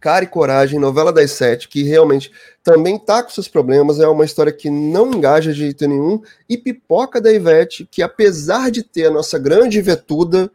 Cara 0.00 0.24
e 0.24 0.28
Coragem, 0.28 0.78
novela 0.78 1.12
das 1.12 1.32
sete, 1.32 1.68
que 1.68 1.82
realmente 1.82 2.30
também 2.62 2.98
tá 2.98 3.22
com 3.22 3.30
seus 3.30 3.48
problemas, 3.48 3.98
é 3.98 4.06
uma 4.06 4.24
história 4.24 4.52
que 4.52 4.70
não 4.70 5.12
engaja 5.12 5.52
de 5.52 5.58
jeito 5.58 5.88
nenhum, 5.88 6.22
e 6.48 6.56
Pipoca 6.56 7.20
da 7.20 7.32
Ivete, 7.32 7.88
que 7.90 8.02
apesar 8.02 8.70
de 8.70 8.82
ter 8.82 9.06
a 9.06 9.10
nossa 9.10 9.38
grande 9.38 9.80
vetuda, 9.80 10.50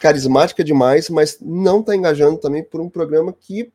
carismática 0.00 0.64
demais, 0.64 1.08
mas 1.08 1.38
não 1.40 1.82
tá 1.82 1.94
engajando 1.94 2.38
também 2.38 2.62
por 2.62 2.80
um 2.80 2.88
programa 2.88 3.32
que 3.32 3.72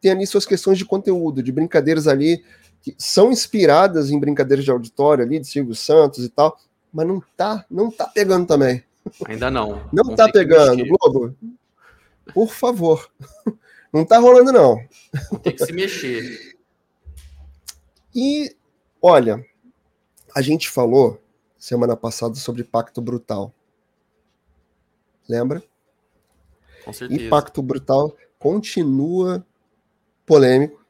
tem 0.00 0.10
ali 0.10 0.26
suas 0.26 0.46
questões 0.46 0.78
de 0.78 0.84
conteúdo, 0.84 1.42
de 1.42 1.52
brincadeiras 1.52 2.06
ali 2.06 2.44
que 2.80 2.94
são 2.98 3.30
inspiradas 3.30 4.10
em 4.10 4.18
brincadeiras 4.18 4.64
de 4.64 4.70
auditório 4.70 5.24
ali, 5.24 5.38
de 5.38 5.46
Silvio 5.46 5.74
Santos 5.74 6.24
e 6.24 6.28
tal, 6.28 6.58
mas 6.92 7.06
não 7.06 7.22
tá, 7.36 7.64
não 7.70 7.90
tá 7.90 8.06
pegando 8.06 8.46
também. 8.46 8.82
Ainda 9.26 9.50
não. 9.50 9.88
Não 9.92 10.14
tá 10.14 10.30
pegando, 10.30 10.84
Globo. 10.86 11.36
Por 12.34 12.48
favor. 12.48 13.10
Não 13.92 14.06
tá 14.06 14.16
rolando, 14.16 14.50
não. 14.50 14.82
Tem 15.42 15.54
que 15.54 15.66
se 15.66 15.70
mexer. 15.70 16.56
E, 18.14 18.56
olha, 19.02 19.44
a 20.34 20.40
gente 20.40 20.70
falou 20.70 21.20
semana 21.58 21.94
passada 21.94 22.34
sobre 22.36 22.64
Pacto 22.64 23.02
Brutal. 23.02 23.52
Lembra? 25.28 25.62
Com 26.86 26.92
certeza. 26.94 27.20
E 27.20 27.28
Pacto 27.28 27.60
Brutal 27.60 28.16
continua 28.38 29.46
polêmico. 30.26 30.80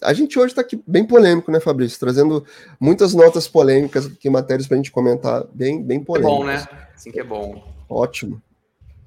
A 0.00 0.12
gente 0.12 0.38
hoje 0.38 0.48
está 0.48 0.60
aqui 0.60 0.82
bem 0.86 1.04
polêmico, 1.04 1.50
né, 1.50 1.60
Fabrício? 1.60 1.98
Trazendo 1.98 2.44
muitas 2.80 3.14
notas 3.14 3.46
polêmicas 3.46 4.06
aqui, 4.06 4.28
matérias 4.28 4.66
para 4.66 4.74
a 4.74 4.78
gente 4.78 4.90
comentar, 4.90 5.44
bem, 5.52 5.82
bem 5.82 6.02
polêmicas. 6.02 6.34
É 6.34 6.38
bom, 6.38 6.44
né? 6.44 6.88
Assim 6.94 7.12
que 7.12 7.20
é 7.20 7.24
bom. 7.24 7.62
Ótimo. 7.88 8.42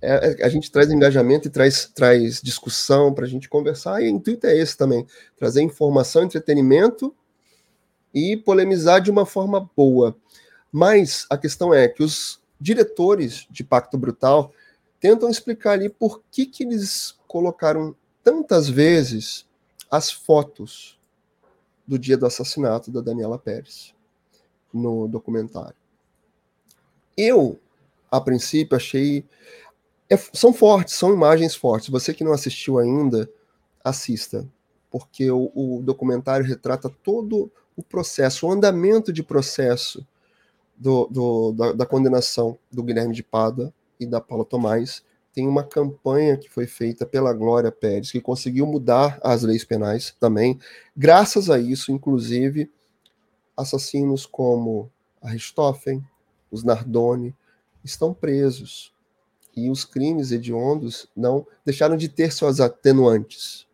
É, 0.01 0.35
é, 0.39 0.45
a 0.45 0.49
gente 0.49 0.71
traz 0.71 0.91
engajamento 0.91 1.47
e 1.47 1.51
traz, 1.51 1.91
traz 1.93 2.39
discussão 2.41 3.13
para 3.13 3.25
a 3.25 3.27
gente 3.27 3.49
conversar, 3.49 4.01
e 4.01 4.05
o 4.05 4.09
intuito 4.09 4.45
é 4.45 4.55
esse 4.55 4.77
também: 4.77 5.05
trazer 5.37 5.61
informação, 5.61 6.23
entretenimento 6.23 7.13
e 8.13 8.37
polemizar 8.37 9.01
de 9.01 9.11
uma 9.11 9.25
forma 9.25 9.69
boa. 9.75 10.15
Mas 10.71 11.25
a 11.29 11.37
questão 11.37 11.73
é 11.73 11.87
que 11.87 12.03
os 12.03 12.39
diretores 12.59 13.47
de 13.49 13.63
Pacto 13.63 13.97
Brutal 13.97 14.53
tentam 14.99 15.29
explicar 15.29 15.71
ali 15.71 15.89
por 15.89 16.21
que, 16.31 16.45
que 16.45 16.63
eles 16.63 17.15
colocaram 17.27 17.95
tantas 18.23 18.69
vezes 18.69 19.45
as 19.95 20.11
fotos 20.11 20.99
do 21.87 21.97
dia 21.97 22.17
do 22.17 22.25
assassinato 22.25 22.91
da 22.91 23.01
Daniela 23.01 23.37
Pérez 23.37 23.93
no 24.73 25.07
documentário. 25.07 25.75
Eu, 27.15 27.59
a 28.11 28.19
princípio, 28.19 28.75
achei. 28.75 29.23
É, 30.09 30.17
são 30.17 30.53
fortes, 30.53 30.95
são 30.95 31.13
imagens 31.13 31.55
fortes. 31.55 31.89
Você 31.89 32.13
que 32.13 32.23
não 32.23 32.33
assistiu 32.33 32.77
ainda, 32.77 33.29
assista, 33.83 34.47
porque 34.91 35.29
o, 35.31 35.51
o 35.55 35.81
documentário 35.81 36.45
retrata 36.45 36.89
todo 36.89 37.51
o 37.75 37.83
processo, 37.83 38.47
o 38.47 38.51
andamento 38.51 39.11
de 39.11 39.23
processo 39.23 40.05
do, 40.75 41.07
do, 41.07 41.51
da, 41.53 41.71
da, 41.73 41.85
condenação 41.85 42.57
do 42.71 42.83
Guilherme 42.83 43.13
de 43.13 43.23
Pada 43.23 43.73
e 43.99 44.05
da 44.05 44.19
Paula 44.19 44.45
Tomás 44.45 45.03
tem 45.35 45.45
uma 45.45 45.65
campanha 45.65 46.37
que 46.37 46.49
foi 46.49 46.65
feita 46.65 47.05
pela 47.05 47.33
Glória 47.33 47.69
Pérez, 47.69 48.09
que 48.09 48.21
conseguiu 48.21 48.65
mudar 48.65 49.19
as 49.21 49.43
leis 49.43 49.65
penais 49.65 50.15
também. 50.17 50.57
Graças 50.95 51.49
a 51.49 51.59
isso, 51.59 51.91
inclusive, 51.91 52.71
assassinos 53.55 54.25
como 54.25 54.89
a 55.21 55.29
Richthofen, 55.29 56.01
os 56.49 56.63
Nardoni, 56.63 57.35
estão 57.83 58.13
presos. 58.13 58.93
E 59.53 59.69
os 59.69 59.83
crimes 59.83 60.31
hediondos 60.31 61.09
não 61.13 61.45
deixaram 61.65 61.97
de 61.97 62.07
ter 62.07 62.31
suas 62.31 62.61
atenuantes. 62.61 63.67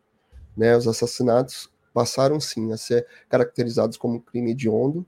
Né? 0.57 0.75
Os 0.75 0.87
assassinatos 0.87 1.69
passaram 1.93 2.39
sim 2.39 2.71
a 2.71 2.77
ser 2.77 3.05
caracterizados 3.29 3.97
como 3.97 4.21
crime 4.21 4.51
hediondo 4.51 5.05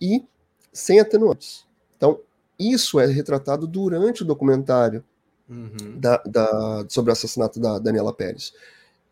e 0.00 0.26
sem 0.72 0.98
atenuantes. 0.98 1.64
Então, 1.96 2.20
isso 2.58 2.98
é 2.98 3.06
retratado 3.06 3.68
durante 3.68 4.22
o 4.22 4.24
documentário 4.24 5.04
uhum. 5.52 6.00
da, 6.00 6.16
da, 6.24 6.86
sobre 6.88 7.10
o 7.10 7.12
assassinato 7.12 7.60
da 7.60 7.78
Daniela 7.78 8.12
Pérez. 8.12 8.54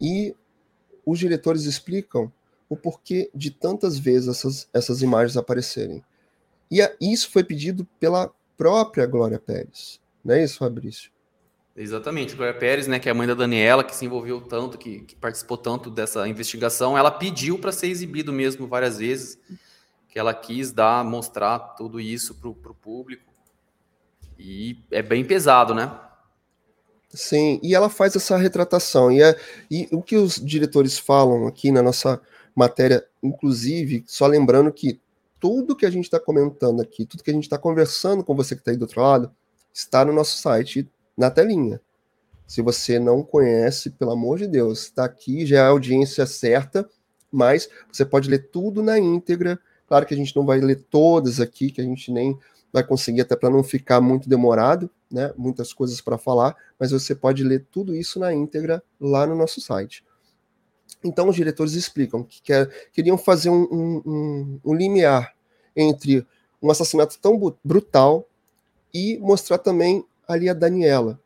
E 0.00 0.34
os 1.04 1.18
diretores 1.18 1.64
explicam 1.64 2.32
o 2.68 2.76
porquê 2.76 3.30
de 3.34 3.50
tantas 3.50 3.98
vezes 3.98 4.28
essas, 4.28 4.68
essas 4.72 5.02
imagens 5.02 5.36
aparecerem. 5.36 6.02
E 6.70 6.80
a, 6.80 6.90
isso 7.00 7.30
foi 7.30 7.44
pedido 7.44 7.86
pela 7.98 8.32
própria 8.56 9.06
Glória 9.06 9.38
Pérez. 9.38 10.00
Não 10.24 10.34
é 10.34 10.44
isso, 10.44 10.58
Fabrício? 10.58 11.10
Exatamente, 11.76 12.34
Glória 12.36 12.58
Pérez, 12.58 12.86
né, 12.86 12.98
que 12.98 13.08
é 13.08 13.12
a 13.12 13.14
mãe 13.14 13.26
da 13.26 13.34
Daniela, 13.34 13.82
que 13.82 13.94
se 13.94 14.04
envolveu 14.04 14.40
tanto, 14.40 14.76
que, 14.76 15.00
que 15.00 15.16
participou 15.16 15.56
tanto 15.56 15.90
dessa 15.90 16.28
investigação, 16.28 16.96
ela 16.96 17.10
pediu 17.10 17.58
para 17.58 17.72
ser 17.72 17.86
exibido 17.86 18.32
mesmo 18.32 18.66
várias 18.66 18.98
vezes, 18.98 19.38
que 20.08 20.18
ela 20.18 20.34
quis 20.34 20.72
dar, 20.72 21.04
mostrar 21.04 21.58
tudo 21.76 22.00
isso 22.00 22.34
para 22.34 22.50
o 22.50 22.74
público. 22.74 23.32
E 24.38 24.78
é 24.90 25.02
bem 25.02 25.24
pesado, 25.24 25.74
né? 25.74 25.90
Sim, 27.12 27.58
e 27.62 27.74
ela 27.74 27.90
faz 27.90 28.14
essa 28.14 28.36
retratação. 28.36 29.10
E, 29.10 29.22
é, 29.22 29.36
e 29.70 29.88
o 29.90 30.00
que 30.00 30.16
os 30.16 30.36
diretores 30.36 30.98
falam 30.98 31.46
aqui 31.46 31.72
na 31.72 31.82
nossa 31.82 32.20
matéria, 32.54 33.04
inclusive, 33.22 34.04
só 34.06 34.26
lembrando 34.26 34.72
que 34.72 35.00
tudo 35.40 35.74
que 35.74 35.86
a 35.86 35.90
gente 35.90 36.04
está 36.04 36.20
comentando 36.20 36.80
aqui, 36.80 37.04
tudo 37.04 37.24
que 37.24 37.30
a 37.30 37.34
gente 37.34 37.44
está 37.44 37.58
conversando 37.58 38.22
com 38.22 38.34
você 38.34 38.54
que 38.54 38.60
está 38.60 38.70
aí 38.70 38.76
do 38.76 38.82
outro 38.82 39.00
lado, 39.00 39.34
está 39.72 40.04
no 40.04 40.12
nosso 40.12 40.36
site, 40.38 40.88
na 41.16 41.30
telinha. 41.30 41.80
Se 42.46 42.62
você 42.62 42.98
não 42.98 43.22
conhece, 43.22 43.90
pelo 43.90 44.10
amor 44.12 44.38
de 44.38 44.46
Deus, 44.46 44.82
está 44.82 45.04
aqui, 45.04 45.46
já 45.46 45.58
é 45.58 45.60
a 45.60 45.68
audiência 45.68 46.26
certa, 46.26 46.88
mas 47.30 47.68
você 47.90 48.04
pode 48.04 48.28
ler 48.28 48.50
tudo 48.50 48.82
na 48.82 48.98
íntegra. 48.98 49.58
Claro 49.86 50.04
que 50.06 50.14
a 50.14 50.16
gente 50.16 50.34
não 50.36 50.44
vai 50.44 50.60
ler 50.60 50.84
todas 50.90 51.40
aqui, 51.40 51.70
que 51.70 51.80
a 51.80 51.84
gente 51.84 52.12
nem 52.12 52.36
vai 52.72 52.84
conseguir, 52.84 53.22
até 53.22 53.34
para 53.34 53.50
não 53.50 53.62
ficar 53.62 54.00
muito 54.00 54.28
demorado, 54.28 54.90
né? 55.10 55.32
Muitas 55.36 55.72
coisas 55.72 56.00
para 56.00 56.16
falar, 56.16 56.56
mas 56.78 56.92
você 56.92 57.14
pode 57.14 57.42
ler 57.42 57.66
tudo 57.70 57.94
isso 57.94 58.18
na 58.18 58.32
íntegra 58.32 58.82
lá 59.00 59.26
no 59.26 59.34
nosso 59.34 59.60
site. 59.60 60.04
Então 61.02 61.28
os 61.28 61.36
diretores 61.36 61.72
explicam 61.72 62.22
que 62.22 62.42
quer, 62.42 62.68
queriam 62.92 63.16
fazer 63.16 63.50
um, 63.50 63.62
um, 63.62 64.02
um, 64.06 64.60
um 64.64 64.74
limiar 64.74 65.34
entre 65.74 66.26
um 66.62 66.70
assassinato 66.70 67.18
tão 67.20 67.38
brutal 67.64 68.28
e 68.92 69.18
mostrar 69.18 69.58
também 69.58 70.04
ali 70.28 70.48
a 70.48 70.54
Daniela. 70.54 71.18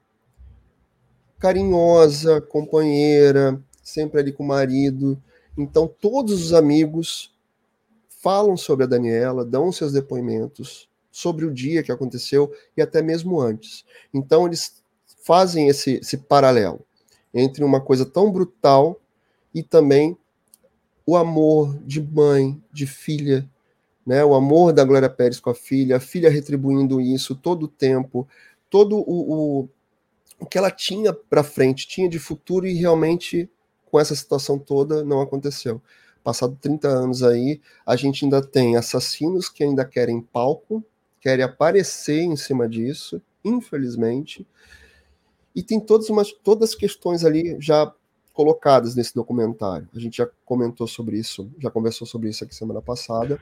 Carinhosa, 1.39 2.41
companheira, 2.41 3.61
sempre 3.83 4.21
ali 4.21 4.33
com 4.33 4.45
o 4.45 4.47
marido. 4.47 5.21
Então 5.59 5.87
todos 5.87 6.41
os 6.41 6.55
amigos 6.55 7.35
falam 8.09 8.57
sobre 8.57 8.85
a 8.85 8.89
Daniela, 8.89 9.45
dão 9.45 9.71
seus 9.71 9.93
depoimentos 9.93 10.89
sobre 11.15 11.45
o 11.45 11.55
dia 11.55 11.81
que 11.81 11.93
aconteceu 11.93 12.53
e 12.77 12.83
até 12.83 13.01
mesmo 13.01 13.41
antes. 13.41 13.85
Então 14.13 14.49
eles 14.49 14.83
fazem 15.23 15.69
esse, 15.69 15.93
esse 15.99 16.19
paralelo 16.19 16.85
entre 17.33 17.63
uma 17.63 17.81
coisa 17.81 18.05
tão 18.05 18.33
brutal 18.33 19.01
e 19.55 19.63
também 19.63 20.19
o 21.07 21.17
amor 21.17 21.79
de 21.85 22.03
mãe, 22.03 22.61
de 22.73 22.85
filha, 22.85 23.49
né? 24.05 24.25
O 24.25 24.35
amor 24.35 24.73
da 24.73 24.83
Glória 24.83 25.09
Pérez 25.09 25.39
com 25.39 25.51
a 25.51 25.55
filha, 25.55 25.99
a 25.99 26.01
filha 26.01 26.29
retribuindo 26.29 27.01
isso 27.01 27.37
todo 27.37 27.63
o 27.63 27.69
tempo, 27.69 28.27
todo 28.69 28.97
o, 28.97 29.61
o, 29.63 29.69
o 30.41 30.47
que 30.47 30.59
ela 30.59 30.71
tinha 30.71 31.13
para 31.13 31.45
frente, 31.45 31.87
tinha 31.87 32.09
de 32.09 32.19
futuro 32.19 32.67
e 32.67 32.75
realmente 32.75 33.49
com 33.89 34.01
essa 34.01 34.17
situação 34.17 34.59
toda 34.59 35.05
não 35.05 35.21
aconteceu. 35.21 35.81
Passado 36.25 36.59
30 36.61 36.89
anos 36.89 37.23
aí, 37.23 37.61
a 37.87 37.95
gente 37.95 38.25
ainda 38.25 38.43
tem 38.43 38.77
assassinos 38.77 39.49
que 39.49 39.63
ainda 39.63 39.85
querem 39.85 40.21
palco, 40.21 40.85
querem 41.25 41.43
aparecer 41.43 42.21
em 42.21 42.37
cima 42.37 42.69
disso, 42.69 43.21
infelizmente. 43.43 44.47
E 45.57 45.63
tem 45.63 45.81
todas, 45.81 46.11
umas, 46.11 46.31
todas 46.31 46.71
as 46.71 46.75
questões 46.75 47.25
ali 47.25 47.57
já 47.59 47.91
colocadas 48.35 48.95
nesse 48.95 49.15
documentário. 49.15 49.89
A 49.95 49.99
gente 49.99 50.19
já 50.19 50.29
comentou 50.45 50.87
sobre 50.87 51.19
isso, 51.19 51.51
já 51.59 51.71
conversou 51.71 52.07
sobre 52.07 52.29
isso 52.29 52.45
aqui 52.45 52.55
semana 52.55 52.83
passada. 52.83 53.41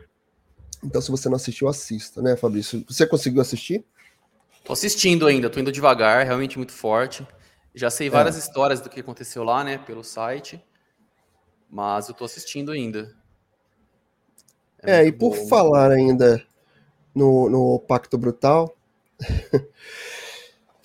Então, 0.85 1.03
se 1.03 1.11
você 1.11 1.29
não 1.29 1.35
assistiu, 1.35 1.67
assista, 1.67 2.23
né, 2.23 2.37
Fabrício? 2.37 2.85
Você 2.89 3.05
conseguiu 3.05 3.43
assistir? 3.43 3.85
Tô 4.63 4.73
assistindo 4.73 5.27
ainda, 5.27 5.51
tô 5.51 5.59
indo 5.59 5.73
devagar, 5.73 6.25
realmente 6.25 6.59
muito 6.59 6.73
forte. 6.73 7.27
Já 7.75 7.91
sei 7.91 8.09
várias 8.09 8.37
é. 8.37 8.39
histórias 8.39 8.81
do 8.81 8.89
que 8.89 9.01
aconteceu 9.01 9.43
lá, 9.43 9.65
né, 9.65 9.79
pelo 9.79 10.05
site, 10.05 10.65
mas 11.69 12.09
eu 12.09 12.15
tô 12.15 12.25
assistindo 12.25 12.71
ainda. 12.71 13.13
É, 14.81 15.03
é 15.03 15.07
e 15.07 15.11
por 15.11 15.35
falar 15.49 15.91
ainda 15.91 16.47
no, 17.15 17.49
no 17.49 17.79
Pacto 17.81 18.17
Brutal. 18.19 18.75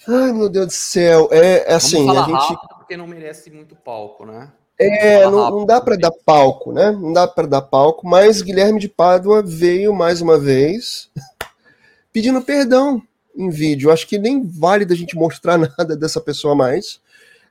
Ai, 0.08 0.32
meu 0.32 0.50
Deus 0.50 0.68
do 0.68 0.74
céu. 0.74 1.28
É, 1.32 1.72
é 1.72 1.74
assim, 1.74 2.06
Vamos 2.06 2.16
falar 2.16 2.38
a 2.38 2.42
gente. 2.42 2.60
Porque 2.78 2.96
não 2.96 3.08
merece 3.08 3.52
muito 3.52 3.76
palco, 3.76 4.26
né? 4.26 4.52
É, 4.80 5.26
não, 5.26 5.50
não, 5.50 5.66
dá 5.66 5.82
para 5.82 5.98
dar 5.98 6.12
palco, 6.24 6.72
né? 6.72 6.92
Não 6.92 7.12
dá 7.12 7.28
para 7.28 7.48
dar 7.48 7.64
palco, 7.64 8.08
mas 8.08 8.44
Guilherme 8.44 8.80
de 8.80 8.88
Pádua 8.88 9.42
veio 9.42 9.92
mais 9.92 10.22
uma 10.22 10.38
vez 10.38 11.10
pedindo 12.14 12.42
perdão 12.42 13.02
em 13.36 13.50
vídeo. 13.50 13.92
Acho 13.92 14.08
que 14.08 14.20
nem 14.20 14.48
vale 14.48 14.86
da 14.86 14.96
gente 14.96 15.16
mostrar 15.16 15.58
nada 15.78 15.98
dessa 15.98 16.22
pessoa 16.22 16.56
mais. 16.56 17.02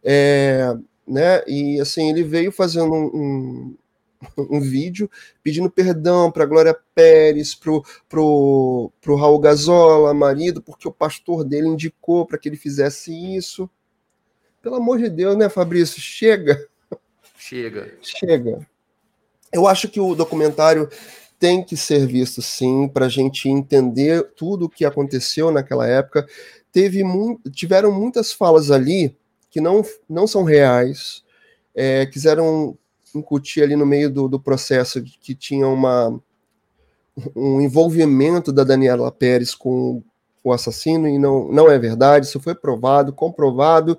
É, 0.05 0.75
né? 1.07 1.43
E 1.47 1.81
assim, 1.81 2.09
ele 2.11 2.23
veio 2.23 2.53
fazendo 2.53 2.93
um, 2.93 3.07
um, 3.07 3.77
um 4.37 4.61
vídeo 4.61 5.11
pedindo 5.43 5.71
perdão 5.71 6.31
para 6.31 6.47
Glória 6.47 6.77
Pérez, 6.95 7.55
pro, 7.55 7.85
pro, 8.09 8.91
pro 9.01 9.17
Raul 9.17 9.39
Gazola, 9.39 10.13
marido, 10.15 10.63
porque 10.63 10.89
o 10.89 10.93
pastor 10.93 11.45
dele 11.45 11.69
indicou 11.69 12.27
para 12.27 12.39
que 12.39 12.49
ele 12.49 12.57
fizesse 12.57 13.13
isso. 13.37 13.69
Pelo 14.63 14.77
amor 14.77 14.99
de 14.99 15.09
Deus, 15.09 15.37
né, 15.37 15.49
Fabrício? 15.49 16.01
Chega. 16.01 16.67
Chega. 17.39 17.95
Chega. 18.03 18.67
Eu 19.53 19.67
acho 19.67 19.89
que 19.89 20.01
o 20.01 20.15
documentário 20.15 20.89
tem 21.39 21.63
que 21.63 21.77
ser 21.77 22.07
visto 22.07 22.43
sim 22.43 22.89
para 22.89 23.07
a 23.07 23.09
gente 23.09 23.49
entender 23.49 24.23
tudo 24.37 24.65
o 24.65 24.69
que 24.69 24.85
aconteceu 24.85 25.51
naquela 25.51 25.87
época. 25.87 26.27
Teve 26.73 27.03
tiveram 27.53 27.93
muitas 27.93 28.33
falas 28.33 28.71
ali 28.71 29.17
que 29.51 29.61
não, 29.61 29.85
não 30.09 30.27
são 30.27 30.43
reais. 30.43 31.23
É, 31.75 32.07
quiseram 32.07 32.77
incutir 33.17 33.63
ali 33.63 33.77
no 33.77 33.87
meio 33.87 34.11
do, 34.11 34.29
do 34.29 34.41
processo 34.41 35.03
que 35.03 35.35
tinha 35.35 35.67
uma, 35.67 36.21
um 37.35 37.61
envolvimento 37.61 38.53
da 38.53 38.65
Daniela 38.65 39.11
Pérez 39.11 39.55
com 39.55 40.03
o 40.43 40.53
assassino, 40.53 41.09
e 41.09 41.19
não, 41.19 41.51
não 41.51 41.71
é 41.71 41.79
verdade, 41.79 42.27
isso 42.27 42.39
foi 42.39 42.55
provado, 42.55 43.13
comprovado. 43.13 43.99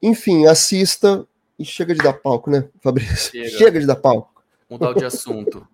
Enfim, 0.00 0.46
assista 0.46 1.26
e 1.58 1.64
chega 1.64 1.94
de 1.94 2.02
dar 2.02 2.12
palco, 2.12 2.50
né, 2.50 2.68
Fabrício? 2.80 3.32
Chega, 3.32 3.58
chega 3.58 3.80
de 3.80 3.86
dar 3.86 3.96
palco. 3.96 4.42
Mudar 4.70 4.94
de 4.94 5.04
assunto. 5.04 5.66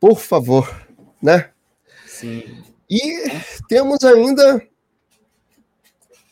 Por 0.00 0.18
favor, 0.18 0.68
né? 1.20 1.50
Sim. 2.06 2.62
E 2.90 3.30
temos 3.68 4.02
ainda 4.02 4.66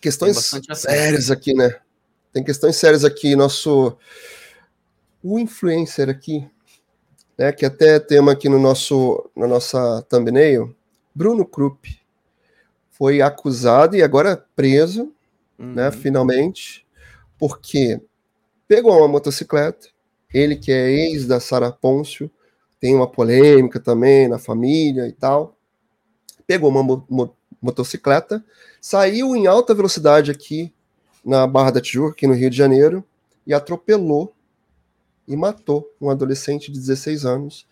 questões 0.01 0.51
sérias 0.75 1.31
aqui, 1.31 1.55
né? 1.55 1.79
Tem 2.33 2.43
questões 2.43 2.77
sérias 2.77 3.05
aqui. 3.05 3.37
Nosso 3.37 3.97
o 5.23 5.39
influencer 5.39 6.09
aqui, 6.09 6.49
né, 7.37 7.53
que 7.53 7.65
até 7.65 7.97
é 7.97 8.01
tema 8.01 8.33
aqui 8.33 8.49
no 8.49 8.59
nosso, 8.59 9.31
na 9.37 9.47
nossa 9.47 10.03
thumbnail, 10.09 10.75
Bruno 11.15 11.45
Krupp, 11.45 12.01
foi 12.91 13.23
acusado 13.23 13.97
e 13.97 14.03
agora 14.03 14.45
preso, 14.55 15.13
uhum. 15.59 15.75
né, 15.75 15.91
finalmente, 15.91 16.87
porque 17.39 18.01
pegou 18.69 18.97
uma 18.97 19.09
motocicleta, 19.09 19.89
ele 20.33 20.57
que 20.57 20.71
é 20.71 20.91
ex 20.91 21.27
da 21.27 21.41
Sara 21.41 21.73
Pôncio, 21.73 22.31
tem 22.79 22.95
uma 22.95 23.07
polêmica 23.07 23.81
também 23.81 24.29
na 24.29 24.39
família 24.39 25.07
e 25.07 25.13
tal, 25.13 25.57
pegou 26.47 26.71
uma 26.71 26.83
mo 26.83 27.05
mo 27.09 27.35
motocicleta, 27.63 28.43
saiu 28.81 29.37
em 29.37 29.47
alta 29.47 29.75
velocidade 29.75 30.31
aqui 30.31 30.73
na 31.23 31.47
Barra 31.47 31.73
da 31.73 31.81
Tijuca, 31.81 32.13
aqui 32.13 32.27
no 32.27 32.33
Rio 32.33 32.49
de 32.49 32.57
Janeiro, 32.57 33.05
e 33.47 33.53
atropelou 33.53 34.33
e 35.27 35.37
matou 35.37 35.95
um 36.01 36.11
adolescente 36.11 36.71
de 36.71 36.79
16 36.79 37.25
anos. 37.25 37.67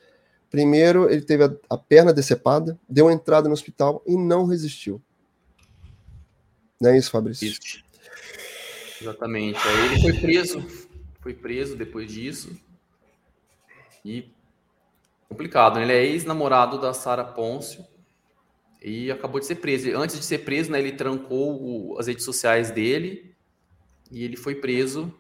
Primeiro, 0.51 1.11
ele 1.11 1.23
teve 1.23 1.45
a, 1.45 1.53
a 1.69 1.77
perna 1.77 2.13
decepada, 2.13 2.79
deu 2.89 3.11
entrada 3.11 3.49
no 3.49 3.55
hospital 3.55 4.03
e 4.07 4.17
não 4.17 4.47
resistiu. 4.47 5.01
Não 6.81 6.91
é 6.91 6.99
isso, 6.99 7.11
Fabrício? 7.11 7.49
Isso. 7.49 7.83
Exatamente. 9.01 9.59
Aí 9.59 9.87
ele 9.87 10.01
foi 10.01 10.13
preso, 10.21 10.67
foi 11.21 11.35
preso 11.35 11.77
depois 11.77 12.11
disso. 12.11 12.57
E 14.05 14.31
complicado, 15.29 15.77
né? 15.77 15.83
Ele 15.83 15.93
é 15.93 16.05
ex-namorado 16.05 16.81
da 16.81 16.95
Sara 16.95 17.25
Pôncio 17.25 17.85
e 18.83 19.11
acabou 19.11 19.41
de 19.41 19.47
ser 19.47 19.57
preso. 19.57 19.97
Antes 19.97 20.19
de 20.19 20.25
ser 20.25 20.39
preso, 20.39 20.71
né, 20.71 20.79
ele 20.79 20.93
trancou 20.93 21.61
o, 21.93 21.99
as 21.99 22.07
redes 22.07 22.25
sociais 22.25 22.71
dele 22.71 23.35
e 24.11 24.25
ele 24.25 24.37
foi 24.37 24.55
preso 24.55 25.13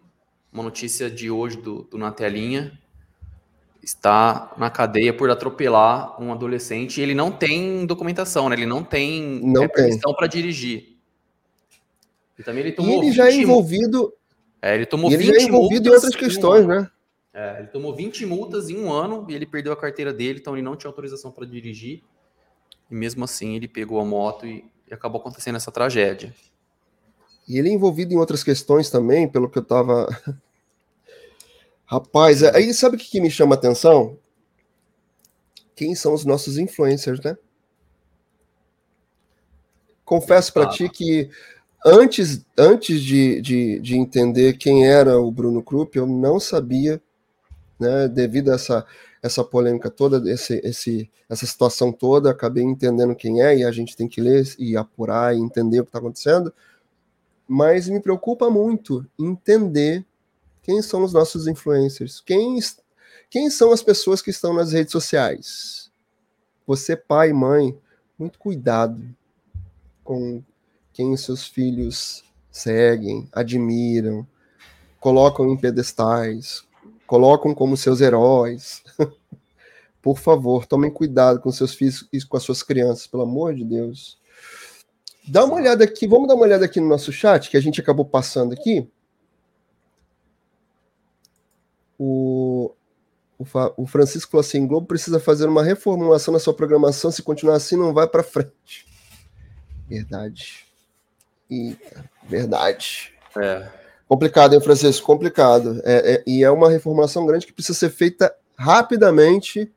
uma 0.53 0.62
notícia 0.62 1.11
de 1.11 1.30
hoje 1.30 1.57
do, 1.57 1.82
do 1.84 1.99
Na 1.99 2.11
Telinha. 2.11 2.78
está 3.82 4.53
na 4.57 4.70
cadeia 4.70 5.12
por 5.12 5.30
atropelar 5.30 6.20
um 6.22 6.32
adolescente. 6.32 7.01
E 7.01 7.03
ele 7.03 7.14
não 7.14 7.30
tem 7.30 7.86
documentação, 7.86 8.49
né? 8.49 8.57
Ele 8.57 8.66
não 8.66 8.82
tem 8.82 9.40
não 9.42 9.64
é, 9.64 9.68
permissão 9.68 10.14
para 10.14 10.26
dirigir. 10.26 10.96
E 12.38 12.42
também 12.42 12.62
ele 12.62 12.72
tomou. 12.72 13.03
E 13.03 13.07
ele 13.07 13.12
já 13.12 13.28
é 13.28 13.34
envolvido. 13.34 14.12
É, 14.61 14.74
ele 14.74 14.86
tomou 14.86 15.11
e 15.11 15.14
ele 15.14 15.24
já 15.24 15.34
é 15.34 15.42
envolvido 15.42 15.88
em 15.88 15.92
outras 15.92 16.14
questões, 16.14 16.64
um 16.64 16.68
né? 16.68 16.90
É, 17.32 17.59
ele 17.61 17.68
tomou 17.68 17.94
20 17.94 18.26
multas 18.26 18.68
em 18.68 18.76
um 18.76 18.90
ano 18.90 19.24
e 19.28 19.34
ele 19.34 19.46
perdeu 19.46 19.72
a 19.72 19.76
carteira 19.76 20.12
dele, 20.12 20.40
então 20.40 20.55
ele 20.55 20.62
não 20.62 20.74
tinha 20.74 20.88
autorização 20.88 21.30
para 21.30 21.46
dirigir. 21.46 22.03
E 22.90 22.94
mesmo 22.94 23.24
assim 23.24 23.55
ele 23.55 23.68
pegou 23.68 24.01
a 24.01 24.05
moto 24.05 24.46
e, 24.46 24.64
e 24.90 24.94
acabou 24.94 25.20
acontecendo 25.20 25.57
essa 25.57 25.70
tragédia. 25.70 26.34
E 27.49 27.59
ele 27.59 27.70
é 27.70 27.72
envolvido 27.72 28.12
em 28.12 28.18
outras 28.18 28.44
questões 28.44 28.90
também, 28.90 29.26
pelo 29.26 29.49
que 29.49 29.59
eu 29.59 29.64
tava. 29.64 30.07
Rapaz, 31.86 32.42
aí 32.42 32.74
sabe 32.74 32.96
o 32.96 32.99
que, 32.99 33.20
me 33.20 33.30
chama 33.30 33.55
a 33.55 33.59
atenção? 33.59 34.18
Quem 35.74 35.94
são 35.94 36.12
os 36.12 36.26
nossos 36.26 36.59
influencers, 36.59 37.20
né? 37.20 37.38
Confesso 40.05 40.53
para 40.53 40.68
ti 40.68 40.88
que 40.88 41.30
antes, 41.84 42.44
antes 42.57 43.01
de, 43.01 43.40
de, 43.40 43.80
de, 43.80 43.96
entender 43.96 44.59
quem 44.59 44.86
era 44.86 45.18
o 45.18 45.30
Bruno 45.30 45.62
Krupp, 45.62 45.96
eu 45.96 46.07
não 46.07 46.38
sabia, 46.38 47.01
né, 47.78 48.09
devido 48.09 48.51
a 48.51 48.55
essa, 48.55 48.86
essa 49.22 49.44
polêmica 49.44 49.90
toda, 49.90 50.30
esse, 50.30 50.61
esse, 50.64 51.11
essa 51.28 51.46
situação 51.46 51.92
toda, 51.92 52.30
acabei 52.30 52.64
entendendo 52.64 53.14
quem 53.14 53.42
é, 53.42 53.59
e 53.59 53.64
a 53.64 53.70
gente 53.70 53.96
tem 53.96 54.09
que 54.09 54.20
ler 54.20 54.46
e 54.59 54.76
apurar 54.76 55.34
e 55.34 55.38
entender 55.38 55.80
o 55.80 55.84
que 55.84 55.90
está 55.90 55.99
acontecendo, 55.99 56.53
mas 57.49 57.88
me 57.88 57.99
preocupa 57.99 58.51
muito 58.51 59.07
entender 59.18 60.05
quem 60.62 60.82
são 60.82 61.03
os 61.03 61.14
nossos 61.14 61.46
influencers, 61.46 62.20
quem, 62.20 62.59
quem 63.30 63.49
são 63.49 63.72
as 63.72 63.82
pessoas 63.82 64.20
que 64.20 64.28
estão 64.28 64.53
nas 64.53 64.72
redes 64.72 64.92
sociais. 64.92 65.90
Você, 66.66 66.94
pai, 66.94 67.32
mãe, 67.32 67.74
muito 68.18 68.38
cuidado 68.38 69.03
com 70.05 70.42
quem 70.92 71.16
seus 71.16 71.46
filhos 71.46 72.22
seguem, 72.51 73.26
admiram, 73.32 74.26
colocam 75.01 75.51
em 75.51 75.57
pedestais, 75.57 76.64
colocam 77.07 77.55
como 77.55 77.76
seus 77.76 78.03
heróis. 78.03 78.82
Por 80.03 80.18
favor, 80.18 80.66
tomem 80.66 80.90
cuidado 80.90 81.40
com 81.40 81.51
seus 81.51 81.74
filhos 81.74 82.07
e 82.12 82.22
com 82.22 82.36
as 82.36 82.42
suas 82.42 82.62
crianças, 82.62 83.07
pelo 83.07 83.22
amor 83.22 83.55
de 83.55 83.64
Deus. 83.64 84.18
Dá 85.29 85.45
uma 85.45 85.57
olhada 85.57 85.85
aqui, 85.85 86.07
vamos 86.07 86.26
dar 86.26 86.35
uma 86.35 86.45
olhada 86.45 86.64
aqui 86.64 86.81
no 86.81 86.89
nosso 86.89 87.12
chat, 87.12 87.51
que 87.51 87.57
a 87.57 87.61
gente 87.61 87.81
acabou 87.81 88.05
passando 88.05 88.53
aqui. 88.55 88.89
O, 91.99 92.72
o, 93.39 93.45
o 93.76 93.87
Francisco 93.87 94.31
falou 94.31 94.41
assim: 94.41 94.66
Globo 94.66 94.87
precisa 94.87 95.20
fazer 95.20 95.47
uma 95.47 95.62
reformulação 95.62 96.33
na 96.33 96.41
sua 96.41 96.55
programação, 96.55 97.11
se 97.11 97.22
continuar 97.22 97.57
assim, 97.57 97.76
não 97.76 97.93
vai 97.93 98.07
para 98.07 98.22
frente. 98.22 98.87
Verdade. 99.89 100.66
Eita, 101.51 102.05
verdade. 102.24 103.12
É. 103.37 103.68
Complicado, 104.09 104.55
hein, 104.55 104.61
Francisco? 104.61 105.07
Complicado. 105.07 105.81
É, 105.85 106.14
é, 106.14 106.24
e 106.26 106.43
é 106.43 106.51
uma 106.51 106.70
reformulação 106.70 107.26
grande 107.26 107.47
que 107.47 107.53
precisa 107.53 107.79
ser 107.79 107.91
feita 107.91 108.35
rapidamente 108.57 109.70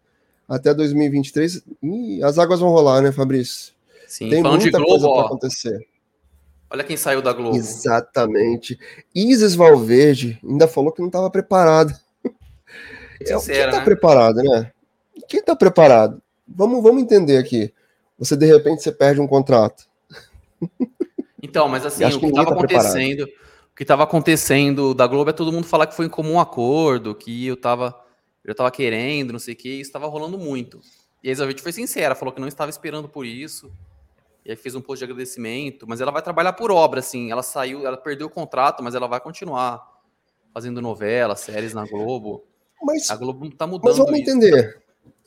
até 0.48 0.74
2023. 0.74 1.62
E 1.84 2.24
as 2.24 2.38
águas 2.38 2.60
vão 2.60 2.70
rolar, 2.70 3.02
né, 3.02 3.12
Fabrício? 3.12 3.74
Sim, 4.12 4.30
Tem 4.30 4.44
muita 4.44 4.66
de 4.66 4.72
Globo, 4.72 4.88
coisa 4.88 5.08
para 5.10 5.26
acontecer. 5.26 5.88
Olha 6.70 6.84
quem 6.84 6.98
saiu 6.98 7.22
da 7.22 7.32
Globo. 7.32 7.56
Exatamente. 7.56 8.78
Isis 9.16 9.56
Valverde 9.56 10.38
ainda 10.44 10.68
falou 10.68 10.92
que 10.92 11.00
não 11.00 11.08
estava 11.08 11.30
preparado. 11.32 11.94
É, 13.24 13.38
Sincera, 13.38 13.56
quem 13.56 13.66
está 13.66 13.78
né? 13.78 13.86
preparado, 13.86 14.36
né? 14.38 14.72
Quem 15.28 15.42
está 15.42 15.56
preparado? 15.56 16.20
Vamos, 16.48 16.82
vamos 16.82 17.04
entender 17.04 17.38
aqui. 17.38 17.72
Você, 18.18 18.36
de 18.36 18.48
repente, 18.48 18.82
você 18.82 18.92
perde 18.92 19.22
um 19.22 19.28
contrato. 19.28 19.88
Então, 21.40 21.70
mas 21.70 21.86
assim, 21.86 22.04
o 22.04 22.20
que 22.20 22.26
estava 22.26 22.48
tá 22.48 22.54
acontecendo, 22.56 23.24
o 23.26 23.76
que 23.76 23.84
estava 23.84 24.04
acontecendo 24.04 24.96
da 24.96 25.06
Globo 25.06 25.30
é 25.30 25.34
todo 25.34 25.52
mundo 25.52 25.68
falar 25.68 25.86
que 25.86 25.96
foi 25.96 26.08
em 26.08 26.10
comum 26.10 26.40
acordo, 26.40 27.14
que 27.14 27.46
eu 27.46 27.54
estava 27.54 27.96
eu 28.44 28.56
tava 28.56 28.72
querendo, 28.72 29.34
não 29.34 29.40
sei 29.40 29.54
o 29.54 29.58
que, 29.58 29.70
isso 29.70 29.90
estava 29.90 30.08
rolando 30.08 30.38
muito. 30.38 30.82
E 31.24 31.28
a 31.28 31.32
Elizabeth 31.32 31.60
foi 31.60 31.72
sincera, 31.72 32.16
falou 32.16 32.34
que 32.34 32.42
não 32.42 32.48
estava 32.48 32.72
esperando 32.72 33.08
por 33.08 33.24
isso. 33.24 33.72
E 34.46 34.52
aí 34.52 34.56
fez 34.56 34.76
um 34.76 34.82
post 34.82 35.00
de 35.00 35.06
agradecimento, 35.06 35.86
mas 35.88 36.02
ela 36.02 36.12
vai 36.12 36.22
trabalhar 36.22 36.54
por 36.54 36.72
obra, 36.72 37.00
assim. 37.00 37.32
Ela 37.32 37.44
saiu, 37.44 37.86
ela 37.86 37.98
perdeu 37.98 38.28
o 38.28 38.30
contrato, 38.30 38.84
mas 38.84 38.96
ela 38.96 39.08
vai 39.08 39.20
continuar 39.20 39.88
fazendo 40.54 40.82
novela, 40.82 41.36
séries 41.36 41.74
na 41.74 41.86
Globo. 41.86 42.44
Mas 42.84 43.10
a 43.12 43.16
Globo 43.16 43.46
está 43.46 43.68
mudando. 43.68 43.86
Mas 43.86 43.98
vamos 43.98 44.20
isso. 44.20 44.22
entender. 44.22 44.82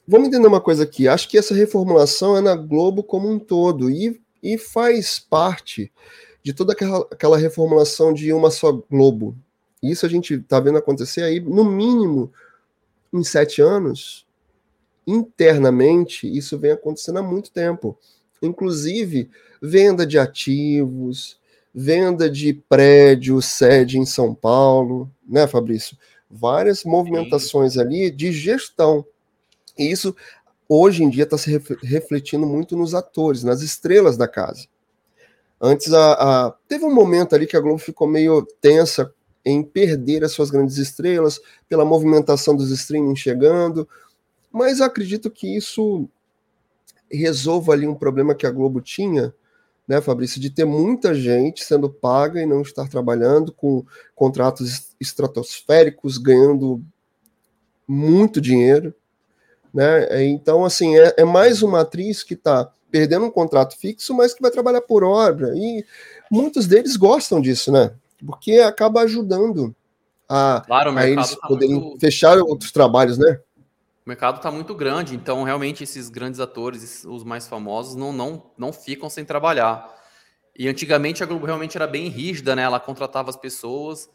Vamos 0.07 0.29
entender 0.29 0.47
uma 0.47 0.61
coisa 0.61 0.83
aqui. 0.83 1.09
Acho 1.09 1.29
que 1.29 1.39
essa 1.39 1.55
reformulação 1.55 2.37
é 2.37 2.41
na 2.41 2.57
Globo 2.57 3.03
como 3.03 3.31
um 3.31 3.39
todo. 3.39 3.89
E 3.89 4.21
e 4.45 4.59
faz 4.59 5.19
parte 5.19 5.91
de 6.43 6.53
toda 6.53 6.75
aquela, 6.75 6.99
aquela 7.11 7.39
reformulação 7.39 8.13
de 8.13 8.31
uma 8.31 8.51
só 8.51 8.71
Globo. 8.73 9.35
Isso 9.83 10.05
a 10.05 10.09
gente 10.09 10.35
está 10.35 10.61
vendo 10.61 10.77
acontecer 10.77 11.23
aí, 11.23 11.41
no 11.41 11.65
mínimo, 11.65 12.31
em 13.11 13.25
sete 13.25 13.63
anos. 13.63 14.27
Internamente, 15.07 16.31
isso 16.31 16.59
vem 16.59 16.73
acontecendo 16.73 17.21
há 17.21 17.23
muito 17.23 17.51
tempo. 17.51 17.99
Inclusive, 18.47 19.31
venda 19.61 20.07
de 20.07 20.19
ativos, 20.19 21.39
venda 21.75 22.29
de 22.31 22.53
prédio, 22.69 23.41
sede 23.43 23.99
em 23.99 24.07
São 24.07 24.35
Paulo, 24.35 25.11
né, 25.27 25.47
Fabrício? 25.47 25.97
Várias 26.31 26.85
movimentações 26.85 27.77
ali 27.77 28.11
de 28.11 28.33
gestão. 28.33 29.05
E 29.79 29.91
isso 29.91 30.15
hoje 30.69 31.03
em 31.03 31.11
dia 31.11 31.25
está 31.25 31.37
se 31.37 31.51
refletindo 31.83 32.47
muito 32.47 32.77
nos 32.77 32.95
atores, 32.95 33.43
nas 33.43 33.61
estrelas 33.63 34.17
da 34.17 34.29
casa. 34.29 34.67
Antes, 35.61 35.93
a, 35.93 36.13
a, 36.13 36.51
teve 36.69 36.85
um 36.85 36.95
momento 36.95 37.35
ali 37.35 37.47
que 37.47 37.57
a 37.57 37.61
Globo 37.61 37.79
ficou 37.79 38.07
meio 38.07 38.47
tensa 38.61 39.13
em 39.45 39.63
perder 39.63 40.25
as 40.25 40.33
suas 40.33 40.51
grandes 40.51 40.79
estrelas, 40.79 41.41
pela 41.69 41.85
movimentação 41.85 42.57
dos 42.57 42.71
streaming 42.71 43.15
chegando, 43.15 43.89
mas 44.51 44.81
acredito 44.81 45.31
que 45.31 45.57
isso 45.57 46.09
resolva 47.11 47.73
ali 47.73 47.87
um 47.87 47.95
problema 47.95 48.35
que 48.35 48.47
a 48.47 48.51
Globo 48.51 48.81
tinha, 48.81 49.35
né, 49.87 50.01
Fabrício, 50.01 50.41
de 50.41 50.51
ter 50.51 50.65
muita 50.65 51.15
gente 51.15 51.63
sendo 51.63 51.91
paga 51.91 52.43
e 52.43 52.47
não 52.47 52.63
estar 52.63 52.89
trabalhando 52.89 53.53
com 53.53 53.85
contratos 54.15 54.95
estratosféricos, 55.01 56.17
ganhando 56.19 56.83
muito 57.87 58.41
dinheiro. 58.41 58.95
Né? 59.73 60.05
É, 60.05 60.25
então, 60.25 60.65
assim, 60.65 60.97
é, 60.97 61.15
é 61.19 61.25
mais 61.25 61.63
uma 61.63 61.81
atriz 61.81 62.23
que 62.23 62.35
está 62.35 62.71
perdendo 62.91 63.27
um 63.27 63.31
contrato 63.31 63.77
fixo, 63.77 64.15
mas 64.15 64.33
que 64.33 64.41
vai 64.41 64.51
trabalhar 64.51 64.81
por 64.81 65.03
obra. 65.03 65.53
E 65.57 65.85
muitos 66.31 66.67
deles 66.67 66.97
gostam 66.97 67.41
disso, 67.41 67.73
né? 67.73 67.93
Porque 68.25 68.61
acaba 68.61 69.01
ajudando 69.03 69.75
a, 70.29 70.63
claro, 70.65 70.97
a 70.97 71.09
eles 71.09 71.35
tá 71.35 71.49
poderem 71.49 71.75
muito... 71.75 72.01
fechar 72.01 72.39
outros 72.39 72.71
trabalhos, 72.71 73.19
né? 73.19 73.41
O 74.05 74.09
mercado 74.11 74.37
está 74.37 74.51
muito 74.51 74.75
grande, 74.75 75.15
então 75.15 75.43
realmente 75.45 75.83
esses 75.83 76.11
grandes 76.11 76.39
atores, 76.39 77.05
os 77.05 77.25
mais 77.25 77.49
famosos, 77.49 77.95
não, 77.95 78.13
não, 78.13 78.51
não 78.59 78.73
ficam 78.73 79.09
sem 79.09 79.25
trabalhar. 79.25 79.95
E 80.57 80.69
antigamente 80.69 81.23
a 81.23 81.27
Globo 81.27 81.47
realmente 81.47 81.77
era 81.77 81.87
bem 81.87 82.09
rígida, 82.09 82.55
né? 82.55 82.63
Ela 82.63 82.79
contratava 82.79 83.31
as 83.31 83.37
pessoas 83.37 84.09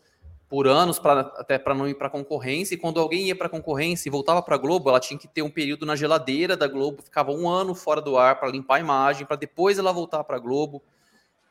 por 0.48 0.68
anos 0.68 0.98
para 0.98 1.22
até 1.22 1.58
para 1.58 1.74
não 1.74 1.88
ir 1.88 1.96
para 1.96 2.10
concorrência. 2.10 2.76
E 2.76 2.78
quando 2.78 3.00
alguém 3.00 3.28
ia 3.28 3.36
para 3.36 3.50
concorrência 3.50 4.08
e 4.08 4.12
voltava 4.12 4.42
para 4.42 4.56
a 4.56 4.58
Globo, 4.58 4.90
ela 4.90 5.00
tinha 5.00 5.20
que 5.20 5.28
ter 5.28 5.42
um 5.42 5.50
período 5.50 5.86
na 5.86 5.96
geladeira 5.96 6.56
da 6.56 6.68
Globo, 6.68 7.02
ficava 7.02 7.32
um 7.32 7.50
ano 7.50 7.74
fora 7.74 8.00
do 8.00 8.18
ar 8.18 8.40
para 8.40 8.50
limpar 8.50 8.76
a 8.76 8.80
imagem, 8.80 9.26
para 9.26 9.36
depois 9.36 9.80
ela 9.80 9.92
voltar 9.92 10.24
para 10.24 10.38
a 10.38 10.40
Globo. 10.40 10.84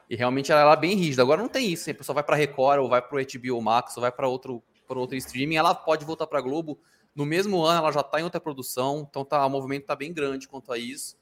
E 0.08 0.16
realmente 0.16 0.50
ela 0.52 0.60
era 0.62 0.76
bem 0.76 0.94
rígida. 0.94 1.22
Agora 1.22 1.42
não 1.42 1.48
tem 1.48 1.70
isso. 1.70 1.90
A 1.90 1.94
pessoa 1.94 2.14
vai 2.14 2.22
para 2.22 2.36
Record 2.36 2.80
ou 2.80 2.88
vai 2.88 3.02
para 3.02 3.18
o 3.18 3.20
HBO 3.20 3.60
Max 3.60 3.96
ou 3.96 4.00
vai 4.00 4.12
para 4.12 4.28
outro 4.28 4.62
para 4.88 4.98
outro 4.98 5.14
streaming, 5.16 5.56
ela 5.56 5.74
pode 5.74 6.04
voltar 6.06 6.26
para 6.26 6.38
a 6.38 6.42
Globo. 6.42 6.80
No 7.18 7.26
mesmo 7.26 7.62
ano 7.64 7.80
ela 7.80 7.92
já 7.92 8.00
está 8.00 8.20
em 8.20 8.24
outra 8.24 8.40
produção, 8.40 9.06
então 9.08 9.24
tá, 9.24 9.44
o 9.44 9.50
movimento 9.50 9.82
está 9.82 9.96
bem 9.96 10.12
grande 10.12 10.48
quanto 10.48 10.72
a 10.72 10.78
isso. 10.78 11.16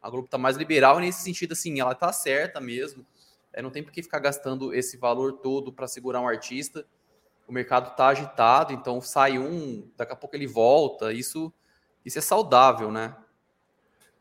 A 0.00 0.10
Globo 0.10 0.24
está 0.24 0.38
mais 0.38 0.56
liberal 0.56 0.98
e 0.98 1.02
nesse 1.02 1.22
sentido 1.22 1.52
assim, 1.52 1.78
ela 1.78 1.92
está 1.92 2.12
certa 2.12 2.60
mesmo. 2.60 3.06
É, 3.52 3.62
não 3.62 3.70
tem 3.70 3.82
por 3.82 3.92
que 3.92 4.02
ficar 4.02 4.18
gastando 4.18 4.74
esse 4.74 4.96
valor 4.96 5.34
todo 5.34 5.72
para 5.72 5.86
segurar 5.86 6.20
um 6.20 6.26
artista 6.26 6.84
o 7.46 7.52
mercado 7.52 7.90
está 7.90 8.08
agitado, 8.08 8.72
então 8.72 9.00
sai 9.00 9.38
um, 9.38 9.86
daqui 9.96 10.12
a 10.12 10.16
pouco 10.16 10.34
ele 10.34 10.46
volta. 10.46 11.12
Isso, 11.12 11.52
isso 12.04 12.18
é 12.18 12.22
saudável, 12.22 12.90
né? 12.90 13.14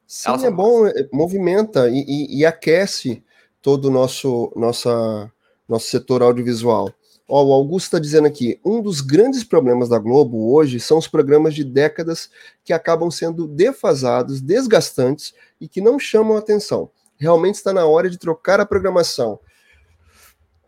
Sim, 0.06 0.32
Ela... 0.32 0.48
é 0.48 0.52
bom, 0.52 0.86
é, 0.86 1.08
movimenta 1.14 1.90
e, 1.90 2.04
e, 2.06 2.40
e, 2.40 2.46
aquece 2.46 3.24
todo 3.62 3.86
o 3.86 3.92
nosso, 3.92 4.52
nossa, 4.56 5.32
nosso 5.68 5.88
setor 5.88 6.22
audiovisual. 6.22 6.94
Ó, 7.34 7.46
o 7.46 7.54
Augusto 7.54 7.86
está 7.86 8.00
dizendo 8.00 8.28
aqui: 8.28 8.60
um 8.64 8.82
dos 8.82 9.00
grandes 9.00 9.42
problemas 9.42 9.88
da 9.88 9.98
Globo 9.98 10.54
hoje 10.54 10.82
são 10.82 10.98
os 10.98 11.08
programas 11.08 11.56
de 11.56 11.64
décadas 11.64 12.30
que 12.62 12.74
acabam 12.74 13.10
sendo 13.10 13.48
defasados, 13.48 14.42
desgastantes 14.42 15.34
e 15.60 15.66
que 15.66 15.80
não 15.80 15.98
chamam 15.98 16.36
atenção. 16.36 16.92
Realmente 17.18 17.56
está 17.56 17.72
na 17.72 17.86
hora 17.86 18.10
de 18.10 18.18
trocar 18.18 18.60
a 18.60 18.66
programação. 18.66 19.40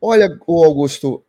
Olha, 0.02 0.40
o 0.48 0.64
Augusto, 0.64 1.22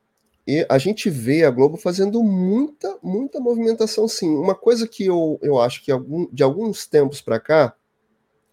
e 0.46 0.64
a 0.68 0.78
gente 0.78 1.10
vê 1.10 1.44
a 1.44 1.50
Globo 1.50 1.76
fazendo 1.76 2.22
muita, 2.22 2.96
muita 3.02 3.40
movimentação, 3.40 4.06
sim. 4.06 4.36
Uma 4.36 4.54
coisa 4.54 4.86
que 4.86 5.06
eu, 5.06 5.40
eu 5.42 5.60
acho 5.60 5.82
que 5.82 5.90
algum, 5.90 6.28
de 6.32 6.44
alguns 6.44 6.86
tempos 6.86 7.20
para 7.20 7.40
cá, 7.40 7.74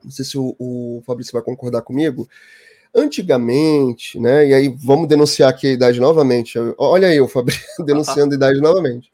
não 0.04 0.10
sei 0.10 0.26
se 0.26 0.36
o, 0.36 0.56
o 0.58 1.04
Fabrício 1.06 1.34
vai 1.34 1.44
concordar 1.44 1.84
comigo, 1.84 2.28
antigamente, 2.94 4.20
né? 4.20 4.48
E 4.48 4.54
aí 4.54 4.76
vamos 4.84 5.08
denunciar 5.08 5.50
aqui 5.50 5.68
a 5.68 5.72
idade 5.72 6.00
novamente. 6.00 6.58
Olha 6.78 7.14
eu, 7.14 7.28
Fabrício, 7.28 7.64
denunciando 7.86 8.34
a 8.34 8.36
idade 8.36 8.60
novamente. 8.60 9.12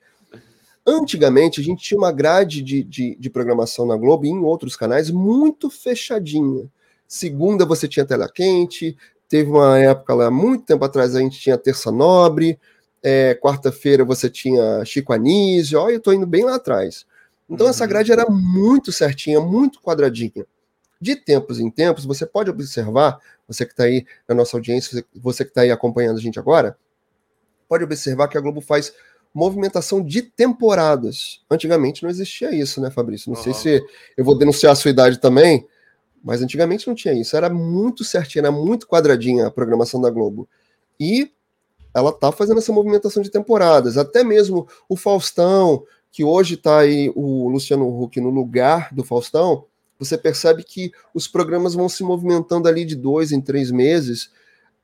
Antigamente, 0.85 1.59
a 1.59 1.63
gente 1.63 1.83
tinha 1.83 1.97
uma 1.97 2.11
grade 2.11 2.61
de, 2.61 2.81
de, 2.81 3.15
de, 3.19 3.29
programação 3.29 3.85
na 3.85 3.97
Globo 3.97 4.25
e 4.25 4.29
em 4.29 4.39
outros 4.39 4.75
canais 4.75 5.11
muito 5.11 5.69
fechadinha. 5.69 6.65
Segunda 7.05 7.65
você 7.65 7.89
tinha 7.89 8.05
tela 8.05 8.29
quente, 8.29 8.97
teve 9.27 9.49
uma 9.49 9.77
época 9.77 10.13
lá, 10.13 10.31
muito 10.31 10.65
tempo 10.65 10.85
atrás, 10.85 11.13
a 11.13 11.19
gente 11.19 11.39
tinha 11.39 11.57
Terça 11.57 11.91
Nobre, 11.91 12.57
é, 13.03 13.35
quarta-feira 13.35 14.05
você 14.05 14.29
tinha 14.29 14.83
Chico 14.85 15.11
Anísio, 15.11 15.79
olha, 15.79 15.95
eu 15.95 15.99
tô 15.99 16.13
indo 16.13 16.25
bem 16.25 16.45
lá 16.45 16.55
atrás. 16.55 17.05
Então 17.49 17.65
uhum. 17.65 17.69
essa 17.69 17.85
grade 17.85 18.11
era 18.11 18.25
muito 18.29 18.91
certinha, 18.91 19.41
muito 19.41 19.81
quadradinha. 19.81 20.45
De 20.99 21.15
tempos 21.15 21.59
em 21.59 21.69
tempos, 21.69 22.05
você 22.05 22.25
pode 22.25 22.49
observar, 22.49 23.19
você 23.47 23.65
que 23.65 23.71
está 23.71 23.83
aí 23.83 24.05
na 24.27 24.35
nossa 24.35 24.57
audiência, 24.57 25.05
você 25.15 25.43
que 25.43 25.51
está 25.51 25.61
aí 25.61 25.71
acompanhando 25.71 26.17
a 26.17 26.21
gente 26.21 26.39
agora, 26.39 26.77
pode 27.67 27.83
observar 27.83 28.27
que 28.27 28.37
a 28.37 28.41
Globo 28.41 28.61
faz 28.61 28.93
movimentação 29.33 30.03
de 30.03 30.21
temporadas. 30.21 31.41
Antigamente 31.49 32.03
não 32.03 32.09
existia 32.09 32.53
isso, 32.53 32.81
né, 32.81 32.89
Fabrício? 32.89 33.31
Não 33.31 33.37
uhum. 33.37 33.43
sei 33.43 33.53
se 33.53 33.85
eu 34.15 34.25
vou 34.25 34.37
denunciar 34.37 34.71
a 34.71 34.75
sua 34.75 34.91
idade 34.91 35.19
também, 35.19 35.67
mas 36.23 36.41
antigamente 36.41 36.87
não 36.87 36.95
tinha 36.95 37.13
isso. 37.13 37.37
Era 37.37 37.49
muito 37.49 38.03
certinha, 38.03 38.41
era 38.41 38.51
muito 38.51 38.87
quadradinha 38.87 39.47
a 39.47 39.51
programação 39.51 40.01
da 40.01 40.09
Globo. 40.09 40.47
E 40.99 41.31
ela 41.93 42.11
tá 42.11 42.31
fazendo 42.31 42.57
essa 42.57 42.73
movimentação 42.73 43.21
de 43.21 43.29
temporadas. 43.29 43.97
Até 43.97 44.23
mesmo 44.23 44.67
o 44.89 44.95
Faustão, 44.95 45.83
que 46.11 46.23
hoje 46.23 46.55
está 46.55 46.79
aí 46.79 47.11
o 47.15 47.49
Luciano 47.49 47.87
Huck 47.87 48.19
no 48.19 48.29
lugar 48.29 48.93
do 48.93 49.03
Faustão, 49.03 49.65
você 49.99 50.17
percebe 50.17 50.63
que 50.63 50.91
os 51.13 51.27
programas 51.27 51.73
vão 51.73 51.89
se 51.89 52.03
movimentando 52.03 52.67
ali 52.67 52.85
de 52.85 52.95
dois 52.95 53.31
em 53.31 53.41
três 53.41 53.71
meses, 53.71 54.31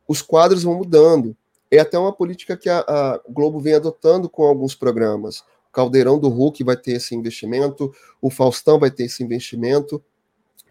os 0.08 0.22
quadros 0.22 0.64
vão 0.64 0.76
mudando. 0.76 1.36
É 1.70 1.80
até 1.80 1.98
uma 1.98 2.14
política 2.14 2.56
que 2.56 2.70
a, 2.70 2.80
a 2.80 3.22
Globo 3.30 3.60
vem 3.60 3.74
adotando 3.74 4.30
com 4.30 4.44
alguns 4.44 4.76
programas. 4.76 5.40
O 5.40 5.72
Caldeirão 5.72 6.20
do 6.20 6.30
Hulk 6.30 6.64
vai 6.64 6.78
ter 6.78 6.94
esse 6.94 7.16
investimento, 7.16 7.94
o 8.22 8.30
Faustão 8.30 8.80
vai 8.80 8.92
ter 8.92 9.06
esse 9.06 9.24
investimento. 9.24 10.04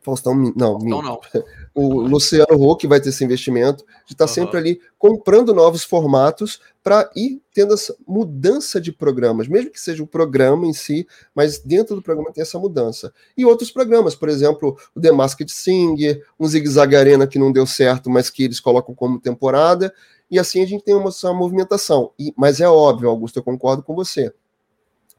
Faustão, 0.03 0.35
não, 0.35 0.81
Faustão 0.81 1.03
não. 1.03 1.21
o 1.75 2.01
Luciano 2.01 2.61
Huck 2.61 2.87
vai 2.87 3.01
ter 3.01 3.11
esse 3.11 3.25
investimento 3.25 3.85
de 4.05 4.15
estar 4.15 4.27
tá 4.27 4.31
uhum. 4.31 4.35
sempre 4.35 4.59
ali 4.59 4.81
comprando 4.99 5.55
novos 5.55 5.85
formatos 5.85 6.61
para 6.83 7.09
ir 7.15 7.41
tendo 7.55 7.75
essa 7.75 7.95
mudança 8.07 8.81
de 8.81 8.91
programas, 8.91 9.47
mesmo 9.47 9.71
que 9.71 9.81
seja 9.81 10.03
o 10.03 10.07
programa 10.07 10.67
em 10.67 10.73
si, 10.73 11.07
mas 11.35 11.59
dentro 11.59 11.95
do 11.95 12.03
programa 12.03 12.33
tem 12.33 12.43
essa 12.43 12.59
mudança. 12.59 13.13
E 13.37 13.45
outros 13.45 13.71
programas, 13.71 14.17
por 14.17 14.29
exemplo, 14.29 14.77
o 14.95 15.01
The 15.01 15.13
Masked 15.13 15.53
Singer, 15.53 16.27
um 16.39 16.47
Zig 16.49 16.69
Zag 16.69 16.97
Arena 16.97 17.27
que 17.27 17.39
não 17.39 17.53
deu 17.53 17.67
certo, 17.67 18.11
mas 18.11 18.29
que 18.29 18.43
eles 18.43 18.59
colocam 18.59 18.95
como 18.95 19.21
temporada, 19.21 19.95
e 20.29 20.39
assim 20.39 20.63
a 20.63 20.67
gente 20.67 20.83
tem 20.83 20.95
uma, 20.95 21.11
uma 21.23 21.35
movimentação. 21.35 22.11
E, 22.19 22.35
mas 22.37 22.61
é 22.61 22.69
óbvio, 22.69 23.09
Augusto, 23.09 23.39
eu 23.39 23.43
concordo 23.43 23.83
com 23.83 23.95
você. 23.95 24.33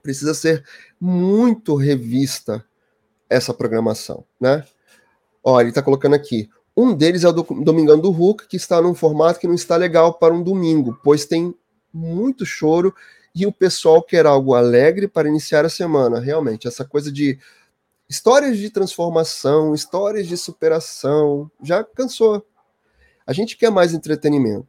Precisa 0.02 0.34
ser 0.34 0.66
muito 1.00 1.76
revista 1.76 2.66
essa 3.30 3.54
programação, 3.54 4.26
né? 4.40 4.66
Ó, 5.44 5.60
ele 5.60 5.70
está 5.70 5.82
colocando 5.82 6.16
aqui. 6.16 6.50
Um 6.76 6.96
deles 6.96 7.24
é 7.24 7.30
o 7.30 7.32
do 7.32 7.44
Domingão 7.64 8.00
do 8.00 8.10
Hulk, 8.10 8.48
que 8.48 8.58
está 8.58 8.82
num 8.82 8.96
formato 8.96 9.40
que 9.40 9.48
não 9.48 9.54
está 9.54 9.76
legal 9.76 10.14
para 10.14 10.34
um 10.34 10.42
domingo, 10.42 11.00
pois 11.04 11.26
tem 11.26 11.54
muito 11.94 12.46
choro 12.46 12.94
e 13.36 13.46
o 13.46 13.52
pessoal 13.52 14.02
quer 14.02 14.26
algo 14.26 14.56
alegre 14.56 15.08
para 15.08 15.28
iniciar 15.28 15.66
a 15.66 15.70
semana. 15.70 16.20
Realmente, 16.20 16.68
essa 16.68 16.86
coisa 16.86 17.12
de 17.12 17.38
histórias 18.10 18.58
de 18.58 18.70
transformação, 18.70 19.74
histórias 19.74 20.28
de 20.28 20.38
superação, 20.38 21.50
já 21.62 21.84
cansou. 21.84 22.46
A 23.26 23.34
gente 23.34 23.58
quer 23.58 23.72
mais 23.72 23.94
entretenimento. 23.94 24.68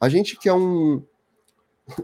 A 0.00 0.08
gente 0.08 0.38
quer 0.38 0.52
um, 0.52 1.02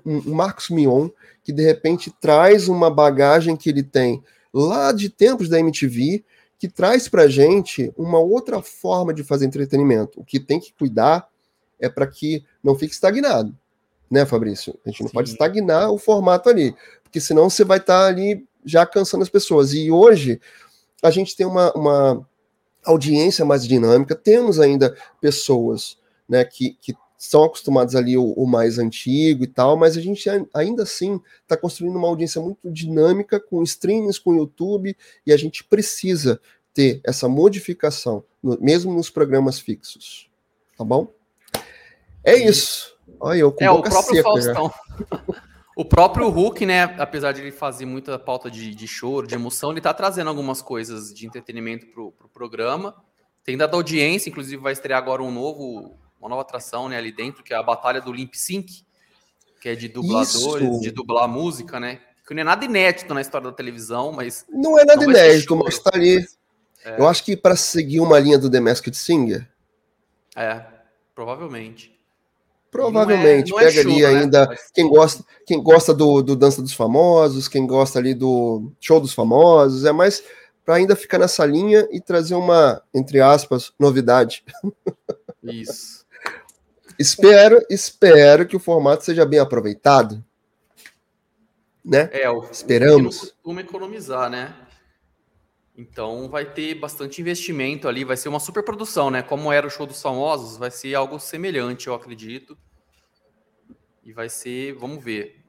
um, 0.04 0.18
um 0.18 0.34
Marcos 0.34 0.70
Mion 0.70 1.08
que 1.42 1.52
de 1.52 1.62
repente 1.62 2.10
traz 2.20 2.68
uma 2.68 2.90
bagagem 2.90 3.56
que 3.56 3.70
ele 3.70 3.82
tem 3.82 4.22
lá 4.52 4.92
de 4.92 5.08
tempos 5.08 5.48
da 5.48 5.58
MTV 5.58 6.24
que 6.58 6.68
traz 6.68 7.08
para 7.08 7.22
a 7.22 7.28
gente 7.28 7.92
uma 7.96 8.18
outra 8.18 8.62
forma 8.62 9.12
de 9.12 9.22
fazer 9.22 9.46
entretenimento. 9.46 10.20
O 10.20 10.24
que 10.24 10.40
tem 10.40 10.58
que 10.58 10.72
cuidar 10.72 11.28
é 11.78 11.88
para 11.88 12.06
que 12.06 12.44
não 12.62 12.74
fique 12.74 12.94
estagnado, 12.94 13.56
né, 14.10 14.24
Fabrício? 14.24 14.78
A 14.84 14.88
gente 14.88 15.02
não 15.02 15.08
Sim. 15.08 15.14
pode 15.14 15.30
estagnar 15.30 15.90
o 15.90 15.98
formato 15.98 16.48
ali, 16.48 16.74
porque 17.02 17.20
senão 17.20 17.50
você 17.50 17.64
vai 17.64 17.78
estar 17.78 18.00
tá 18.00 18.06
ali 18.06 18.46
já 18.64 18.86
cansando 18.86 19.22
as 19.22 19.28
pessoas. 19.28 19.74
E 19.74 19.90
hoje 19.90 20.40
a 21.02 21.10
gente 21.10 21.36
tem 21.36 21.46
uma, 21.46 21.72
uma 21.72 22.26
audiência 22.84 23.44
mais 23.44 23.66
dinâmica, 23.66 24.14
temos 24.14 24.58
ainda 24.58 24.96
pessoas 25.20 25.98
né, 26.28 26.44
que, 26.44 26.76
que 26.80 26.94
são 27.18 27.44
acostumados 27.44 27.94
ali 27.94 28.16
o, 28.16 28.32
o, 28.32 28.46
mais 28.46 28.78
antigo 28.78 29.44
e 29.44 29.46
tal, 29.46 29.76
mas 29.76 29.96
a 29.96 30.00
gente 30.00 30.28
ainda 30.52 30.82
assim 30.82 31.20
está 31.42 31.56
construindo 31.56 31.96
uma 31.96 32.08
audiência 32.08 32.40
muito 32.40 32.70
dinâmica 32.70 33.40
com 33.40 33.62
streams, 33.62 34.20
com 34.20 34.34
YouTube, 34.34 34.96
e 35.26 35.32
a 35.32 35.36
gente 35.36 35.64
precisa 35.64 36.40
ter 36.74 37.00
essa 37.04 37.28
modificação, 37.28 38.22
no, 38.42 38.58
mesmo 38.60 38.92
nos 38.92 39.08
programas 39.08 39.58
fixos. 39.58 40.28
Tá 40.76 40.84
bom? 40.84 41.08
É 42.22 42.36
isso. 42.36 42.94
Olha, 43.18 43.38
eu 43.38 43.52
com 43.52 43.64
é, 43.64 43.70
o 43.70 43.82
próprio 43.82 44.22
Faustão. 44.22 44.70
o 45.74 45.84
próprio 45.84 46.28
Hulk, 46.28 46.66
né, 46.66 46.82
apesar 46.98 47.32
de 47.32 47.40
ele 47.40 47.52
fazer 47.52 47.86
muita 47.86 48.18
pauta 48.18 48.50
de, 48.50 48.74
de 48.74 48.86
choro, 48.86 49.26
de 49.26 49.34
emoção, 49.34 49.70
ele 49.70 49.78
está 49.78 49.94
trazendo 49.94 50.28
algumas 50.28 50.60
coisas 50.60 51.14
de 51.14 51.26
entretenimento 51.26 51.86
pro, 51.86 52.12
pro 52.12 52.28
programa. 52.28 52.94
Tem 53.42 53.56
dado 53.56 53.74
audiência, 53.74 54.28
inclusive 54.28 54.60
vai 54.60 54.72
estrear 54.72 54.98
agora 54.98 55.22
um 55.22 55.30
novo 55.30 55.96
uma 56.20 56.28
nova 56.28 56.42
atração 56.42 56.88
né, 56.88 56.96
ali 56.96 57.12
dentro, 57.12 57.42
que 57.42 57.52
é 57.52 57.56
a 57.56 57.62
Batalha 57.62 58.00
do 58.00 58.12
Limp 58.12 58.34
Sync, 58.34 58.84
que 59.60 59.68
é 59.68 59.74
de 59.74 59.88
dubladores, 59.88 60.68
Isso. 60.68 60.80
de 60.80 60.90
dublar 60.90 61.28
música, 61.28 61.80
né? 61.80 62.00
Que 62.26 62.34
não 62.34 62.40
é 62.40 62.44
nada 62.44 62.64
inédito 62.64 63.14
na 63.14 63.20
história 63.20 63.48
da 63.48 63.56
televisão, 63.56 64.12
mas. 64.12 64.44
Não 64.48 64.78
é 64.78 64.84
nada 64.84 65.00
não 65.00 65.10
inédito, 65.10 65.54
mas 65.56 65.74
está 65.74 65.90
ali. 65.94 66.24
É. 66.84 67.00
Eu 67.00 67.08
acho 67.08 67.24
que 67.24 67.36
para 67.36 67.56
seguir 67.56 68.00
uma 68.00 68.18
linha 68.18 68.38
do 68.38 68.50
The 68.50 68.60
Masked 68.60 68.96
Singer. 68.96 69.48
É, 70.34 70.64
provavelmente. 71.14 71.96
Provavelmente. 72.70 73.50
Não 73.50 73.58
é, 73.58 73.62
não 73.62 73.68
é 73.68 73.72
Pega 73.72 73.80
ali 73.80 74.02
né? 74.02 74.06
ainda. 74.06 74.46
Mas... 74.46 74.70
Quem 74.72 74.88
gosta, 74.88 75.24
quem 75.46 75.62
gosta 75.62 75.94
do, 75.94 76.22
do 76.22 76.36
Dança 76.36 76.60
dos 76.60 76.72
Famosos, 76.72 77.48
quem 77.48 77.66
gosta 77.66 77.98
ali 77.98 78.14
do 78.14 78.70
Show 78.80 79.00
dos 79.00 79.14
Famosos, 79.14 79.84
é 79.84 79.92
mais 79.92 80.22
para 80.64 80.76
ainda 80.76 80.96
ficar 80.96 81.18
nessa 81.18 81.46
linha 81.46 81.86
e 81.92 82.00
trazer 82.00 82.34
uma, 82.34 82.82
entre 82.92 83.20
aspas, 83.20 83.72
novidade. 83.78 84.44
Isso. 85.44 86.05
Espero, 86.98 87.64
espero 87.68 88.46
que 88.46 88.56
o 88.56 88.60
formato 88.60 89.04
seja 89.04 89.26
bem 89.26 89.38
aproveitado. 89.38 90.24
Né? 91.84 92.08
É, 92.12 92.28
o, 92.30 92.44
Esperamos. 92.50 93.18
Costuma 93.18 93.60
economizar, 93.60 94.30
né? 94.30 94.54
Então 95.76 96.28
vai 96.28 96.46
ter 96.46 96.74
bastante 96.74 97.20
investimento 97.20 97.86
ali, 97.86 98.02
vai 98.02 98.16
ser 98.16 98.30
uma 98.30 98.40
super 98.40 98.62
produção, 98.62 99.10
né? 99.10 99.22
Como 99.22 99.52
era 99.52 99.66
o 99.66 99.70
show 99.70 99.86
dos 99.86 100.00
famosos, 100.00 100.56
vai 100.56 100.70
ser 100.70 100.94
algo 100.94 101.18
semelhante, 101.20 101.86
eu 101.86 101.94
acredito. 101.94 102.56
E 104.02 104.12
vai 104.12 104.28
ser, 104.28 104.72
vamos 104.74 105.04
ver. 105.04 105.44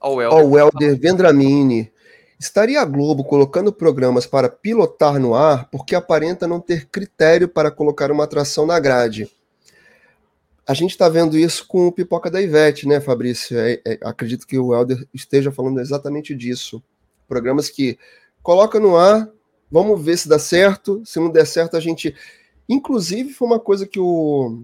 Ó, 0.00 0.14
o 0.14 0.22
Helder, 0.22 0.46
oh, 0.46 0.58
Helder 0.58 0.98
Vendramini. 0.98 1.92
Estaria 2.38 2.80
a 2.80 2.84
Globo 2.84 3.24
colocando 3.24 3.72
programas 3.72 4.24
para 4.24 4.48
pilotar 4.48 5.18
no 5.18 5.34
ar 5.34 5.68
porque 5.68 5.94
aparenta 5.94 6.46
não 6.46 6.60
ter 6.60 6.88
critério 6.88 7.48
para 7.48 7.70
colocar 7.70 8.10
uma 8.10 8.24
atração 8.24 8.64
na 8.64 8.78
grade 8.78 9.28
a 10.70 10.74
gente 10.74 10.92
está 10.92 11.08
vendo 11.08 11.36
isso 11.36 11.66
com 11.66 11.88
o 11.88 11.92
Pipoca 11.92 12.30
da 12.30 12.40
Ivete, 12.40 12.86
né, 12.86 13.00
Fabrício? 13.00 13.58
É, 13.58 13.82
é, 13.84 13.98
acredito 14.04 14.46
que 14.46 14.56
o 14.56 14.72
Helder 14.72 15.04
esteja 15.12 15.50
falando 15.50 15.80
exatamente 15.80 16.32
disso. 16.32 16.80
Programas 17.26 17.68
que 17.68 17.98
coloca 18.40 18.78
no 18.78 18.96
ar, 18.96 19.28
vamos 19.68 20.00
ver 20.00 20.16
se 20.16 20.28
dá 20.28 20.38
certo. 20.38 21.02
Se 21.04 21.18
não 21.18 21.28
der 21.28 21.44
certo, 21.44 21.76
a 21.76 21.80
gente. 21.80 22.14
Inclusive, 22.68 23.32
foi 23.32 23.48
uma 23.48 23.58
coisa 23.58 23.84
que 23.84 23.98
o 23.98 24.62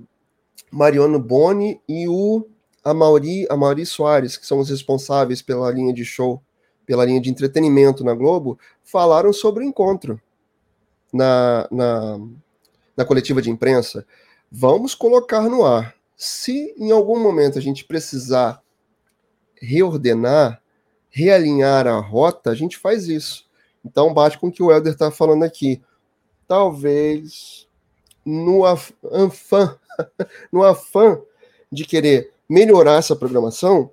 Mariano 0.70 1.18
Boni 1.18 1.80
e 1.88 2.06
o 2.06 2.46
Amauri, 2.84 3.44
Amauri 3.50 3.84
Soares, 3.84 4.36
que 4.36 4.46
são 4.46 4.60
os 4.60 4.70
responsáveis 4.70 5.42
pela 5.42 5.72
linha 5.72 5.92
de 5.92 6.04
show, 6.04 6.40
pela 6.86 7.04
linha 7.04 7.20
de 7.20 7.30
entretenimento 7.30 8.04
na 8.04 8.14
Globo, 8.14 8.56
falaram 8.84 9.32
sobre 9.32 9.64
o 9.64 9.66
encontro 9.66 10.20
na, 11.12 11.66
na, 11.68 12.20
na 12.96 13.04
coletiva 13.04 13.42
de 13.42 13.50
imprensa. 13.50 14.06
Vamos 14.52 14.94
colocar 14.94 15.48
no 15.48 15.66
ar 15.66 15.95
se 16.16 16.74
em 16.78 16.90
algum 16.90 17.20
momento 17.20 17.58
a 17.58 17.62
gente 17.62 17.84
precisar 17.84 18.62
reordenar, 19.60 20.62
realinhar 21.10 21.86
a 21.86 21.98
rota, 21.98 22.50
a 22.50 22.54
gente 22.54 22.78
faz 22.78 23.06
isso. 23.08 23.46
Então 23.84 24.12
bate 24.12 24.38
com 24.38 24.48
o 24.48 24.52
que 24.52 24.62
o 24.62 24.72
Helder 24.72 24.92
está 24.92 25.10
falando 25.10 25.44
aqui. 25.44 25.82
Talvez 26.48 27.68
no 28.24 28.64
afã, 28.64 29.78
no 30.50 30.62
afã 30.64 31.20
de 31.70 31.84
querer 31.84 32.32
melhorar 32.48 32.98
essa 32.98 33.14
programação, 33.14 33.90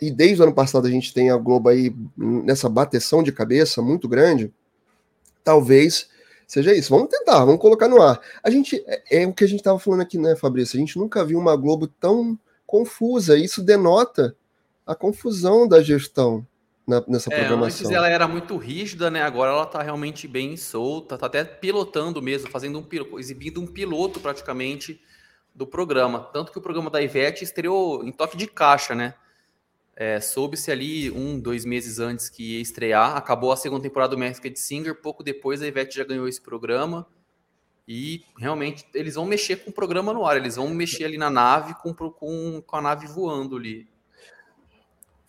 e 0.00 0.10
desde 0.10 0.40
o 0.40 0.44
ano 0.44 0.54
passado 0.54 0.86
a 0.86 0.90
gente 0.90 1.12
tem 1.12 1.30
a 1.30 1.36
Globo 1.36 1.68
aí 1.68 1.94
nessa 2.16 2.68
bateção 2.68 3.22
de 3.22 3.32
cabeça 3.32 3.82
muito 3.82 4.08
grande, 4.08 4.52
talvez 5.42 6.08
seja 6.48 6.74
isso. 6.74 6.90
Vamos 6.90 7.10
tentar, 7.10 7.44
vamos 7.44 7.60
colocar 7.60 7.86
no 7.86 8.02
ar. 8.02 8.18
A 8.42 8.50
gente 8.50 8.82
é, 8.86 9.22
é 9.22 9.26
o 9.26 9.32
que 9.32 9.44
a 9.44 9.46
gente 9.46 9.60
estava 9.60 9.78
falando 9.78 10.00
aqui, 10.00 10.18
né, 10.18 10.34
Fabrício? 10.34 10.76
A 10.76 10.80
gente 10.80 10.98
nunca 10.98 11.24
viu 11.24 11.38
uma 11.38 11.54
Globo 11.54 11.86
tão 11.86 12.36
confusa. 12.66 13.38
Isso 13.38 13.62
denota 13.62 14.34
a 14.86 14.94
confusão 14.94 15.68
da 15.68 15.82
gestão 15.82 16.44
na, 16.86 17.04
nessa 17.06 17.32
é, 17.32 17.38
programação. 17.38 17.86
Antes 17.86 17.90
ela 17.90 18.08
era 18.08 18.26
muito 18.26 18.56
rígida, 18.56 19.10
né? 19.10 19.22
Agora 19.22 19.52
ela 19.52 19.64
está 19.64 19.82
realmente 19.82 20.26
bem 20.26 20.56
solta, 20.56 21.14
está 21.14 21.26
até 21.26 21.44
pilotando 21.44 22.22
mesmo, 22.22 22.50
fazendo 22.50 22.78
um 22.78 23.18
exibindo 23.18 23.60
um 23.60 23.66
piloto 23.66 24.18
praticamente 24.18 25.00
do 25.54 25.66
programa. 25.66 26.20
Tanto 26.32 26.50
que 26.50 26.58
o 26.58 26.62
programa 26.62 26.88
da 26.88 27.02
Ivete 27.02 27.44
estreou 27.44 28.02
em 28.04 28.10
toque 28.10 28.36
de 28.36 28.46
caixa, 28.46 28.94
né? 28.94 29.14
É, 30.00 30.20
Soube-se 30.20 30.70
ali 30.70 31.10
um, 31.10 31.40
dois 31.40 31.64
meses 31.64 31.98
antes 31.98 32.28
que 32.28 32.54
ia 32.54 32.60
estrear. 32.60 33.16
Acabou 33.16 33.50
a 33.50 33.56
segunda 33.56 33.82
temporada 33.82 34.14
do 34.14 34.18
Masked 34.18 34.56
Singer. 34.56 34.94
Pouco 34.94 35.24
depois 35.24 35.60
a 35.60 35.66
Ivete 35.66 35.96
já 35.96 36.04
ganhou 36.04 36.28
esse 36.28 36.40
programa. 36.40 37.04
E 37.86 38.22
realmente 38.38 38.86
eles 38.94 39.16
vão 39.16 39.24
mexer 39.24 39.56
com 39.56 39.70
o 39.70 39.72
programa 39.72 40.12
no 40.12 40.24
ar. 40.24 40.36
Eles 40.36 40.54
vão 40.54 40.68
mexer 40.68 41.04
ali 41.04 41.18
na 41.18 41.28
nave 41.28 41.74
com, 41.82 41.92
com, 41.92 42.62
com 42.64 42.76
a 42.76 42.80
nave 42.80 43.08
voando 43.08 43.56
ali. 43.56 43.88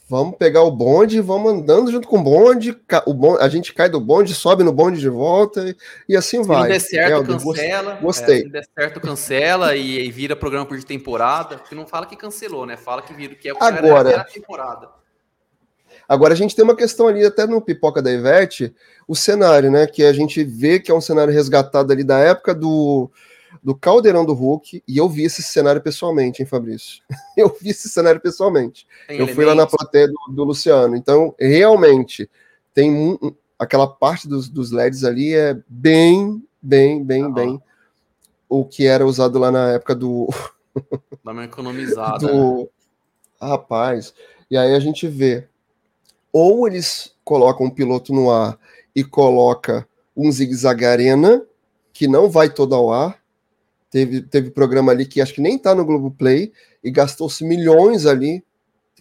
Vamos 0.09 0.37
pegar 0.37 0.63
o 0.63 0.71
bonde, 0.71 1.21
vamos 1.21 1.53
andando 1.53 1.91
junto 1.91 2.07
com 2.07 2.17
o 2.17 2.23
bonde, 2.23 2.75
o 3.05 3.13
bonde, 3.13 3.43
a 3.43 3.47
gente 3.47 3.71
cai 3.71 3.87
do 3.87 4.01
bonde, 4.01 4.33
sobe 4.33 4.63
no 4.63 4.73
bonde 4.73 4.99
de 4.99 5.07
volta 5.07 5.75
e, 6.07 6.17
assim 6.17 6.41
se 6.41 6.47
vai. 6.47 6.57
Se 6.57 6.63
não 6.63 6.69
der 6.69 6.79
certo, 6.79 7.25
cancela. 7.27 7.99
Gostei. 8.01 8.39
É, 8.39 8.41
se 8.41 8.49
der 8.49 8.67
certo, 8.73 8.99
cancela 8.99 9.75
e, 9.75 10.07
e, 10.07 10.09
vira 10.09 10.35
programa 10.35 10.65
por 10.65 10.83
temporada. 10.83 11.57
Porque 11.57 11.75
não 11.75 11.85
fala 11.85 12.07
que 12.07 12.15
cancelou, 12.15 12.65
né? 12.65 12.75
Fala 12.75 13.03
que 13.03 13.13
vira 13.13 13.35
que 13.35 13.47
é 13.47 13.53
o 13.53 13.57
Agora, 13.61 14.09
era 14.09 14.23
temporada. 14.23 14.89
Agora 16.07 16.33
a 16.33 16.37
gente 16.37 16.55
tem 16.55 16.65
uma 16.65 16.75
questão 16.75 17.07
ali, 17.07 17.23
até 17.23 17.45
no 17.45 17.61
Pipoca 17.61 18.01
da 18.01 18.11
Ivete, 18.11 18.73
o 19.07 19.15
cenário, 19.15 19.69
né? 19.69 19.85
Que 19.85 20.03
a 20.03 20.11
gente 20.11 20.43
vê 20.43 20.79
que 20.79 20.89
é 20.89 20.93
um 20.95 21.01
cenário 21.01 21.31
resgatado 21.31 21.93
ali 21.93 22.03
da 22.03 22.17
época 22.17 22.55
do 22.55 23.11
do 23.63 23.75
Caldeirão 23.75 24.25
do 24.25 24.33
Hulk 24.33 24.83
e 24.87 24.97
eu 24.97 25.09
vi 25.09 25.23
esse 25.23 25.41
cenário 25.41 25.81
pessoalmente, 25.81 26.41
hein, 26.41 26.47
Fabrício? 26.47 27.01
Eu 27.35 27.55
vi 27.59 27.69
esse 27.69 27.87
cenário 27.87 28.19
pessoalmente. 28.19 28.85
Tem 29.07 29.15
eu 29.15 29.23
elementos. 29.23 29.35
fui 29.35 29.45
lá 29.45 29.55
na 29.55 29.65
plateia 29.65 30.07
do, 30.07 30.17
do, 30.29 30.43
Luciano. 30.43 30.95
Então, 30.95 31.33
realmente, 31.39 32.29
tem 32.73 32.91
um, 32.91 33.17
aquela 33.57 33.87
parte 33.87 34.27
dos, 34.27 34.49
dos 34.49 34.71
LEDs 34.71 35.05
ali 35.05 35.33
é 35.33 35.57
bem, 35.67 36.43
bem, 36.61 37.01
bem, 37.01 37.23
ah, 37.23 37.29
bem 37.29 37.61
o 38.49 38.65
que 38.65 38.87
era 38.87 39.05
usado 39.05 39.37
lá 39.37 39.51
na 39.51 39.73
época 39.73 39.93
do. 39.93 40.27
Dá 41.23 41.31
uma 41.31 41.45
economizada. 41.45 42.27
Do... 42.27 42.57
Né? 42.61 42.67
Rapaz. 43.39 44.13
E 44.49 44.57
aí 44.57 44.73
a 44.73 44.79
gente 44.79 45.07
vê. 45.07 45.47
Ou 46.33 46.67
eles 46.67 47.15
colocam 47.23 47.67
um 47.67 47.69
piloto 47.69 48.11
no 48.13 48.31
ar 48.31 48.57
e 48.95 49.03
coloca 49.03 49.87
um 50.17 50.31
zigue-zague 50.31 50.85
arena, 50.85 51.43
que 51.93 52.07
não 52.07 52.29
vai 52.29 52.49
todo 52.49 52.75
ao 52.75 52.91
ar, 52.91 53.18
Teve, 53.89 54.21
teve 54.21 54.51
programa 54.51 54.91
ali 54.91 55.05
que 55.05 55.21
acho 55.21 55.33
que 55.33 55.41
nem 55.41 55.57
tá 55.57 55.73
no 55.73 55.85
Globoplay 55.85 56.51
e 56.83 56.91
gastou-se 56.91 57.43
milhões 57.43 58.05
ali 58.05 58.43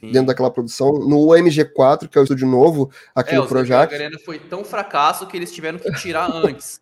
Sim. 0.01 0.13
dentro 0.13 0.29
daquela 0.29 0.51
produção. 0.51 0.93
No 0.93 1.27
MG4, 1.29 2.09
que 2.09 2.17
é 2.17 2.21
o 2.21 2.25
estúdio 2.25 2.47
novo 2.47 2.91
aqui 3.15 3.35
é, 3.35 3.37
no 3.37 3.47
Projac. 3.47 3.95
A 3.95 4.19
foi 4.25 4.39
tão 4.39 4.65
fracasso 4.65 5.27
que 5.27 5.37
eles 5.37 5.53
tiveram 5.53 5.79
que 5.79 5.93
tirar 5.93 6.31
antes. 6.33 6.81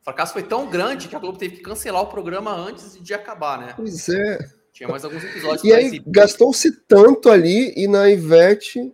O 0.00 0.04
fracasso 0.04 0.32
foi 0.32 0.42
tão 0.42 0.68
grande 0.68 1.08
que 1.08 1.16
a 1.16 1.18
Globo 1.18 1.38
teve 1.38 1.56
que 1.56 1.62
cancelar 1.62 2.02
o 2.02 2.06
programa 2.06 2.54
antes 2.54 3.00
de 3.00 3.14
acabar, 3.14 3.58
né? 3.58 3.74
Pois 3.76 4.08
é. 4.08 4.38
Tinha 4.72 4.88
mais 4.88 5.04
alguns 5.04 5.24
episódios. 5.24 5.64
E 5.64 5.72
aí 5.72 6.02
gastou-se 6.06 6.70
tanto 6.86 7.30
ali 7.30 7.72
e 7.76 7.88
na 7.88 8.10
Ivete 8.10 8.92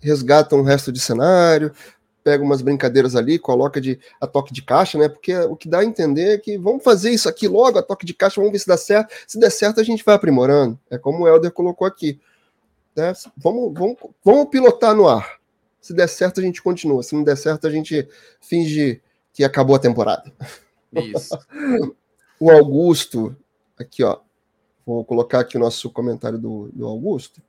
resgatam 0.00 0.60
o 0.60 0.62
resto 0.62 0.90
de 0.90 0.98
cenário, 0.98 1.72
pega 2.22 2.42
umas 2.42 2.62
brincadeiras 2.62 3.16
ali, 3.16 3.38
coloca 3.38 3.80
de 3.80 3.98
a 4.20 4.26
toque 4.26 4.52
de 4.52 4.62
caixa, 4.62 4.98
né? 4.98 5.08
Porque 5.08 5.34
o 5.36 5.56
que 5.56 5.68
dá 5.68 5.80
a 5.80 5.84
entender 5.84 6.34
é 6.34 6.38
que 6.38 6.56
vamos 6.56 6.82
fazer 6.82 7.10
isso 7.10 7.28
aqui 7.28 7.48
logo, 7.48 7.78
a 7.78 7.82
toque 7.82 8.06
de 8.06 8.14
caixa, 8.14 8.40
vamos 8.40 8.52
ver 8.52 8.58
se 8.58 8.66
dá 8.66 8.76
certo. 8.76 9.14
Se 9.26 9.38
der 9.38 9.50
certo, 9.50 9.80
a 9.80 9.84
gente 9.84 10.04
vai 10.04 10.14
aprimorando. 10.14 10.78
É 10.90 10.98
como 10.98 11.24
o 11.24 11.28
Helder 11.28 11.52
colocou 11.52 11.86
aqui. 11.86 12.20
Né? 12.94 13.12
Vamos, 13.36 13.72
vamos, 13.74 13.96
vamos 14.24 14.48
pilotar 14.48 14.94
no 14.94 15.08
ar. 15.08 15.40
Se 15.80 15.92
der 15.92 16.08
certo, 16.08 16.40
a 16.40 16.42
gente 16.42 16.62
continua. 16.62 17.02
Se 17.02 17.14
não 17.14 17.24
der 17.24 17.36
certo, 17.36 17.66
a 17.66 17.70
gente 17.70 18.08
finge 18.40 19.02
que 19.32 19.42
acabou 19.42 19.74
a 19.74 19.80
temporada. 19.80 20.32
Isso. 20.92 21.36
o 22.38 22.50
Augusto, 22.50 23.34
aqui, 23.78 24.04
ó. 24.04 24.20
Vou 24.86 25.04
colocar 25.04 25.40
aqui 25.40 25.56
o 25.56 25.60
nosso 25.60 25.90
comentário 25.90 26.38
do, 26.38 26.68
do 26.72 26.86
Augusto. 26.86 27.42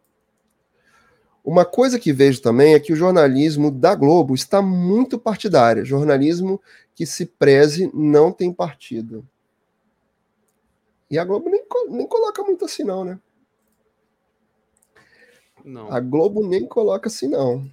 Uma 1.44 1.66
coisa 1.66 2.00
que 2.00 2.14
vejo 2.14 2.42
também 2.42 2.74
é 2.74 2.80
que 2.80 2.94
o 2.94 2.96
jornalismo 2.96 3.70
da 3.70 3.94
Globo 3.94 4.34
está 4.34 4.62
muito 4.62 5.20
partidário. 5.20 5.84
Jornalismo 5.84 6.62
que 6.96 7.06
se 7.06 7.26
preze 7.26 7.92
não 7.94 8.32
tem 8.32 8.54
partido. 8.54 9.28
E 11.12 11.20
a 11.20 11.26
Globo 11.26 11.50
nem, 11.50 11.62
nem 11.90 12.08
coloca 12.08 12.42
muito 12.44 12.64
assim, 12.64 12.84
não, 12.84 13.04
né? 13.04 13.20
Não. 15.66 15.92
A 15.92 16.00
Globo 16.00 16.48
nem 16.48 16.66
coloca 16.66 17.10
assim, 17.10 17.28
não. 17.28 17.70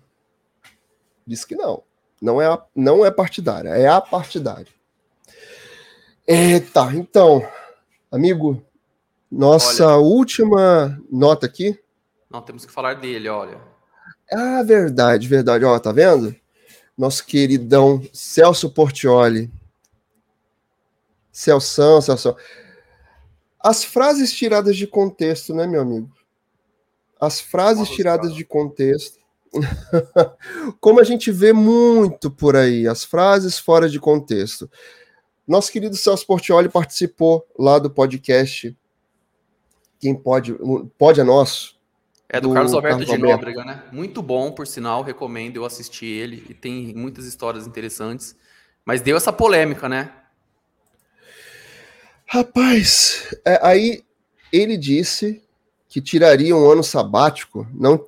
Diz 1.24 1.44
que 1.44 1.54
não. 1.54 1.84
Não 2.20 2.42
é, 2.42 2.46
a, 2.46 2.62
não 2.74 3.06
é 3.06 3.10
partidária, 3.10 3.70
é 3.70 3.86
a 3.86 4.00
partidária. 4.00 4.66
Eita, 6.26 6.92
então, 6.94 7.42
amigo, 8.10 8.62
nossa 9.30 9.86
Olha. 9.86 9.96
última 9.96 11.00
nota 11.10 11.46
aqui 11.46 11.78
não, 12.30 12.40
temos 12.40 12.64
que 12.64 12.72
falar 12.72 12.94
dele, 12.94 13.28
olha. 13.28 13.60
Ah, 14.32 14.62
verdade, 14.62 15.26
verdade. 15.26 15.64
Ó, 15.64 15.78
tá 15.78 15.90
vendo? 15.90 16.34
Nosso 16.96 17.26
queridão 17.26 18.00
Celso 18.12 18.70
Portioli. 18.70 19.50
Celção, 21.32 22.00
Celso. 22.00 22.36
As 23.58 23.82
frases 23.82 24.32
tiradas 24.32 24.76
de 24.76 24.86
contexto, 24.86 25.52
né, 25.52 25.66
meu 25.66 25.80
amigo? 25.80 26.10
As 27.20 27.40
frases 27.40 27.88
tiradas 27.88 28.32
de 28.34 28.44
contexto. 28.44 29.18
Como 30.80 31.00
a 31.00 31.04
gente 31.04 31.32
vê 31.32 31.52
muito 31.52 32.30
por 32.30 32.54
aí, 32.54 32.86
as 32.86 33.04
frases 33.04 33.58
fora 33.58 33.88
de 33.88 33.98
contexto. 33.98 34.70
Nosso 35.46 35.72
querido 35.72 35.96
Celso 35.96 36.24
Portioli 36.24 36.68
participou 36.68 37.44
lá 37.58 37.78
do 37.80 37.90
podcast 37.90 38.76
Quem 39.98 40.14
Pode, 40.14 40.54
pode 40.96 41.20
é 41.20 41.24
nosso, 41.24 41.79
é 42.32 42.40
do, 42.40 42.48
do 42.48 42.54
Carlos 42.54 42.72
Alberto 42.72 42.98
Carlos 42.98 43.10
de 43.10 43.18
Nóbrega, 43.18 43.64
né? 43.64 43.82
Muito 43.90 44.22
bom, 44.22 44.52
por 44.52 44.64
sinal, 44.64 45.02
recomendo, 45.02 45.56
eu 45.56 45.64
assisti 45.64 46.06
ele 46.06 46.46
e 46.48 46.54
tem 46.54 46.94
muitas 46.94 47.26
histórias 47.26 47.66
interessantes. 47.66 48.36
Mas 48.84 49.02
deu 49.02 49.16
essa 49.16 49.32
polêmica, 49.32 49.88
né? 49.88 50.12
Rapaz, 52.24 53.36
é, 53.44 53.58
aí 53.60 54.04
ele 54.52 54.76
disse 54.76 55.42
que 55.88 56.00
tiraria 56.00 56.54
um 56.54 56.70
ano 56.70 56.84
sabático, 56.84 57.66
não. 57.74 58.06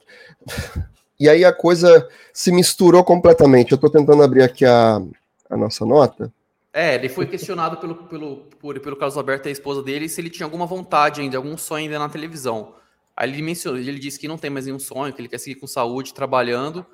E 1.19 1.29
aí 1.29 1.45
a 1.45 1.53
coisa 1.53 2.09
se 2.33 2.53
misturou 2.53 3.03
completamente. 3.03 3.73
Eu 3.73 3.77
estou 3.77 3.91
tentando 3.91 4.23
abrir 4.23 4.43
aqui 4.43 4.65
a, 4.65 5.03
a 5.51 5.57
nossa 5.57 5.85
nota. 5.85 6.33
É, 6.73 6.95
ele 6.95 7.09
foi 7.09 7.27
questionado 7.27 7.77
pelo, 7.77 7.97
pelo, 8.05 8.37
por, 8.61 8.79
pelo 8.79 8.97
Carlos 8.97 9.17
Alberto 9.17 9.49
e 9.49 9.51
a 9.51 9.53
esposa 9.53 9.83
dele 9.83 10.09
se 10.09 10.21
ele 10.21 10.31
tinha 10.31 10.47
alguma 10.47 10.65
vontade 10.65 11.21
ainda, 11.21 11.37
algum 11.37 11.57
sonho 11.59 11.85
ainda 11.85 11.99
na 11.99 12.09
televisão. 12.09 12.75
Aí 13.17 13.29
ele 13.29 13.43
mencionou, 13.43 13.79
ele 13.79 13.99
disse 13.99 14.19
que 14.19 14.27
não 14.27 14.39
tem 14.39 14.51
mais 14.51 14.67
nenhum 14.67 14.79
sonho, 14.79 15.13
que 15.13 15.21
ele 15.21 15.29
quer 15.29 15.39
seguir 15.39 15.61
com 15.61 15.67
saúde, 15.67 16.15
trabalhando, 16.15 16.87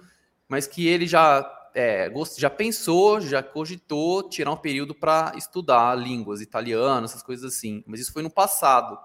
mas 0.49 0.66
que 0.66 0.87
ele 0.87 1.07
já 1.07 1.49
é, 1.75 2.11
já 2.37 2.51
pensou, 2.51 3.21
já 3.21 3.43
cogitou 3.43 4.29
tirar 4.29 4.51
um 4.51 4.57
período 4.57 4.95
para 4.95 5.33
estudar 5.37 5.95
línguas, 5.95 6.41
italiano, 6.41 7.05
essas 7.05 7.23
coisas 7.23 7.55
assim. 7.55 7.85
Mas 7.87 8.01
isso 8.01 8.12
foi 8.12 8.23
no 8.23 8.31
passado. 8.31 8.99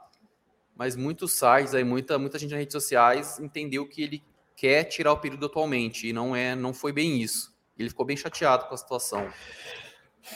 Mas 0.75 0.95
muitos 0.95 1.33
sites, 1.33 1.75
aí, 1.75 1.83
muita, 1.83 2.17
muita 2.17 2.39
gente 2.39 2.51
nas 2.51 2.59
redes 2.59 2.73
sociais 2.73 3.39
entendeu 3.39 3.87
que 3.87 4.01
ele 4.01 4.23
quer 4.55 4.85
tirar 4.85 5.13
o 5.13 5.17
período 5.17 5.45
atualmente, 5.45 6.07
e 6.07 6.13
não 6.13 6.35
é, 6.35 6.55
não 6.55 6.73
foi 6.73 6.91
bem 6.91 7.21
isso. 7.21 7.53
Ele 7.77 7.89
ficou 7.89 8.05
bem 8.05 8.17
chateado 8.17 8.65
com 8.65 8.73
a 8.73 8.77
situação. 8.77 9.27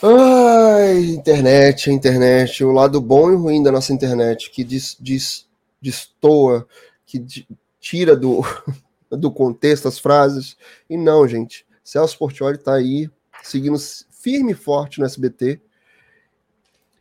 Ai, 0.02 0.98
internet, 1.06 1.90
internet, 1.90 2.62
o 2.62 2.70
lado 2.70 3.00
bom 3.00 3.32
e 3.32 3.34
ruim 3.34 3.62
da 3.62 3.72
nossa 3.72 3.92
internet, 3.92 4.50
que 4.50 4.62
diz, 4.62 4.96
diz 5.00 5.47
destoa, 5.80 6.66
que 7.06 7.24
tira 7.80 8.16
do, 8.16 8.42
do 9.10 9.30
contexto 9.30 9.88
as 9.88 9.98
frases. 9.98 10.56
E 10.88 10.96
não, 10.96 11.26
gente. 11.26 11.66
Celso 11.82 12.18
Portioli 12.18 12.56
está 12.56 12.74
aí, 12.74 13.10
seguindo 13.42 13.78
firme 14.10 14.52
e 14.52 14.54
forte 14.54 15.00
no 15.00 15.06
SBT. 15.06 15.60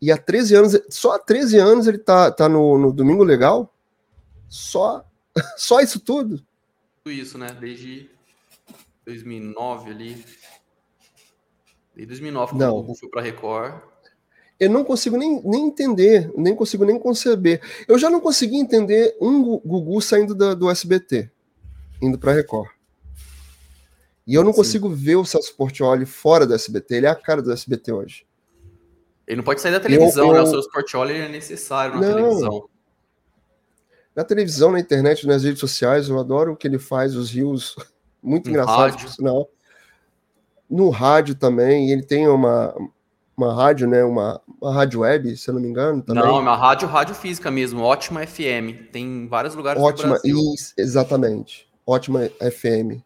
E 0.02 0.12
há 0.12 0.18
13 0.18 0.56
anos, 0.56 0.80
só 0.90 1.14
há 1.14 1.20
13 1.20 1.58
anos 1.58 1.88
ele 1.88 1.98
tá, 1.98 2.32
tá 2.32 2.48
no, 2.48 2.78
no 2.78 2.94
Domingo 2.94 3.24
Legal? 3.24 3.74
Só, 4.48 5.06
só 5.58 5.82
isso 5.82 6.00
tudo? 6.00 6.46
Tudo 7.04 7.12
isso, 7.12 7.38
né? 7.38 7.48
Desde 7.60 8.10
2009 9.06 9.92
ali. 9.92 10.26
Desde 11.96 12.06
2009, 12.08 12.52
quando 12.52 12.62
Não. 12.62 12.78
o 12.78 12.96
foi 12.96 13.10
para 13.10 13.22
Record. 13.22 13.82
Eu 14.60 14.70
não 14.70 14.84
consigo 14.84 15.18
nem, 15.18 15.42
nem 15.44 15.68
entender, 15.68 16.32
nem 16.36 16.56
consigo 16.56 16.84
nem 16.84 16.98
conceber. 16.98 17.62
Eu 17.88 17.98
já 18.00 18.10
não 18.10 18.20
consegui 18.20 18.58
entender 18.58 19.16
um 19.22 19.60
Gugu 19.60 20.02
saindo 20.02 20.34
da, 20.34 20.54
do 20.54 20.70
SBT, 20.70 21.30
indo 22.02 22.18
para 22.18 22.34
Record. 22.34 22.70
E 24.26 24.34
eu 24.34 24.44
não 24.44 24.52
Sim. 24.52 24.58
consigo 24.58 24.90
ver 24.90 25.16
o 25.16 25.26
Celso 25.26 25.56
Portioli 25.56 26.06
fora 26.06 26.46
do 26.46 26.54
SBT. 26.54 26.96
Ele 26.96 27.06
é 27.06 27.10
a 27.10 27.16
cara 27.16 27.42
do 27.42 27.52
SBT 27.52 27.94
hoje. 27.94 28.26
Ele 29.28 29.38
não 29.38 29.44
pode 29.44 29.62
sair 29.62 29.72
da 29.72 29.80
televisão, 29.80 30.26
eu, 30.26 30.32
eu... 30.32 30.34
né? 30.36 30.42
O 30.42 30.48
Celso 30.48 30.70
Portioli 30.72 31.14
é 31.14 31.30
necessário 31.30 31.96
na 31.96 32.02
não. 32.02 32.16
televisão. 32.16 32.70
Na 34.16 34.24
televisão, 34.24 34.72
na 34.72 34.80
internet, 34.80 35.28
nas 35.28 35.44
redes 35.44 35.60
sociais, 35.60 36.10
eu 36.10 36.20
adoro 36.20 36.54
o 36.54 36.58
que 36.58 36.68
ele 36.68 36.80
faz, 36.80 37.16
os 37.16 37.30
rios 37.30 37.76
muito 38.22 38.50
engraçados, 38.50 39.04
por 39.04 39.12
sinal. 39.12 39.50
No 40.68 40.90
rádio 40.90 41.36
também, 41.36 41.92
ele 41.92 42.04
tem 42.04 42.28
uma, 42.28 42.76
uma 43.38 43.54
rádio, 43.54 43.88
né? 43.88 44.04
Uma, 44.04 44.42
uma 44.60 44.74
rádio 44.74 45.02
web, 45.02 45.38
se 45.38 45.48
eu 45.48 45.54
não 45.54 45.62
me 45.62 45.68
engano. 45.68 46.02
Também. 46.02 46.24
Não, 46.24 46.38
é 46.38 46.40
uma 46.40 46.58
rádio, 46.58 46.88
rádio 46.88 47.14
física 47.14 47.52
mesmo, 47.52 47.84
ótima 47.84 48.26
FM. 48.26 48.90
Tem 48.92 49.28
vários 49.28 49.54
lugares 49.54 49.82
ótima, 49.82 50.20
Isso, 50.26 50.74
exatamente. 50.76 51.68
Ótima 51.86 52.30
FM. 52.42 53.02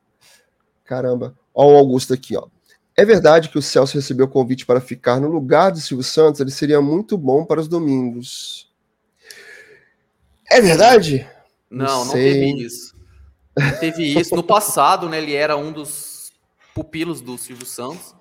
Caramba. 0.86 1.36
Ó, 1.53 1.73
o 1.73 1.75
Augusto 1.75 2.13
aqui, 2.13 2.38
ó. 2.38 2.47
É 2.95 3.03
verdade 3.03 3.49
que 3.49 3.57
o 3.57 3.61
Celso 3.61 3.95
recebeu 3.95 4.25
o 4.25 4.29
convite 4.29 4.65
para 4.65 4.79
ficar 4.79 5.19
no 5.19 5.27
lugar 5.27 5.71
de 5.71 5.82
Silvio 5.82 6.03
Santos? 6.03 6.39
Ele 6.39 6.51
seria 6.51 6.82
muito 6.82 7.17
bom 7.17 7.43
para 7.45 7.59
os 7.59 7.67
domingos. 7.67 8.71
É 10.49 10.61
verdade? 10.61 11.27
Não, 11.69 11.86
não, 11.86 12.05
não 12.05 12.13
teve 12.13 12.63
isso. 12.63 12.95
Não 13.57 13.79
teve 13.79 14.03
isso. 14.19 14.36
No 14.36 14.43
passado, 14.43 15.09
né, 15.09 15.17
ele 15.17 15.34
era 15.34 15.57
um 15.57 15.71
dos 15.71 16.32
pupilos 16.73 17.21
do 17.21 17.38
Silvio 17.38 17.65
Santos. 17.65 18.15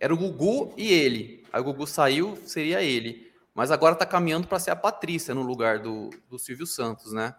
Era 0.00 0.12
o 0.12 0.16
Gugu 0.16 0.72
e 0.76 0.92
ele. 0.92 1.44
Aí 1.52 1.60
o 1.60 1.64
Gugu 1.64 1.86
saiu, 1.86 2.36
seria 2.44 2.82
ele. 2.82 3.32
Mas 3.54 3.70
agora 3.70 3.94
está 3.94 4.04
caminhando 4.04 4.46
para 4.46 4.58
ser 4.58 4.70
a 4.70 4.76
Patrícia 4.76 5.34
no 5.34 5.42
lugar 5.42 5.78
do, 5.78 6.10
do 6.28 6.38
Silvio 6.38 6.66
Santos, 6.66 7.12
né? 7.12 7.34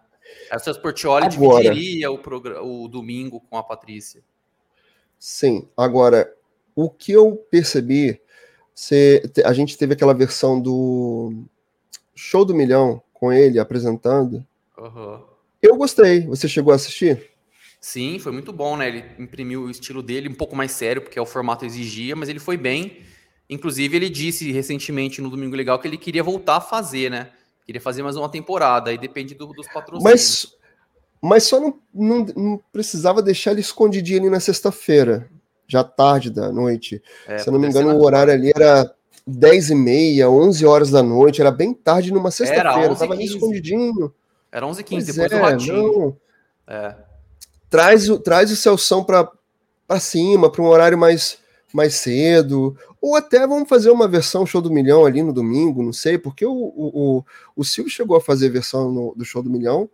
O 0.52 0.58
Celso 0.58 0.82
Portioli 0.82 1.26
agora. 1.26 1.62
dividiria 1.62 2.10
o, 2.10 2.20
o 2.62 2.88
domingo 2.88 3.40
com 3.40 3.56
a 3.56 3.62
Patrícia. 3.62 4.22
Sim, 5.18 5.68
agora, 5.76 6.32
o 6.74 6.90
que 6.90 7.12
eu 7.12 7.36
percebi, 7.50 8.20
a 9.44 9.52
gente 9.52 9.76
teve 9.76 9.94
aquela 9.94 10.14
versão 10.14 10.60
do 10.60 11.44
Show 12.14 12.44
do 12.44 12.54
Milhão 12.54 13.02
com 13.12 13.32
ele 13.32 13.58
apresentando. 13.58 14.46
Uhum. 14.76 15.24
Eu 15.60 15.76
gostei. 15.76 16.26
Você 16.26 16.48
chegou 16.48 16.72
a 16.72 16.76
assistir? 16.76 17.30
Sim, 17.80 18.18
foi 18.18 18.32
muito 18.32 18.52
bom, 18.52 18.76
né? 18.76 18.88
Ele 18.88 19.04
imprimiu 19.18 19.62
o 19.62 19.70
estilo 19.70 20.02
dele 20.02 20.28
um 20.28 20.34
pouco 20.34 20.56
mais 20.56 20.72
sério, 20.72 21.02
porque 21.02 21.18
é 21.18 21.22
o 21.22 21.26
formato 21.26 21.64
exigia, 21.64 22.16
mas 22.16 22.28
ele 22.28 22.40
foi 22.40 22.56
bem. 22.56 23.02
Inclusive, 23.48 23.96
ele 23.96 24.10
disse 24.10 24.50
recentemente 24.52 25.20
no 25.20 25.30
Domingo 25.30 25.56
Legal 25.56 25.78
que 25.78 25.86
ele 25.86 25.96
queria 25.96 26.22
voltar 26.22 26.56
a 26.56 26.60
fazer, 26.60 27.10
né? 27.10 27.30
Queria 27.64 27.80
fazer 27.80 28.02
mais 28.02 28.16
uma 28.16 28.28
temporada, 28.28 28.90
aí 28.90 28.98
depende 28.98 29.34
do, 29.34 29.46
dos 29.46 29.68
patrocínios. 29.68 30.02
Mas 30.02 30.58
mas 31.20 31.44
só 31.44 31.60
não, 31.60 31.74
não, 31.92 32.26
não 32.36 32.60
precisava 32.72 33.20
deixar 33.20 33.50
ele 33.50 33.60
escondidinho 33.60 34.20
ali 34.20 34.30
na 34.30 34.40
sexta-feira, 34.40 35.28
já 35.66 35.82
tarde 35.82 36.30
da 36.30 36.52
noite. 36.52 37.02
É, 37.26 37.38
Se 37.38 37.48
eu 37.48 37.52
não 37.52 37.60
me 37.60 37.68
engano, 37.68 37.94
o 37.94 38.04
horário 38.04 38.32
ali 38.32 38.52
era 38.54 38.92
10 39.26 39.70
e 39.70 39.74
meia, 39.74 40.30
11 40.30 40.64
horas 40.64 40.90
da 40.90 41.02
noite, 41.02 41.40
era 41.40 41.50
bem 41.50 41.74
tarde 41.74 42.12
numa 42.12 42.30
sexta-feira, 42.30 42.94
tava 42.94 43.14
ali 43.14 43.24
escondidinho. 43.24 44.14
Era 44.50 44.66
11 44.66 44.80
h 44.80 44.88
15 44.88 45.12
depois 45.12 45.32
é, 45.32 45.36
do 45.36 45.42
ratinho. 45.42 46.16
É. 46.66 46.94
Traz, 47.70 48.08
o, 48.08 48.18
traz 48.18 48.50
o 48.50 48.56
Celção 48.56 49.04
para 49.04 50.00
cima, 50.00 50.50
para 50.50 50.62
um 50.62 50.66
horário 50.66 50.96
mais, 50.96 51.38
mais 51.72 51.94
cedo, 51.94 52.76
ou 53.00 53.16
até 53.16 53.46
vamos 53.46 53.68
fazer 53.68 53.90
uma 53.90 54.08
versão 54.08 54.46
show 54.46 54.60
do 54.60 54.70
milhão 54.70 55.04
ali 55.04 55.22
no 55.22 55.32
domingo, 55.32 55.82
não 55.82 55.92
sei, 55.92 56.18
porque 56.18 56.46
o, 56.46 56.52
o, 56.52 57.18
o, 57.18 57.24
o 57.56 57.64
Silvio 57.64 57.92
chegou 57.92 58.16
a 58.16 58.20
fazer 58.20 58.48
versão 58.48 58.90
no, 58.90 59.14
do 59.14 59.24
show 59.24 59.42
do 59.42 59.50
milhão, 59.50 59.88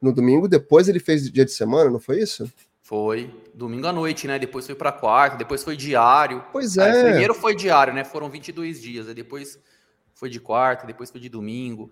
no 0.00 0.12
domingo, 0.12 0.48
depois 0.48 0.88
ele 0.88 1.00
fez 1.00 1.30
dia 1.30 1.44
de 1.44 1.52
semana, 1.52 1.90
não 1.90 2.00
foi 2.00 2.20
isso? 2.20 2.50
Foi. 2.82 3.34
Domingo 3.52 3.88
à 3.88 3.92
noite, 3.92 4.28
né? 4.28 4.38
Depois 4.38 4.64
foi 4.64 4.74
para 4.76 4.92
quarta, 4.92 5.36
depois 5.36 5.64
foi 5.64 5.76
diário. 5.76 6.44
Pois 6.52 6.76
é. 6.76 6.88
Aí, 6.88 7.02
primeiro 7.02 7.34
foi 7.34 7.52
diário, 7.56 7.92
né? 7.92 8.04
Foram 8.04 8.30
22 8.30 8.80
dias. 8.80 9.08
Aí 9.08 9.14
depois 9.14 9.58
foi 10.14 10.30
de 10.30 10.38
quarta, 10.38 10.86
depois 10.86 11.10
foi 11.10 11.20
de 11.20 11.28
domingo. 11.28 11.90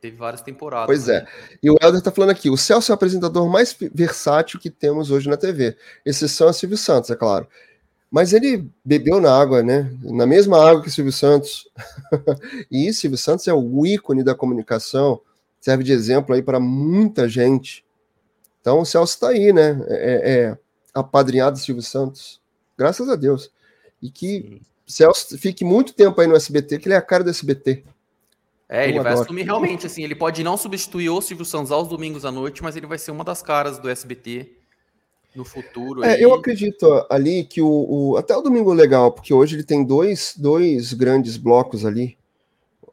Teve 0.00 0.16
várias 0.16 0.40
temporadas. 0.40 0.86
Pois 0.86 1.06
né? 1.06 1.16
é. 1.16 1.26
E 1.62 1.70
o 1.70 1.76
Helder 1.80 2.00
tá 2.00 2.10
falando 2.10 2.30
aqui: 2.30 2.50
o 2.50 2.56
Celso 2.56 2.90
é 2.90 2.92
o 2.92 2.94
apresentador 2.94 3.48
mais 3.48 3.76
versátil 3.92 4.60
que 4.60 4.70
temos 4.70 5.10
hoje 5.10 5.28
na 5.28 5.36
TV. 5.36 5.76
Exceção 6.04 6.48
a 6.48 6.52
Silvio 6.52 6.78
Santos, 6.78 7.10
é 7.10 7.16
claro. 7.16 7.46
Mas 8.10 8.32
ele 8.32 8.70
bebeu 8.84 9.20
na 9.20 9.36
água, 9.36 9.62
né? 9.62 9.92
Na 10.02 10.26
mesma 10.26 10.58
água 10.66 10.82
que 10.82 10.90
Silvio 10.90 11.12
Santos. 11.12 11.68
e 12.70 12.92
Silvio 12.92 13.18
Santos 13.18 13.46
é 13.48 13.52
o 13.52 13.84
ícone 13.84 14.22
da 14.22 14.34
comunicação 14.34 15.20
serve 15.60 15.84
de 15.84 15.92
exemplo 15.92 16.34
aí 16.34 16.42
para 16.42 16.60
muita 16.60 17.28
gente. 17.28 17.84
Então 18.60 18.80
o 18.80 18.84
Celso 18.84 19.14
está 19.14 19.28
aí, 19.28 19.52
né? 19.52 19.84
É, 19.88 20.32
é 20.32 20.58
apadrinhado 20.94 21.58
Silvio 21.58 21.82
Santos. 21.82 22.40
Graças 22.76 23.08
a 23.08 23.16
Deus. 23.16 23.50
E 24.00 24.10
que 24.10 24.62
Celso 24.86 25.36
fique 25.38 25.64
muito 25.64 25.92
tempo 25.92 26.20
aí 26.20 26.26
no 26.26 26.36
SBT, 26.36 26.78
que 26.78 26.88
ele 26.88 26.94
é 26.94 26.98
a 26.98 27.02
cara 27.02 27.24
do 27.24 27.30
SBT. 27.30 27.84
É, 28.68 28.84
Eu 28.84 28.88
ele 28.90 29.00
vai 29.00 29.14
assumir 29.14 29.42
realmente, 29.44 29.86
assim, 29.86 30.04
ele 30.04 30.14
pode 30.14 30.44
não 30.44 30.56
substituir 30.56 31.08
o 31.08 31.20
Silvio 31.22 31.44
Santos 31.44 31.72
aos 31.72 31.88
domingos 31.88 32.24
à 32.24 32.30
noite, 32.30 32.62
mas 32.62 32.76
ele 32.76 32.86
vai 32.86 32.98
ser 32.98 33.10
uma 33.10 33.24
das 33.24 33.40
caras 33.40 33.78
do 33.78 33.88
SBT 33.88 34.58
no 35.34 35.44
futuro. 35.44 36.04
É, 36.04 36.22
eu 36.22 36.34
acredito 36.34 37.06
ali 37.08 37.44
que 37.44 37.62
o, 37.62 37.86
o, 37.88 38.16
até 38.16 38.36
o 38.36 38.42
domingo 38.42 38.72
é 38.72 38.76
legal, 38.76 39.10
porque 39.12 39.32
hoje 39.32 39.56
ele 39.56 39.64
tem 39.64 39.84
dois, 39.84 40.34
dois 40.36 40.92
grandes 40.92 41.36
blocos 41.36 41.86
ali, 41.86 42.18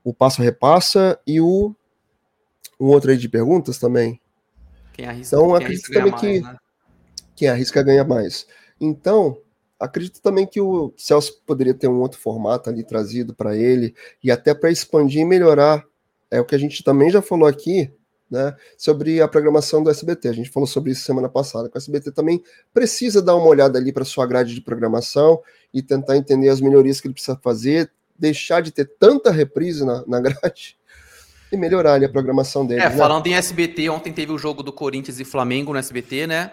o 0.03 0.13
Passa 0.13 0.41
Repassa 0.41 1.19
e 1.27 1.41
o 1.41 1.75
um 2.79 2.87
outro 2.87 3.11
aí 3.11 3.17
de 3.17 3.27
perguntas 3.27 3.77
também. 3.77 4.19
Quem 4.93 5.05
arrisca, 5.05 5.35
então, 5.35 5.47
quem 5.47 5.55
acredito 5.57 5.91
também 5.91 6.11
mais, 6.11 6.21
que 6.21 6.41
né? 6.41 6.57
quem 7.35 7.47
arrisca 7.49 7.83
ganha 7.83 8.03
mais. 8.03 8.47
Então, 8.79 9.37
acredito 9.79 10.21
também 10.21 10.45
que 10.45 10.61
o 10.61 10.93
Celso 10.97 11.41
poderia 11.45 11.73
ter 11.73 11.87
um 11.87 11.99
outro 11.99 12.19
formato 12.19 12.69
ali 12.69 12.83
trazido 12.83 13.33
para 13.33 13.55
ele 13.55 13.93
e 14.23 14.31
até 14.31 14.53
para 14.53 14.71
expandir 14.71 15.21
e 15.21 15.25
melhorar. 15.25 15.83
É 16.31 16.39
o 16.39 16.45
que 16.45 16.55
a 16.55 16.57
gente 16.57 16.83
também 16.83 17.09
já 17.09 17.21
falou 17.21 17.47
aqui, 17.47 17.91
né, 18.29 18.55
sobre 18.77 19.21
a 19.21 19.27
programação 19.27 19.83
do 19.83 19.89
SBT. 19.89 20.27
A 20.27 20.33
gente 20.33 20.49
falou 20.49 20.67
sobre 20.67 20.91
isso 20.91 21.03
semana 21.03 21.29
passada. 21.29 21.69
O 21.73 21.77
SBT 21.77 22.11
também 22.11 22.41
precisa 22.73 23.21
dar 23.21 23.35
uma 23.35 23.47
olhada 23.47 23.77
ali 23.77 23.91
para 23.91 24.03
sua 24.03 24.25
grade 24.25 24.55
de 24.55 24.61
programação 24.61 25.41
e 25.73 25.81
tentar 25.81 26.17
entender 26.17 26.49
as 26.49 26.59
melhorias 26.59 26.99
que 26.99 27.07
ele 27.07 27.13
precisa 27.13 27.39
fazer, 27.41 27.91
deixar 28.17 28.61
de 28.61 28.71
ter 28.71 28.85
tanta 28.97 29.31
reprise 29.31 29.85
na, 29.85 30.03
na 30.07 30.19
grade 30.21 30.77
e 31.51 31.57
melhorar 31.57 31.93
ali 31.93 32.05
a 32.05 32.09
programação 32.09 32.65
dele. 32.65 32.81
É, 32.81 32.89
né? 32.89 32.97
falando 32.97 33.27
em 33.27 33.35
SBT, 33.35 33.89
ontem 33.89 34.11
teve 34.11 34.31
o 34.31 34.37
jogo 34.37 34.63
do 34.63 34.73
Corinthians 34.73 35.19
e 35.19 35.25
Flamengo 35.25 35.71
no 35.71 35.79
SBT, 35.79 36.27
né? 36.27 36.51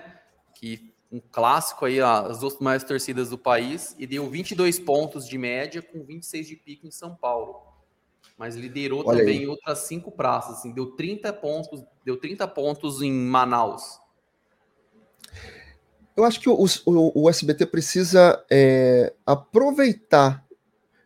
Que 0.55 0.92
um 1.13 1.21
clássico 1.21 1.85
aí, 1.85 2.01
as 2.01 2.39
duas 2.39 2.59
maiores 2.59 2.85
torcidas 2.85 3.29
do 3.29 3.37
país, 3.37 3.95
e 3.99 4.07
deu 4.07 4.29
22 4.31 4.79
pontos 4.79 5.29
de 5.29 5.37
média 5.37 5.83
com 5.83 6.03
26 6.03 6.49
de 6.49 6.57
pico 6.57 6.87
em 6.87 6.91
São 6.91 7.15
Paulo. 7.15 7.61
Mas 8.39 8.57
liderou 8.57 9.05
Olha 9.07 9.19
também 9.19 9.41
aí. 9.41 9.47
outras 9.47 9.81
cinco 9.81 10.11
praças, 10.11 10.59
assim, 10.59 10.73
deu 10.73 10.93
30 10.93 11.31
pontos, 11.35 11.85
deu 12.03 12.17
30 12.17 12.49
pontos 12.49 13.03
em 13.03 13.13
Manaus. 13.13 14.01
Eu 16.17 16.25
acho 16.25 16.41
que 16.41 16.49
o, 16.49 16.55
o, 16.55 17.23
o 17.23 17.29
SBT 17.29 17.67
precisa 17.67 18.43
é, 18.51 19.13
aproveitar, 19.27 20.47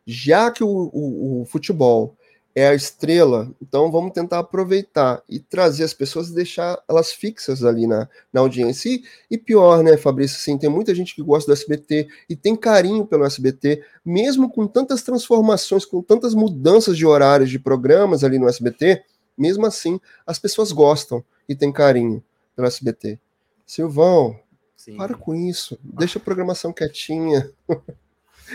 já 0.06 0.52
que 0.52 0.62
o, 0.62 0.68
o, 0.68 1.42
o 1.42 1.44
futebol 1.46 2.15
é 2.56 2.68
a 2.68 2.74
estrela, 2.74 3.54
então 3.60 3.90
vamos 3.90 4.12
tentar 4.12 4.38
aproveitar 4.38 5.22
e 5.28 5.38
trazer 5.38 5.84
as 5.84 5.92
pessoas 5.92 6.30
e 6.30 6.34
deixar 6.34 6.82
elas 6.88 7.12
fixas 7.12 7.62
ali 7.62 7.86
na, 7.86 8.08
na 8.32 8.40
audiência. 8.40 8.88
E, 8.88 9.04
e 9.30 9.36
pior, 9.36 9.82
né, 9.82 9.98
Fabrício, 9.98 10.38
assim, 10.38 10.56
tem 10.56 10.70
muita 10.70 10.94
gente 10.94 11.14
que 11.14 11.22
gosta 11.22 11.50
do 11.50 11.52
SBT 11.52 12.08
e 12.30 12.34
tem 12.34 12.56
carinho 12.56 13.04
pelo 13.04 13.26
SBT, 13.26 13.84
mesmo 14.02 14.50
com 14.50 14.66
tantas 14.66 15.02
transformações, 15.02 15.84
com 15.84 16.00
tantas 16.00 16.34
mudanças 16.34 16.96
de 16.96 17.04
horários 17.04 17.50
de 17.50 17.58
programas 17.58 18.24
ali 18.24 18.38
no 18.38 18.48
SBT, 18.48 19.04
mesmo 19.36 19.66
assim, 19.66 20.00
as 20.26 20.38
pessoas 20.38 20.72
gostam 20.72 21.22
e 21.46 21.54
têm 21.54 21.70
carinho 21.70 22.24
pelo 22.56 22.66
SBT. 22.66 23.18
Silvão, 23.66 24.34
Sim. 24.74 24.96
para 24.96 25.14
com 25.14 25.34
isso, 25.34 25.78
deixa 25.84 26.18
a 26.18 26.22
programação 26.22 26.72
quietinha. 26.72 27.50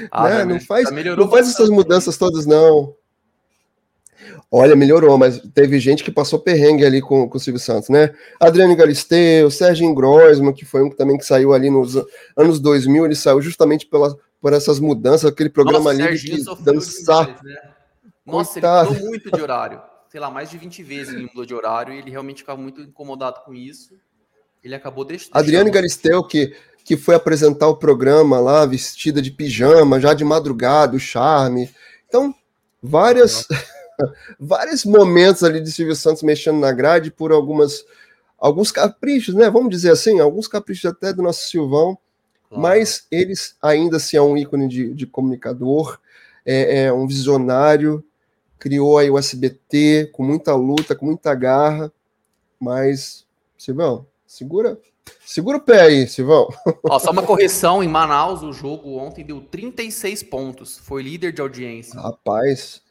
Ah, 0.09 0.39
né? 0.41 0.45
Não 0.45 0.59
faz, 0.59 0.89
não 0.89 1.29
faz 1.29 1.49
essas 1.49 1.69
mudanças 1.69 2.17
todas, 2.17 2.47
não. 2.47 2.95
Olha, 4.49 4.75
melhorou, 4.75 5.17
mas 5.17 5.39
teve 5.53 5.79
gente 5.79 6.03
que 6.03 6.11
passou 6.11 6.39
perrengue 6.39 6.85
ali 6.85 7.01
com, 7.01 7.27
com 7.29 7.37
o 7.37 7.39
Silvio 7.39 7.59
Santos, 7.59 7.89
né? 7.89 8.13
Adriano 8.39 8.75
Galisteu, 8.75 9.49
Sérgio 9.49 9.93
Grosman, 9.93 10.53
que 10.53 10.65
foi 10.65 10.83
um 10.83 10.89
também 10.89 11.17
que 11.17 11.25
saiu 11.25 11.53
ali 11.53 11.69
nos 11.69 11.95
anos 12.35 12.59
2000, 12.59 13.05
ele 13.05 13.15
saiu 13.15 13.41
justamente 13.41 13.85
pela, 13.85 14.15
por 14.41 14.51
essas 14.51 14.79
mudanças, 14.79 15.31
aquele 15.31 15.49
programa 15.49 15.93
Nossa, 15.93 16.03
ali 16.03 16.17
de 16.17 16.43
dançar. 16.63 17.25
Demais, 17.25 17.43
né? 17.43 17.71
Nossa, 18.25 18.53
Coitado. 18.53 18.89
ele 18.89 18.95
mudou 18.95 19.09
muito 19.09 19.31
de 19.31 19.41
horário. 19.41 19.81
Sei 20.09 20.19
lá, 20.19 20.29
mais 20.29 20.49
de 20.49 20.57
20 20.57 20.83
vezes 20.83 21.13
ele 21.13 21.23
mudou 21.23 21.45
de 21.45 21.53
horário 21.53 21.93
e 21.93 21.97
ele 21.99 22.11
realmente 22.11 22.39
ficava 22.39 22.61
muito 22.61 22.81
incomodado 22.81 23.41
com 23.45 23.53
isso. 23.53 23.93
Ele 24.63 24.75
acabou 24.75 25.05
deixando. 25.05 25.35
Adriano 25.35 25.71
Galisteu, 25.71 26.23
que, 26.23 26.53
que 26.83 26.97
foi 26.97 27.15
apresentar 27.15 27.67
o 27.67 27.77
programa 27.77 28.39
lá, 28.39 28.65
vestida 28.65 29.21
de 29.21 29.31
pijama, 29.31 29.99
já 29.99 30.13
de 30.13 30.23
madrugada, 30.23 30.95
o 30.95 30.99
charme. 30.99 31.69
Então, 32.07 32.35
várias, 32.81 33.47
vários 34.39 34.85
momentos 34.85 35.43
ali 35.43 35.61
de 35.61 35.71
Silvio 35.71 35.95
Santos 35.95 36.23
mexendo 36.23 36.59
na 36.59 36.71
grade 36.71 37.11
por 37.11 37.31
algumas 37.31 37.85
alguns 38.37 38.71
caprichos, 38.71 39.35
né? 39.35 39.49
Vamos 39.49 39.69
dizer 39.69 39.91
assim, 39.91 40.19
alguns 40.19 40.47
caprichos 40.47 40.85
até 40.85 41.13
do 41.13 41.21
nosso 41.21 41.47
Silvão, 41.47 41.97
claro. 42.49 42.61
mas 42.61 43.05
eles 43.11 43.55
ainda 43.61 43.97
assim 43.97 44.17
é 44.17 44.21
um 44.21 44.35
ícone 44.35 44.67
de, 44.67 44.93
de 44.93 45.05
comunicador, 45.05 45.99
é, 46.43 46.85
é, 46.85 46.93
um 46.93 47.05
visionário, 47.05 48.03
criou 48.57 48.97
aí 48.97 49.11
o 49.11 49.17
SBT 49.17 50.09
com 50.11 50.23
muita 50.23 50.55
luta, 50.55 50.95
com 50.95 51.05
muita 51.05 51.35
garra, 51.35 51.91
mas 52.59 53.27
Silvão, 53.57 54.07
segura 54.25 54.79
Segura 55.25 55.57
o 55.57 55.61
pé 55.61 55.81
aí, 55.81 56.07
Silvão. 56.07 56.47
Ó, 56.89 56.99
só 56.99 57.11
uma 57.11 57.23
correção, 57.23 57.81
em 57.81 57.87
Manaus 57.87 58.43
o 58.43 58.51
jogo 58.51 58.97
ontem 58.97 59.23
deu 59.23 59.41
36 59.41 60.23
pontos, 60.23 60.77
foi 60.77 61.01
líder 61.01 61.31
de 61.31 61.41
audiência. 61.41 61.99
Rapaz, 61.99 62.81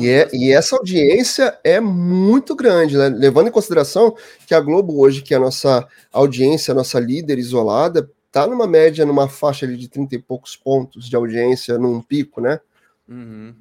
e, 0.00 0.08
é, 0.08 0.28
e, 0.32 0.50
essa 0.50 0.76
audiência 0.76 1.58
é 1.62 1.78
muito 1.78 2.56
grande, 2.56 2.96
né? 2.96 3.08
Levando 3.08 3.48
em 3.48 3.52
consideração 3.52 4.16
que 4.46 4.54
a 4.54 4.60
Globo 4.60 4.98
hoje, 4.98 5.22
que 5.22 5.34
é 5.34 5.36
a 5.36 5.40
nossa 5.40 5.86
audiência, 6.12 6.72
a 6.72 6.74
nossa 6.74 6.98
líder 6.98 7.38
isolada, 7.38 8.10
tá 8.32 8.46
numa 8.46 8.66
média, 8.66 9.04
numa 9.04 9.28
faixa 9.28 9.66
ali 9.66 9.76
de 9.76 9.88
30 9.88 10.14
e 10.14 10.18
poucos 10.18 10.56
pontos 10.56 11.08
de 11.08 11.14
audiência 11.14 11.76
num 11.76 12.00
pico, 12.00 12.40
né? 12.40 12.60
Uhum. 13.08 13.54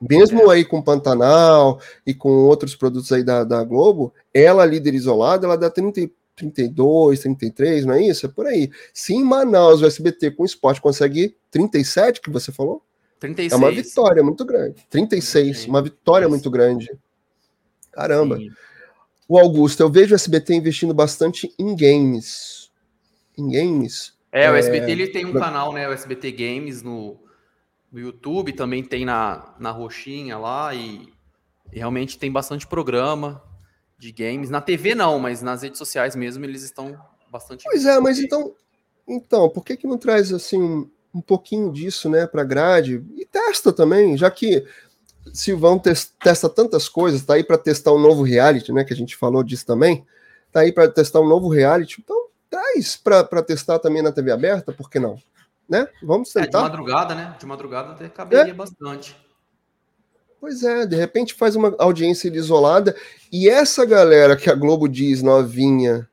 Mesmo 0.00 0.50
é. 0.50 0.54
aí 0.54 0.64
com 0.64 0.80
Pantanal 0.80 1.78
e 2.06 2.14
com 2.14 2.30
outros 2.30 2.74
produtos 2.74 3.10
aí 3.12 3.22
da, 3.22 3.44
da 3.44 3.62
Globo, 3.64 4.14
ela 4.32 4.64
líder 4.64 4.94
isolada, 4.94 5.46
ela 5.46 5.58
dá 5.58 5.68
30 5.68 6.00
e 6.00 6.12
32, 6.40 7.20
33, 7.20 7.84
não 7.84 7.94
é 7.94 8.02
isso? 8.02 8.26
É 8.26 8.28
por 8.28 8.46
aí. 8.46 8.70
Se 8.94 9.12
em 9.14 9.22
Manaus 9.22 9.82
o 9.82 9.86
SBT 9.86 10.30
com 10.30 10.44
esporte 10.44 10.80
consegue 10.80 11.36
37, 11.50 12.20
que 12.20 12.30
você 12.30 12.50
falou? 12.50 12.82
36. 13.18 13.52
É 13.52 13.56
uma 13.56 13.70
vitória 13.70 14.22
muito 14.22 14.44
grande. 14.44 14.86
36, 14.88 15.58
Sim. 15.58 15.68
uma 15.68 15.82
vitória 15.82 16.28
muito 16.28 16.50
grande. 16.50 16.90
Caramba. 17.92 18.38
Sim. 18.38 18.50
O 19.28 19.38
Augusto, 19.38 19.80
eu 19.80 19.90
vejo 19.90 20.12
o 20.12 20.16
SBT 20.16 20.54
investindo 20.54 20.94
bastante 20.94 21.52
em 21.58 21.76
games. 21.76 22.70
Em 23.36 23.50
games. 23.50 24.14
É, 24.32 24.50
o 24.50 24.54
SBT 24.54 24.90
ele 24.90 25.08
tem 25.08 25.26
um 25.26 25.32
canal, 25.32 25.72
né? 25.72 25.88
O 25.88 25.92
SBT 25.92 26.32
Games 26.32 26.82
no, 26.82 27.18
no 27.92 28.00
YouTube, 28.00 28.52
também 28.52 28.82
tem 28.82 29.04
na, 29.04 29.54
na 29.58 29.70
roxinha 29.70 30.38
lá 30.38 30.74
e, 30.74 31.12
e 31.72 31.78
realmente 31.78 32.18
tem 32.18 32.30
bastante 32.30 32.66
programa 32.66 33.42
de 34.00 34.10
games. 34.10 34.48
Na 34.48 34.60
TV 34.60 34.94
não, 34.94 35.18
mas 35.18 35.42
nas 35.42 35.62
redes 35.62 35.78
sociais 35.78 36.16
mesmo 36.16 36.44
eles 36.44 36.62
estão 36.62 36.98
bastante. 37.30 37.64
Pois 37.64 37.84
é, 37.84 38.00
mas 38.00 38.18
então, 38.18 38.54
então, 39.06 39.48
por 39.48 39.62
que 39.62 39.76
que 39.76 39.86
não 39.86 39.98
traz 39.98 40.32
assim 40.32 40.90
um 41.14 41.20
pouquinho 41.20 41.70
disso, 41.70 42.08
né, 42.08 42.26
para 42.26 42.42
grade 42.44 43.04
e 43.16 43.26
testa 43.26 43.72
também, 43.72 44.16
já 44.16 44.30
que 44.30 44.64
Silvão 45.34 45.78
testa 45.78 46.48
tantas 46.48 46.88
coisas, 46.88 47.22
tá 47.24 47.34
aí 47.34 47.44
para 47.44 47.58
testar 47.58 47.92
um 47.92 47.98
novo 47.98 48.22
reality, 48.22 48.72
né, 48.72 48.84
que 48.84 48.92
a 48.92 48.96
gente 48.96 49.16
falou 49.16 49.42
disso 49.42 49.66
também, 49.66 50.06
tá 50.50 50.60
aí 50.60 50.72
para 50.72 50.88
testar 50.88 51.20
um 51.20 51.28
novo 51.28 51.48
reality, 51.48 52.00
então 52.00 52.28
traz 52.48 52.96
para 52.96 53.42
testar 53.42 53.78
também 53.80 54.02
na 54.02 54.12
TV 54.12 54.30
aberta, 54.32 54.72
por 54.72 54.88
que 54.88 54.98
não? 54.98 55.18
Né? 55.68 55.86
Vamos 56.02 56.32
tentar. 56.32 56.58
É, 56.58 56.62
de 56.62 56.70
madrugada, 56.70 57.14
né? 57.14 57.36
De 57.38 57.46
madrugada 57.46 57.92
até 57.92 58.08
caberia 58.08 58.50
é. 58.50 58.54
bastante. 58.54 59.16
Pois 60.40 60.62
é, 60.62 60.86
de 60.86 60.96
repente 60.96 61.34
faz 61.34 61.54
uma 61.54 61.76
audiência 61.78 62.28
isolada 62.34 62.96
e 63.30 63.48
essa 63.48 63.84
galera 63.84 64.34
que 64.34 64.48
a 64.48 64.54
Globo 64.54 64.88
diz 64.88 65.22
novinha, 65.22 66.08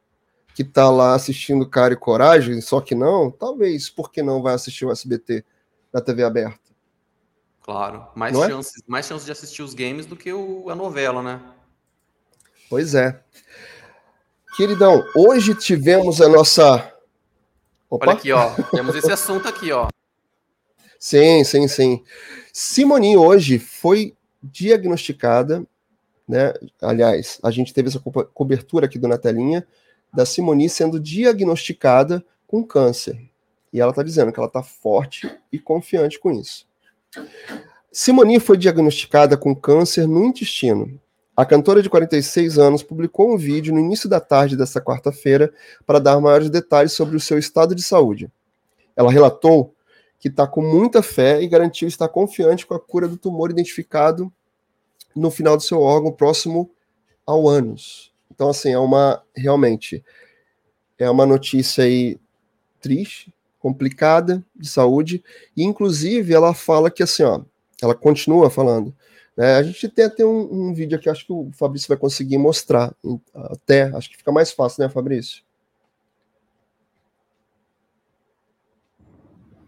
que 0.54 0.66
tá 0.66 0.90
lá 0.90 1.16
assistindo 1.16 1.70
Cara 1.70 1.94
e 1.94 1.98
Coragem, 1.98 2.60
só 2.60 2.82
que 2.82 2.94
não, 2.94 3.32
talvez, 3.32 3.90
porque 3.90 4.22
não 4.22 4.42
vai 4.42 4.54
assistir 4.54 4.86
o 4.86 4.92
SBT 4.92 5.46
na 5.94 6.02
TV 6.02 6.24
aberta? 6.24 6.60
Claro, 7.62 8.08
mais 8.16 8.34
não 8.34 8.44
é? 8.44 8.50
chances, 8.50 8.82
é? 8.82 8.84
mais 8.86 9.06
chances 9.06 9.26
de 9.26 9.32
assistir 9.32 9.62
os 9.62 9.74
games 9.74 10.06
do 10.06 10.16
que 10.16 10.34
o, 10.34 10.70
a 10.70 10.76
novela, 10.76 11.24
né? 11.24 11.40
Pois 12.70 12.96
é. 12.96 13.22
Queridão, 14.58 15.06
hoje 15.16 15.56
tivemos 15.56 16.20
a 16.20 16.28
nossa. 16.28 16.94
Opa. 17.90 18.08
Olha 18.08 18.18
aqui, 18.18 18.32
ó. 18.34 18.50
Temos 18.72 18.96
esse 18.96 19.12
assunto 19.12 19.48
aqui, 19.48 19.72
ó. 19.72 19.88
Sim, 21.00 21.44
sim, 21.44 21.68
sim. 21.68 22.04
Simoni 22.52 23.16
hoje 23.16 23.60
foi 23.60 24.17
diagnosticada, 24.52 25.66
né? 26.28 26.54
Aliás, 26.82 27.40
a 27.44 27.52
gente 27.52 27.74
teve 27.74 27.90
essa 27.90 28.00
co 28.00 28.12
cobertura 28.26 28.86
aqui 28.86 29.00
do 29.00 29.08
Na 29.08 29.18
Telinha, 29.18 29.66
da 30.14 30.26
Simoni 30.26 30.70
sendo 30.70 31.00
diagnosticada 31.00 32.24
com 32.46 32.64
câncer. 32.64 33.20
E 33.72 33.80
ela 33.80 33.92
está 33.92 34.04
dizendo 34.04 34.32
que 34.32 34.40
ela 34.40 34.48
está 34.48 34.64
forte 34.64 35.30
e 35.52 35.60
confiante 35.60 36.20
com 36.20 36.32
isso. 36.32 36.66
Simoni 37.92 38.40
foi 38.40 38.58
diagnosticada 38.58 39.38
com 39.38 39.56
câncer 39.56 40.08
no 40.08 40.26
intestino. 40.26 41.00
A 41.36 41.46
cantora 41.46 41.84
de 41.84 41.90
46 41.90 42.58
anos 42.58 42.82
publicou 42.82 43.32
um 43.32 43.38
vídeo 43.38 43.74
no 43.74 43.80
início 43.80 44.10
da 44.10 44.20
tarde 44.20 44.58
desta 44.58 44.82
quarta-feira 44.82 45.54
para 45.86 46.00
dar 46.00 46.20
maiores 46.20 46.50
detalhes 46.50 46.94
sobre 46.94 47.16
o 47.16 47.20
seu 47.20 47.38
estado 47.38 47.76
de 47.76 47.84
saúde. 47.84 48.32
Ela 48.96 49.12
relatou 49.12 49.76
que 50.20 50.30
está 50.30 50.48
com 50.48 50.62
muita 50.62 51.04
fé 51.04 51.42
e 51.42 51.48
garantiu 51.48 51.88
estar 51.88 52.08
confiante 52.08 52.66
com 52.66 52.74
a 52.74 52.80
cura 52.80 53.08
do 53.08 53.18
tumor 53.18 53.52
identificado 53.52 54.34
no 55.18 55.32
final 55.32 55.58
do 55.58 55.64
seu 55.64 55.82
órgão 55.82 56.12
próximo 56.12 56.70
ao 57.26 57.48
ânus. 57.48 58.14
Então, 58.32 58.50
assim, 58.50 58.72
é 58.72 58.80
uma 58.80 59.22
realmente 59.36 60.04
é 60.98 61.10
uma 61.10 61.26
notícia 61.26 61.84
aí 61.84 62.20
triste, 62.82 63.34
complicada 63.60 64.44
de 64.56 64.68
saúde, 64.68 65.24
e 65.56 65.64
inclusive 65.64 66.34
ela 66.34 66.54
fala 66.54 66.90
que 66.90 67.04
assim, 67.04 67.24
ó, 67.24 67.42
ela 67.82 67.94
continua 67.94 68.50
falando. 68.50 68.96
Né, 69.36 69.56
a 69.56 69.64
gente 69.64 69.88
tem 69.90 70.06
até 70.06 70.26
um, 70.26 70.70
um 70.70 70.74
vídeo 70.74 70.98
aqui, 70.98 71.10
acho 71.10 71.26
que 71.26 71.34
o 71.34 71.52
Fabrício 71.54 71.88
vai 71.88 71.98
conseguir 71.98 72.38
mostrar. 72.38 72.96
Até, 73.34 73.84
acho 73.96 74.10
que 74.10 74.18
fica 74.18 74.32
mais 74.32 74.52
fácil, 74.52 74.84
né, 74.84 74.90
Fabrício? 74.90 75.44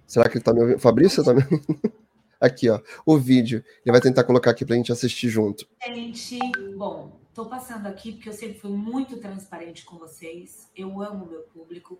Será 0.07 0.27
que 0.27 0.37
ele 0.37 0.43
tá 0.43 0.51
me 0.53 0.61
ouvindo? 0.61 0.79
Fabrício, 0.79 1.23
tá 1.23 1.33
me 1.33 1.43
ouvindo? 1.43 1.93
Aqui, 2.39 2.69
ó, 2.69 2.81
o 3.05 3.17
vídeo. 3.17 3.63
Ele 3.85 3.91
vai 3.91 3.99
tentar 3.99 4.23
colocar 4.23 4.51
aqui 4.51 4.65
pra 4.65 4.75
gente 4.75 4.91
assistir 4.91 5.29
junto. 5.29 5.67
Gente, 5.85 6.39
bom, 6.77 7.19
tô 7.33 7.45
passando 7.45 7.87
aqui 7.87 8.13
porque 8.13 8.29
eu 8.29 8.33
sempre 8.33 8.59
fui 8.59 8.71
muito 8.71 9.17
transparente 9.17 9.83
com 9.83 9.97
vocês. 9.97 10.69
Eu 10.75 11.01
amo 11.01 11.25
meu 11.25 11.41
público. 11.41 11.99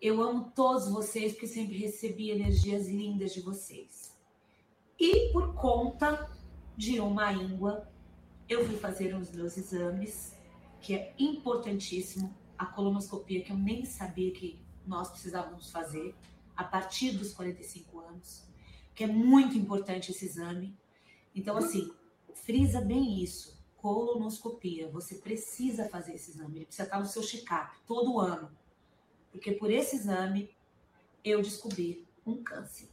Eu 0.00 0.22
amo 0.22 0.52
todos 0.54 0.88
vocês 0.88 1.32
porque 1.32 1.46
sempre 1.46 1.78
recebi 1.78 2.30
energias 2.30 2.86
lindas 2.86 3.32
de 3.32 3.40
vocês. 3.40 4.14
E 4.98 5.30
por 5.32 5.54
conta 5.54 6.30
de 6.76 7.00
uma 7.00 7.32
íngua, 7.32 7.88
eu 8.48 8.66
fui 8.66 8.76
fazer 8.76 9.14
os 9.14 9.30
meus 9.30 9.56
exames, 9.56 10.34
que 10.80 10.94
é 10.94 11.14
importantíssimo, 11.18 12.34
a 12.58 12.66
colonoscopia 12.66 13.42
que 13.42 13.52
eu 13.52 13.56
nem 13.56 13.84
sabia 13.84 14.30
que 14.30 14.58
nós 14.86 15.10
precisávamos 15.10 15.70
fazer 15.70 16.14
a 16.56 16.64
partir 16.64 17.12
dos 17.12 17.34
45 17.34 18.00
anos, 18.00 18.45
que 18.96 19.04
é 19.04 19.06
muito 19.06 19.56
importante 19.56 20.10
esse 20.10 20.24
exame. 20.24 20.74
Então, 21.34 21.56
assim, 21.58 21.92
frisa 22.34 22.80
bem 22.80 23.22
isso. 23.22 23.62
Colonoscopia. 23.76 24.88
Você 24.88 25.16
precisa 25.16 25.86
fazer 25.90 26.14
esse 26.14 26.30
exame. 26.30 26.56
Ele 26.56 26.64
precisa 26.64 26.84
estar 26.84 26.98
no 26.98 27.06
seu 27.06 27.22
check-up 27.22 27.76
todo 27.86 28.18
ano. 28.18 28.50
Porque 29.30 29.52
por 29.52 29.70
esse 29.70 29.96
exame 29.96 30.50
eu 31.22 31.42
descobri 31.42 32.06
um 32.24 32.42
câncer, 32.42 32.88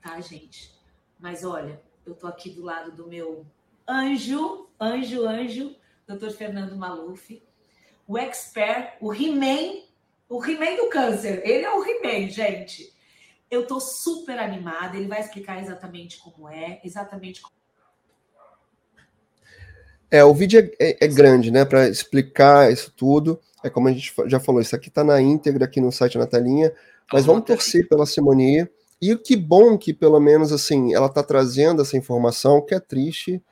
tá, 0.00 0.20
gente? 0.20 0.72
Mas 1.18 1.44
olha, 1.44 1.82
eu 2.06 2.14
tô 2.14 2.28
aqui 2.28 2.50
do 2.50 2.62
lado 2.62 2.92
do 2.92 3.08
meu 3.08 3.44
anjo, 3.88 4.68
anjo, 4.80 5.26
anjo, 5.26 5.76
Dr. 6.06 6.30
Fernando 6.30 6.76
Maluf, 6.76 7.42
o 8.06 8.16
expert, 8.16 8.96
o 9.00 9.12
He-Man, 9.12 9.82
o 10.28 10.44
He-Man 10.44 10.76
do 10.76 10.88
câncer. 10.88 11.42
Ele 11.44 11.64
é 11.64 11.72
o 11.72 11.84
He-Man, 11.84 12.28
gente. 12.28 12.94
Eu 13.50 13.62
estou 13.62 13.80
super 13.80 14.38
animada, 14.38 14.96
ele 14.96 15.08
vai 15.08 15.20
explicar 15.20 15.60
exatamente 15.60 16.18
como 16.18 16.48
é, 16.48 16.80
exatamente 16.84 17.42
como... 17.42 17.54
É, 20.10 20.24
o 20.24 20.32
vídeo 20.32 20.60
é, 20.78 20.90
é, 20.90 21.04
é 21.04 21.08
grande, 21.08 21.50
né, 21.50 21.64
para 21.64 21.88
explicar 21.88 22.72
isso 22.72 22.92
tudo. 22.96 23.40
É 23.62 23.68
como 23.68 23.88
a 23.88 23.92
gente 23.92 24.12
já 24.26 24.40
falou, 24.40 24.60
isso 24.60 24.74
aqui 24.74 24.88
está 24.88 25.02
na 25.02 25.20
íntegra 25.20 25.64
aqui 25.64 25.80
no 25.80 25.92
site 25.92 26.16
na 26.16 26.26
telinha, 26.26 26.72
mas 27.12 27.24
vamos 27.24 27.44
torcer 27.44 27.88
pela 27.88 28.06
Simonia. 28.06 28.70
E 29.00 29.16
que 29.16 29.36
bom 29.36 29.76
que 29.78 29.92
pelo 29.92 30.20
menos 30.20 30.52
assim 30.52 30.94
ela 30.94 31.06
está 31.06 31.22
trazendo 31.22 31.82
essa 31.82 31.96
informação, 31.96 32.64
que 32.64 32.74
é 32.74 32.80
triste, 32.80 33.42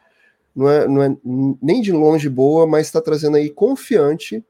não 0.55 0.69
é, 0.69 0.89
não 0.89 1.03
é 1.03 1.17
nem 1.63 1.81
de 1.81 1.93
longe 1.93 2.29
boa, 2.29 2.67
mas 2.67 2.87
está 2.87 3.01
trazendo 3.01 3.37
aí 3.37 3.51
confiante 3.51 4.45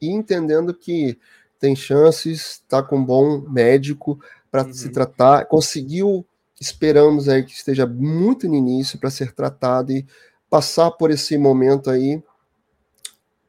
e 0.00 0.10
entendendo 0.10 0.74
que 0.74 1.18
tem 1.58 1.74
chances, 1.74 2.62
está 2.62 2.82
com 2.82 2.96
um 2.96 3.04
bom 3.04 3.40
médico, 3.40 4.18
para 4.56 4.64
uhum. 4.64 4.72
se 4.72 4.88
tratar, 4.88 5.44
conseguiu, 5.46 6.24
esperamos 6.58 7.28
aí 7.28 7.44
que 7.44 7.52
esteja 7.52 7.86
muito 7.86 8.48
no 8.48 8.54
início 8.54 8.98
para 8.98 9.10
ser 9.10 9.32
tratado 9.32 9.92
e 9.92 10.06
passar 10.48 10.90
por 10.92 11.10
esse 11.10 11.36
momento 11.36 11.90
aí, 11.90 12.22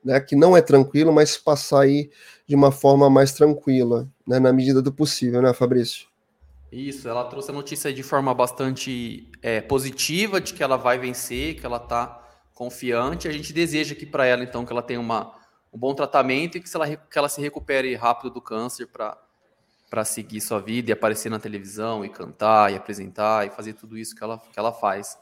né, 0.03 0.19
que 0.19 0.35
não 0.35 0.57
é 0.57 0.61
tranquilo, 0.61 1.13
mas 1.13 1.37
passar 1.37 1.83
aí 1.83 2.09
de 2.45 2.55
uma 2.55 2.71
forma 2.71 3.09
mais 3.09 3.31
tranquila, 3.31 4.05
né, 4.27 4.37
na 4.37 4.51
medida 4.51 4.81
do 4.81 4.91
possível, 4.91 5.41
né, 5.41 5.53
Fabrício? 5.53 6.07
Isso, 6.69 7.07
ela 7.07 7.23
trouxe 7.23 7.51
a 7.51 7.53
notícia 7.53 7.93
de 7.93 8.03
forma 8.03 8.33
bastante 8.33 9.31
é, 9.41 9.61
positiva, 9.61 10.41
de 10.41 10.53
que 10.53 10.61
ela 10.61 10.75
vai 10.75 10.99
vencer, 10.99 11.55
que 11.55 11.65
ela 11.65 11.77
está 11.77 12.21
confiante. 12.53 13.29
A 13.29 13.31
gente 13.31 13.53
deseja 13.53 13.93
aqui 13.93 14.05
para 14.05 14.25
ela, 14.25 14.43
então, 14.43 14.65
que 14.65 14.73
ela 14.73 14.81
tenha 14.81 14.99
uma, 14.99 15.33
um 15.71 15.77
bom 15.77 15.95
tratamento 15.95 16.57
e 16.57 16.61
que, 16.61 16.69
ela, 16.75 16.97
que 16.97 17.17
ela 17.17 17.29
se 17.29 17.39
recupere 17.39 17.95
rápido 17.95 18.29
do 18.29 18.41
câncer 18.41 18.87
para 18.87 19.17
seguir 20.05 20.41
sua 20.41 20.59
vida 20.59 20.91
e 20.91 20.93
aparecer 20.93 21.29
na 21.29 21.39
televisão 21.39 22.03
e 22.03 22.09
cantar 22.09 22.71
e 22.71 22.75
apresentar 22.75 23.47
e 23.47 23.49
fazer 23.49 23.73
tudo 23.73 23.97
isso 23.97 24.15
que 24.15 24.23
ela, 24.23 24.37
que 24.37 24.59
ela 24.59 24.73
faz. 24.73 25.17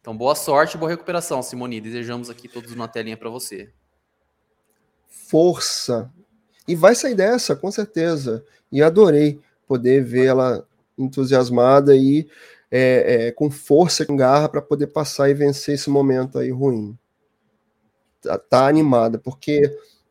Então, 0.00 0.16
boa 0.16 0.34
sorte 0.34 0.76
e 0.76 0.78
boa 0.78 0.90
recuperação, 0.90 1.42
Simone. 1.42 1.80
Desejamos 1.80 2.30
aqui 2.30 2.48
todos 2.48 2.72
uma 2.72 2.88
telinha 2.88 3.16
para 3.16 3.28
você. 3.28 3.70
Força. 5.08 6.10
E 6.66 6.74
vai 6.74 6.94
sair 6.94 7.14
dessa, 7.14 7.54
com 7.54 7.70
certeza. 7.70 8.44
E 8.70 8.82
adorei 8.82 9.40
poder 9.66 10.02
vê-la 10.04 10.64
entusiasmada 10.96 11.94
e 11.96 12.28
é, 12.70 13.26
é, 13.28 13.32
com 13.32 13.50
força, 13.50 14.06
com 14.06 14.16
garra 14.16 14.48
para 14.48 14.62
poder 14.62 14.86
passar 14.88 15.28
e 15.28 15.34
vencer 15.34 15.74
esse 15.74 15.90
momento 15.90 16.38
aí 16.38 16.50
ruim. 16.50 16.96
Tá, 18.22 18.38
tá, 18.38 18.68
animada, 18.68 19.18
porque 19.18 19.62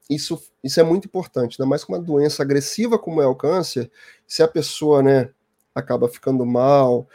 isso, 0.10 0.42
isso 0.64 0.80
é 0.80 0.84
muito 0.84 1.06
importante, 1.06 1.58
ainda 1.60 1.70
mais 1.70 1.84
com 1.84 1.94
uma 1.94 2.02
doença 2.02 2.42
agressiva 2.42 2.98
como 2.98 3.22
é 3.22 3.28
o 3.28 3.36
câncer, 3.36 3.92
se 4.26 4.42
a 4.42 4.48
pessoa 4.48 5.04
né, 5.04 5.30
acaba 5.74 6.10
ficando 6.10 6.46
mal 6.46 7.08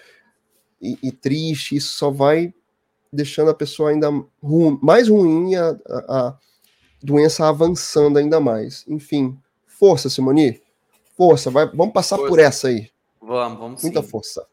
e, 0.81 0.99
e 1.03 1.11
triste, 1.11 1.77
isso 1.77 1.95
só 1.95 2.11
vai 2.11 2.55
deixando 3.13 3.51
a 3.51 3.55
pessoa 3.55 3.91
ainda 3.91 4.09
ru 4.43 4.79
mais 4.83 5.09
ruim, 5.09 5.55
a, 5.55 5.71
a, 5.89 6.29
a 6.29 6.39
doença 7.03 7.49
avançando 7.49 8.19
ainda 8.19 8.41
mais. 8.41 8.85
Enfim, 8.89 9.39
força, 9.67 10.11
Simoni. 10.11 10.61
Força, 11.17 11.51
vai, 11.51 11.67
vamos 11.67 11.93
passar 11.93 12.17
força. 12.17 12.31
por 12.31 12.39
essa 12.39 12.69
aí. 12.69 12.91
Vamos, 13.21 13.59
vamos 13.59 13.83
Muita 13.83 14.03
sim. 14.03 14.09
força. 14.09 14.47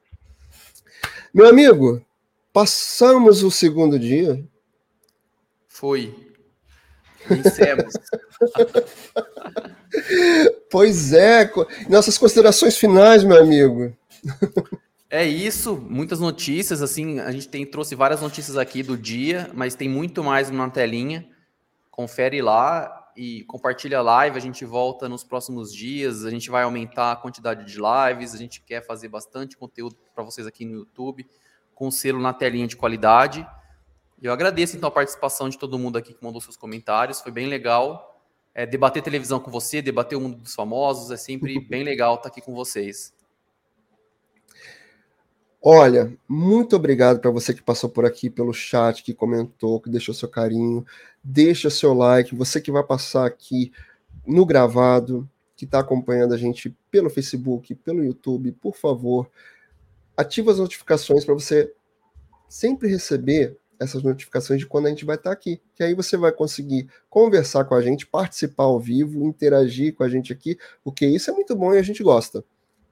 Meu 1.33 1.47
amigo, 1.47 2.05
passamos 2.53 3.41
o 3.41 3.49
segundo 3.49 3.97
dia. 3.97 4.43
Foi. 5.67 6.30
Vencemos. 7.27 7.93
pois 10.69 11.13
é. 11.13 11.51
Nossas 11.89 12.17
considerações 12.17 12.77
finais, 12.77 13.23
meu 13.23 13.39
amigo. 13.39 13.95
É 15.09 15.25
isso, 15.25 15.75
muitas 15.75 16.21
notícias, 16.21 16.81
assim, 16.81 17.19
a 17.19 17.31
gente 17.31 17.49
tem 17.49 17.65
trouxe 17.65 17.95
várias 17.95 18.21
notícias 18.21 18.55
aqui 18.55 18.81
do 18.81 18.97
dia, 18.97 19.49
mas 19.53 19.75
tem 19.75 19.89
muito 19.89 20.23
mais 20.23 20.49
na 20.49 20.69
telinha. 20.69 21.27
Confere 21.89 22.41
lá 22.41 23.11
e 23.15 23.43
compartilha 23.43 23.99
a 23.99 24.01
live. 24.01 24.37
A 24.37 24.41
gente 24.41 24.63
volta 24.63 25.09
nos 25.09 25.23
próximos 25.23 25.73
dias. 25.73 26.23
A 26.23 26.29
gente 26.29 26.49
vai 26.49 26.63
aumentar 26.63 27.11
a 27.11 27.15
quantidade 27.15 27.65
de 27.65 27.77
lives. 27.77 28.33
A 28.33 28.37
gente 28.37 28.61
quer 28.61 28.85
fazer 28.85 29.09
bastante 29.09 29.57
conteúdo 29.57 29.97
para 30.15 30.23
vocês 30.23 30.47
aqui 30.47 30.63
no 30.63 30.75
YouTube, 30.75 31.27
com 31.75 31.91
selo 31.91 32.21
na 32.21 32.33
telinha 32.33 32.67
de 32.67 32.77
qualidade. 32.77 33.45
Eu 34.21 34.31
agradeço 34.31 34.77
então 34.77 34.87
a 34.87 34.91
participação 34.91 35.49
de 35.49 35.57
todo 35.57 35.79
mundo 35.79 35.97
aqui 35.97 36.13
que 36.13 36.23
mandou 36.23 36.39
seus 36.39 36.55
comentários. 36.55 37.19
Foi 37.21 37.31
bem 37.31 37.47
legal. 37.47 38.21
É, 38.53 38.65
debater 38.65 39.01
televisão 39.01 39.39
com 39.39 39.49
você, 39.49 39.81
debater 39.81 40.17
o 40.17 40.21
mundo 40.21 40.37
dos 40.37 40.53
famosos, 40.53 41.09
é 41.09 41.17
sempre 41.17 41.59
bem 41.67 41.83
legal 41.83 42.15
estar 42.15 42.29
aqui 42.29 42.41
com 42.41 42.53
vocês. 42.53 43.13
Olha, 45.63 46.15
muito 46.27 46.75
obrigado 46.75 47.19
para 47.19 47.31
você 47.31 47.53
que 47.53 47.61
passou 47.61 47.89
por 47.89 48.05
aqui 48.05 48.29
pelo 48.29 48.53
chat, 48.53 49.03
que 49.03 49.13
comentou, 49.13 49.79
que 49.79 49.89
deixou 49.89 50.13
seu 50.13 50.27
carinho. 50.27 50.85
Deixa 51.23 51.69
seu 51.69 51.93
like. 51.93 52.35
Você 52.35 52.59
que 52.59 52.71
vai 52.71 52.83
passar 52.83 53.25
aqui 53.25 53.71
no 54.25 54.45
gravado, 54.45 55.29
que 55.55 55.65
está 55.65 55.79
acompanhando 55.79 56.33
a 56.33 56.37
gente 56.37 56.75
pelo 56.89 57.09
Facebook, 57.09 57.73
pelo 57.75 58.03
YouTube, 58.03 58.51
por 58.53 58.75
favor, 58.75 59.29
ativa 60.17 60.51
as 60.51 60.59
notificações 60.59 61.23
para 61.23 61.33
você 61.33 61.71
sempre 62.49 62.89
receber 62.89 63.60
essas 63.81 64.03
notificações 64.03 64.59
de 64.59 64.67
quando 64.67 64.85
a 64.85 64.89
gente 64.89 65.03
vai 65.03 65.15
estar 65.15 65.31
aqui. 65.31 65.59
Que 65.73 65.83
aí 65.83 65.95
você 65.95 66.15
vai 66.15 66.31
conseguir 66.31 66.87
conversar 67.09 67.65
com 67.65 67.73
a 67.73 67.81
gente, 67.81 68.05
participar 68.05 68.65
ao 68.65 68.79
vivo, 68.79 69.25
interagir 69.25 69.95
com 69.95 70.03
a 70.03 70.09
gente 70.09 70.31
aqui, 70.31 70.55
porque 70.83 71.05
isso 71.05 71.31
é 71.31 71.33
muito 71.33 71.55
bom 71.55 71.73
e 71.73 71.79
a 71.79 71.81
gente 71.81 72.03
gosta. 72.03 72.45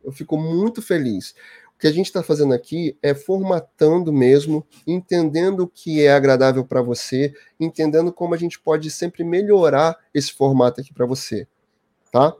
Eu 0.04 0.12
fico 0.12 0.36
muito 0.36 0.82
feliz. 0.82 1.36
O 1.76 1.80
que 1.80 1.88
a 1.88 1.92
gente 1.92 2.08
está 2.08 2.24
fazendo 2.24 2.54
aqui 2.54 2.98
é 3.04 3.14
formatando 3.14 4.12
mesmo, 4.12 4.66
entendendo 4.86 5.62
o 5.62 5.68
que 5.68 6.02
é 6.02 6.12
agradável 6.12 6.66
para 6.66 6.82
você, 6.82 7.34
entendendo 7.60 8.12
como 8.12 8.34
a 8.34 8.38
gente 8.38 8.60
pode 8.60 8.90
sempre 8.90 9.24
melhorar 9.24 9.96
esse 10.14 10.34
formato 10.34 10.82
aqui 10.82 10.92
para 10.92 11.06
você, 11.06 11.48
tá? 12.12 12.36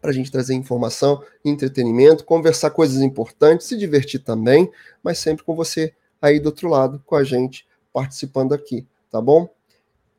Para 0.00 0.10
a 0.10 0.14
gente 0.14 0.30
trazer 0.30 0.54
informação, 0.54 1.22
entretenimento, 1.44 2.24
conversar 2.24 2.70
coisas 2.70 3.02
importantes, 3.02 3.66
se 3.66 3.76
divertir 3.76 4.20
também, 4.20 4.70
mas 5.02 5.18
sempre 5.18 5.44
com 5.44 5.54
você 5.54 5.92
aí 6.20 6.38
do 6.38 6.46
outro 6.46 6.68
lado, 6.68 7.02
com 7.04 7.16
a 7.16 7.24
gente 7.24 7.66
participando 7.92 8.52
aqui, 8.52 8.86
tá 9.10 9.20
bom? 9.20 9.48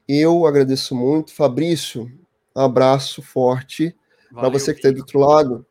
Eu 0.08 0.46
agradeço 0.46 0.96
muito. 0.96 1.34
Fabrício, 1.34 2.12
abraço 2.54 3.22
forte. 3.22 3.96
Para 4.34 4.50
você 4.50 4.74
que 4.74 4.80
está 4.80 4.90
aí 4.90 4.96
do 4.96 5.02
outro 5.02 5.20
lado, 5.20 5.66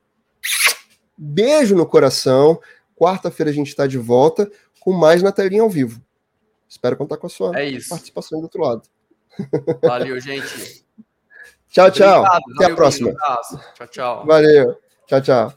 Beijo 1.17 1.77
no 1.77 1.87
coração. 1.87 2.61
Quarta-feira 2.97 3.51
a 3.51 3.55
gente 3.55 3.69
está 3.69 3.87
de 3.87 3.99
volta 3.99 4.51
com 4.81 4.93
mais 4.93 5.23
na 5.23 5.31
telinha 5.31 5.63
ao 5.63 5.71
vivo. 5.71 6.03
Espero 6.69 6.97
contar 6.97 7.17
com 7.17 7.27
a 7.27 7.31
sua 7.31 7.57
é 7.57 7.79
participação 7.89 8.41
do 8.41 8.45
outro 8.45 8.63
lado. 8.63 8.83
Valeu, 9.83 10.19
gente. 10.21 10.85
tchau, 11.69 11.91
tchau. 11.91 12.25
Obrigado, 12.25 12.43
Até 12.57 12.65
a 12.65 12.75
próxima. 12.75 13.15
Tchau, 13.75 13.87
tchau. 13.89 14.27
Valeu. 14.27 14.77
Tchau, 15.07 15.21
tchau. 15.21 15.53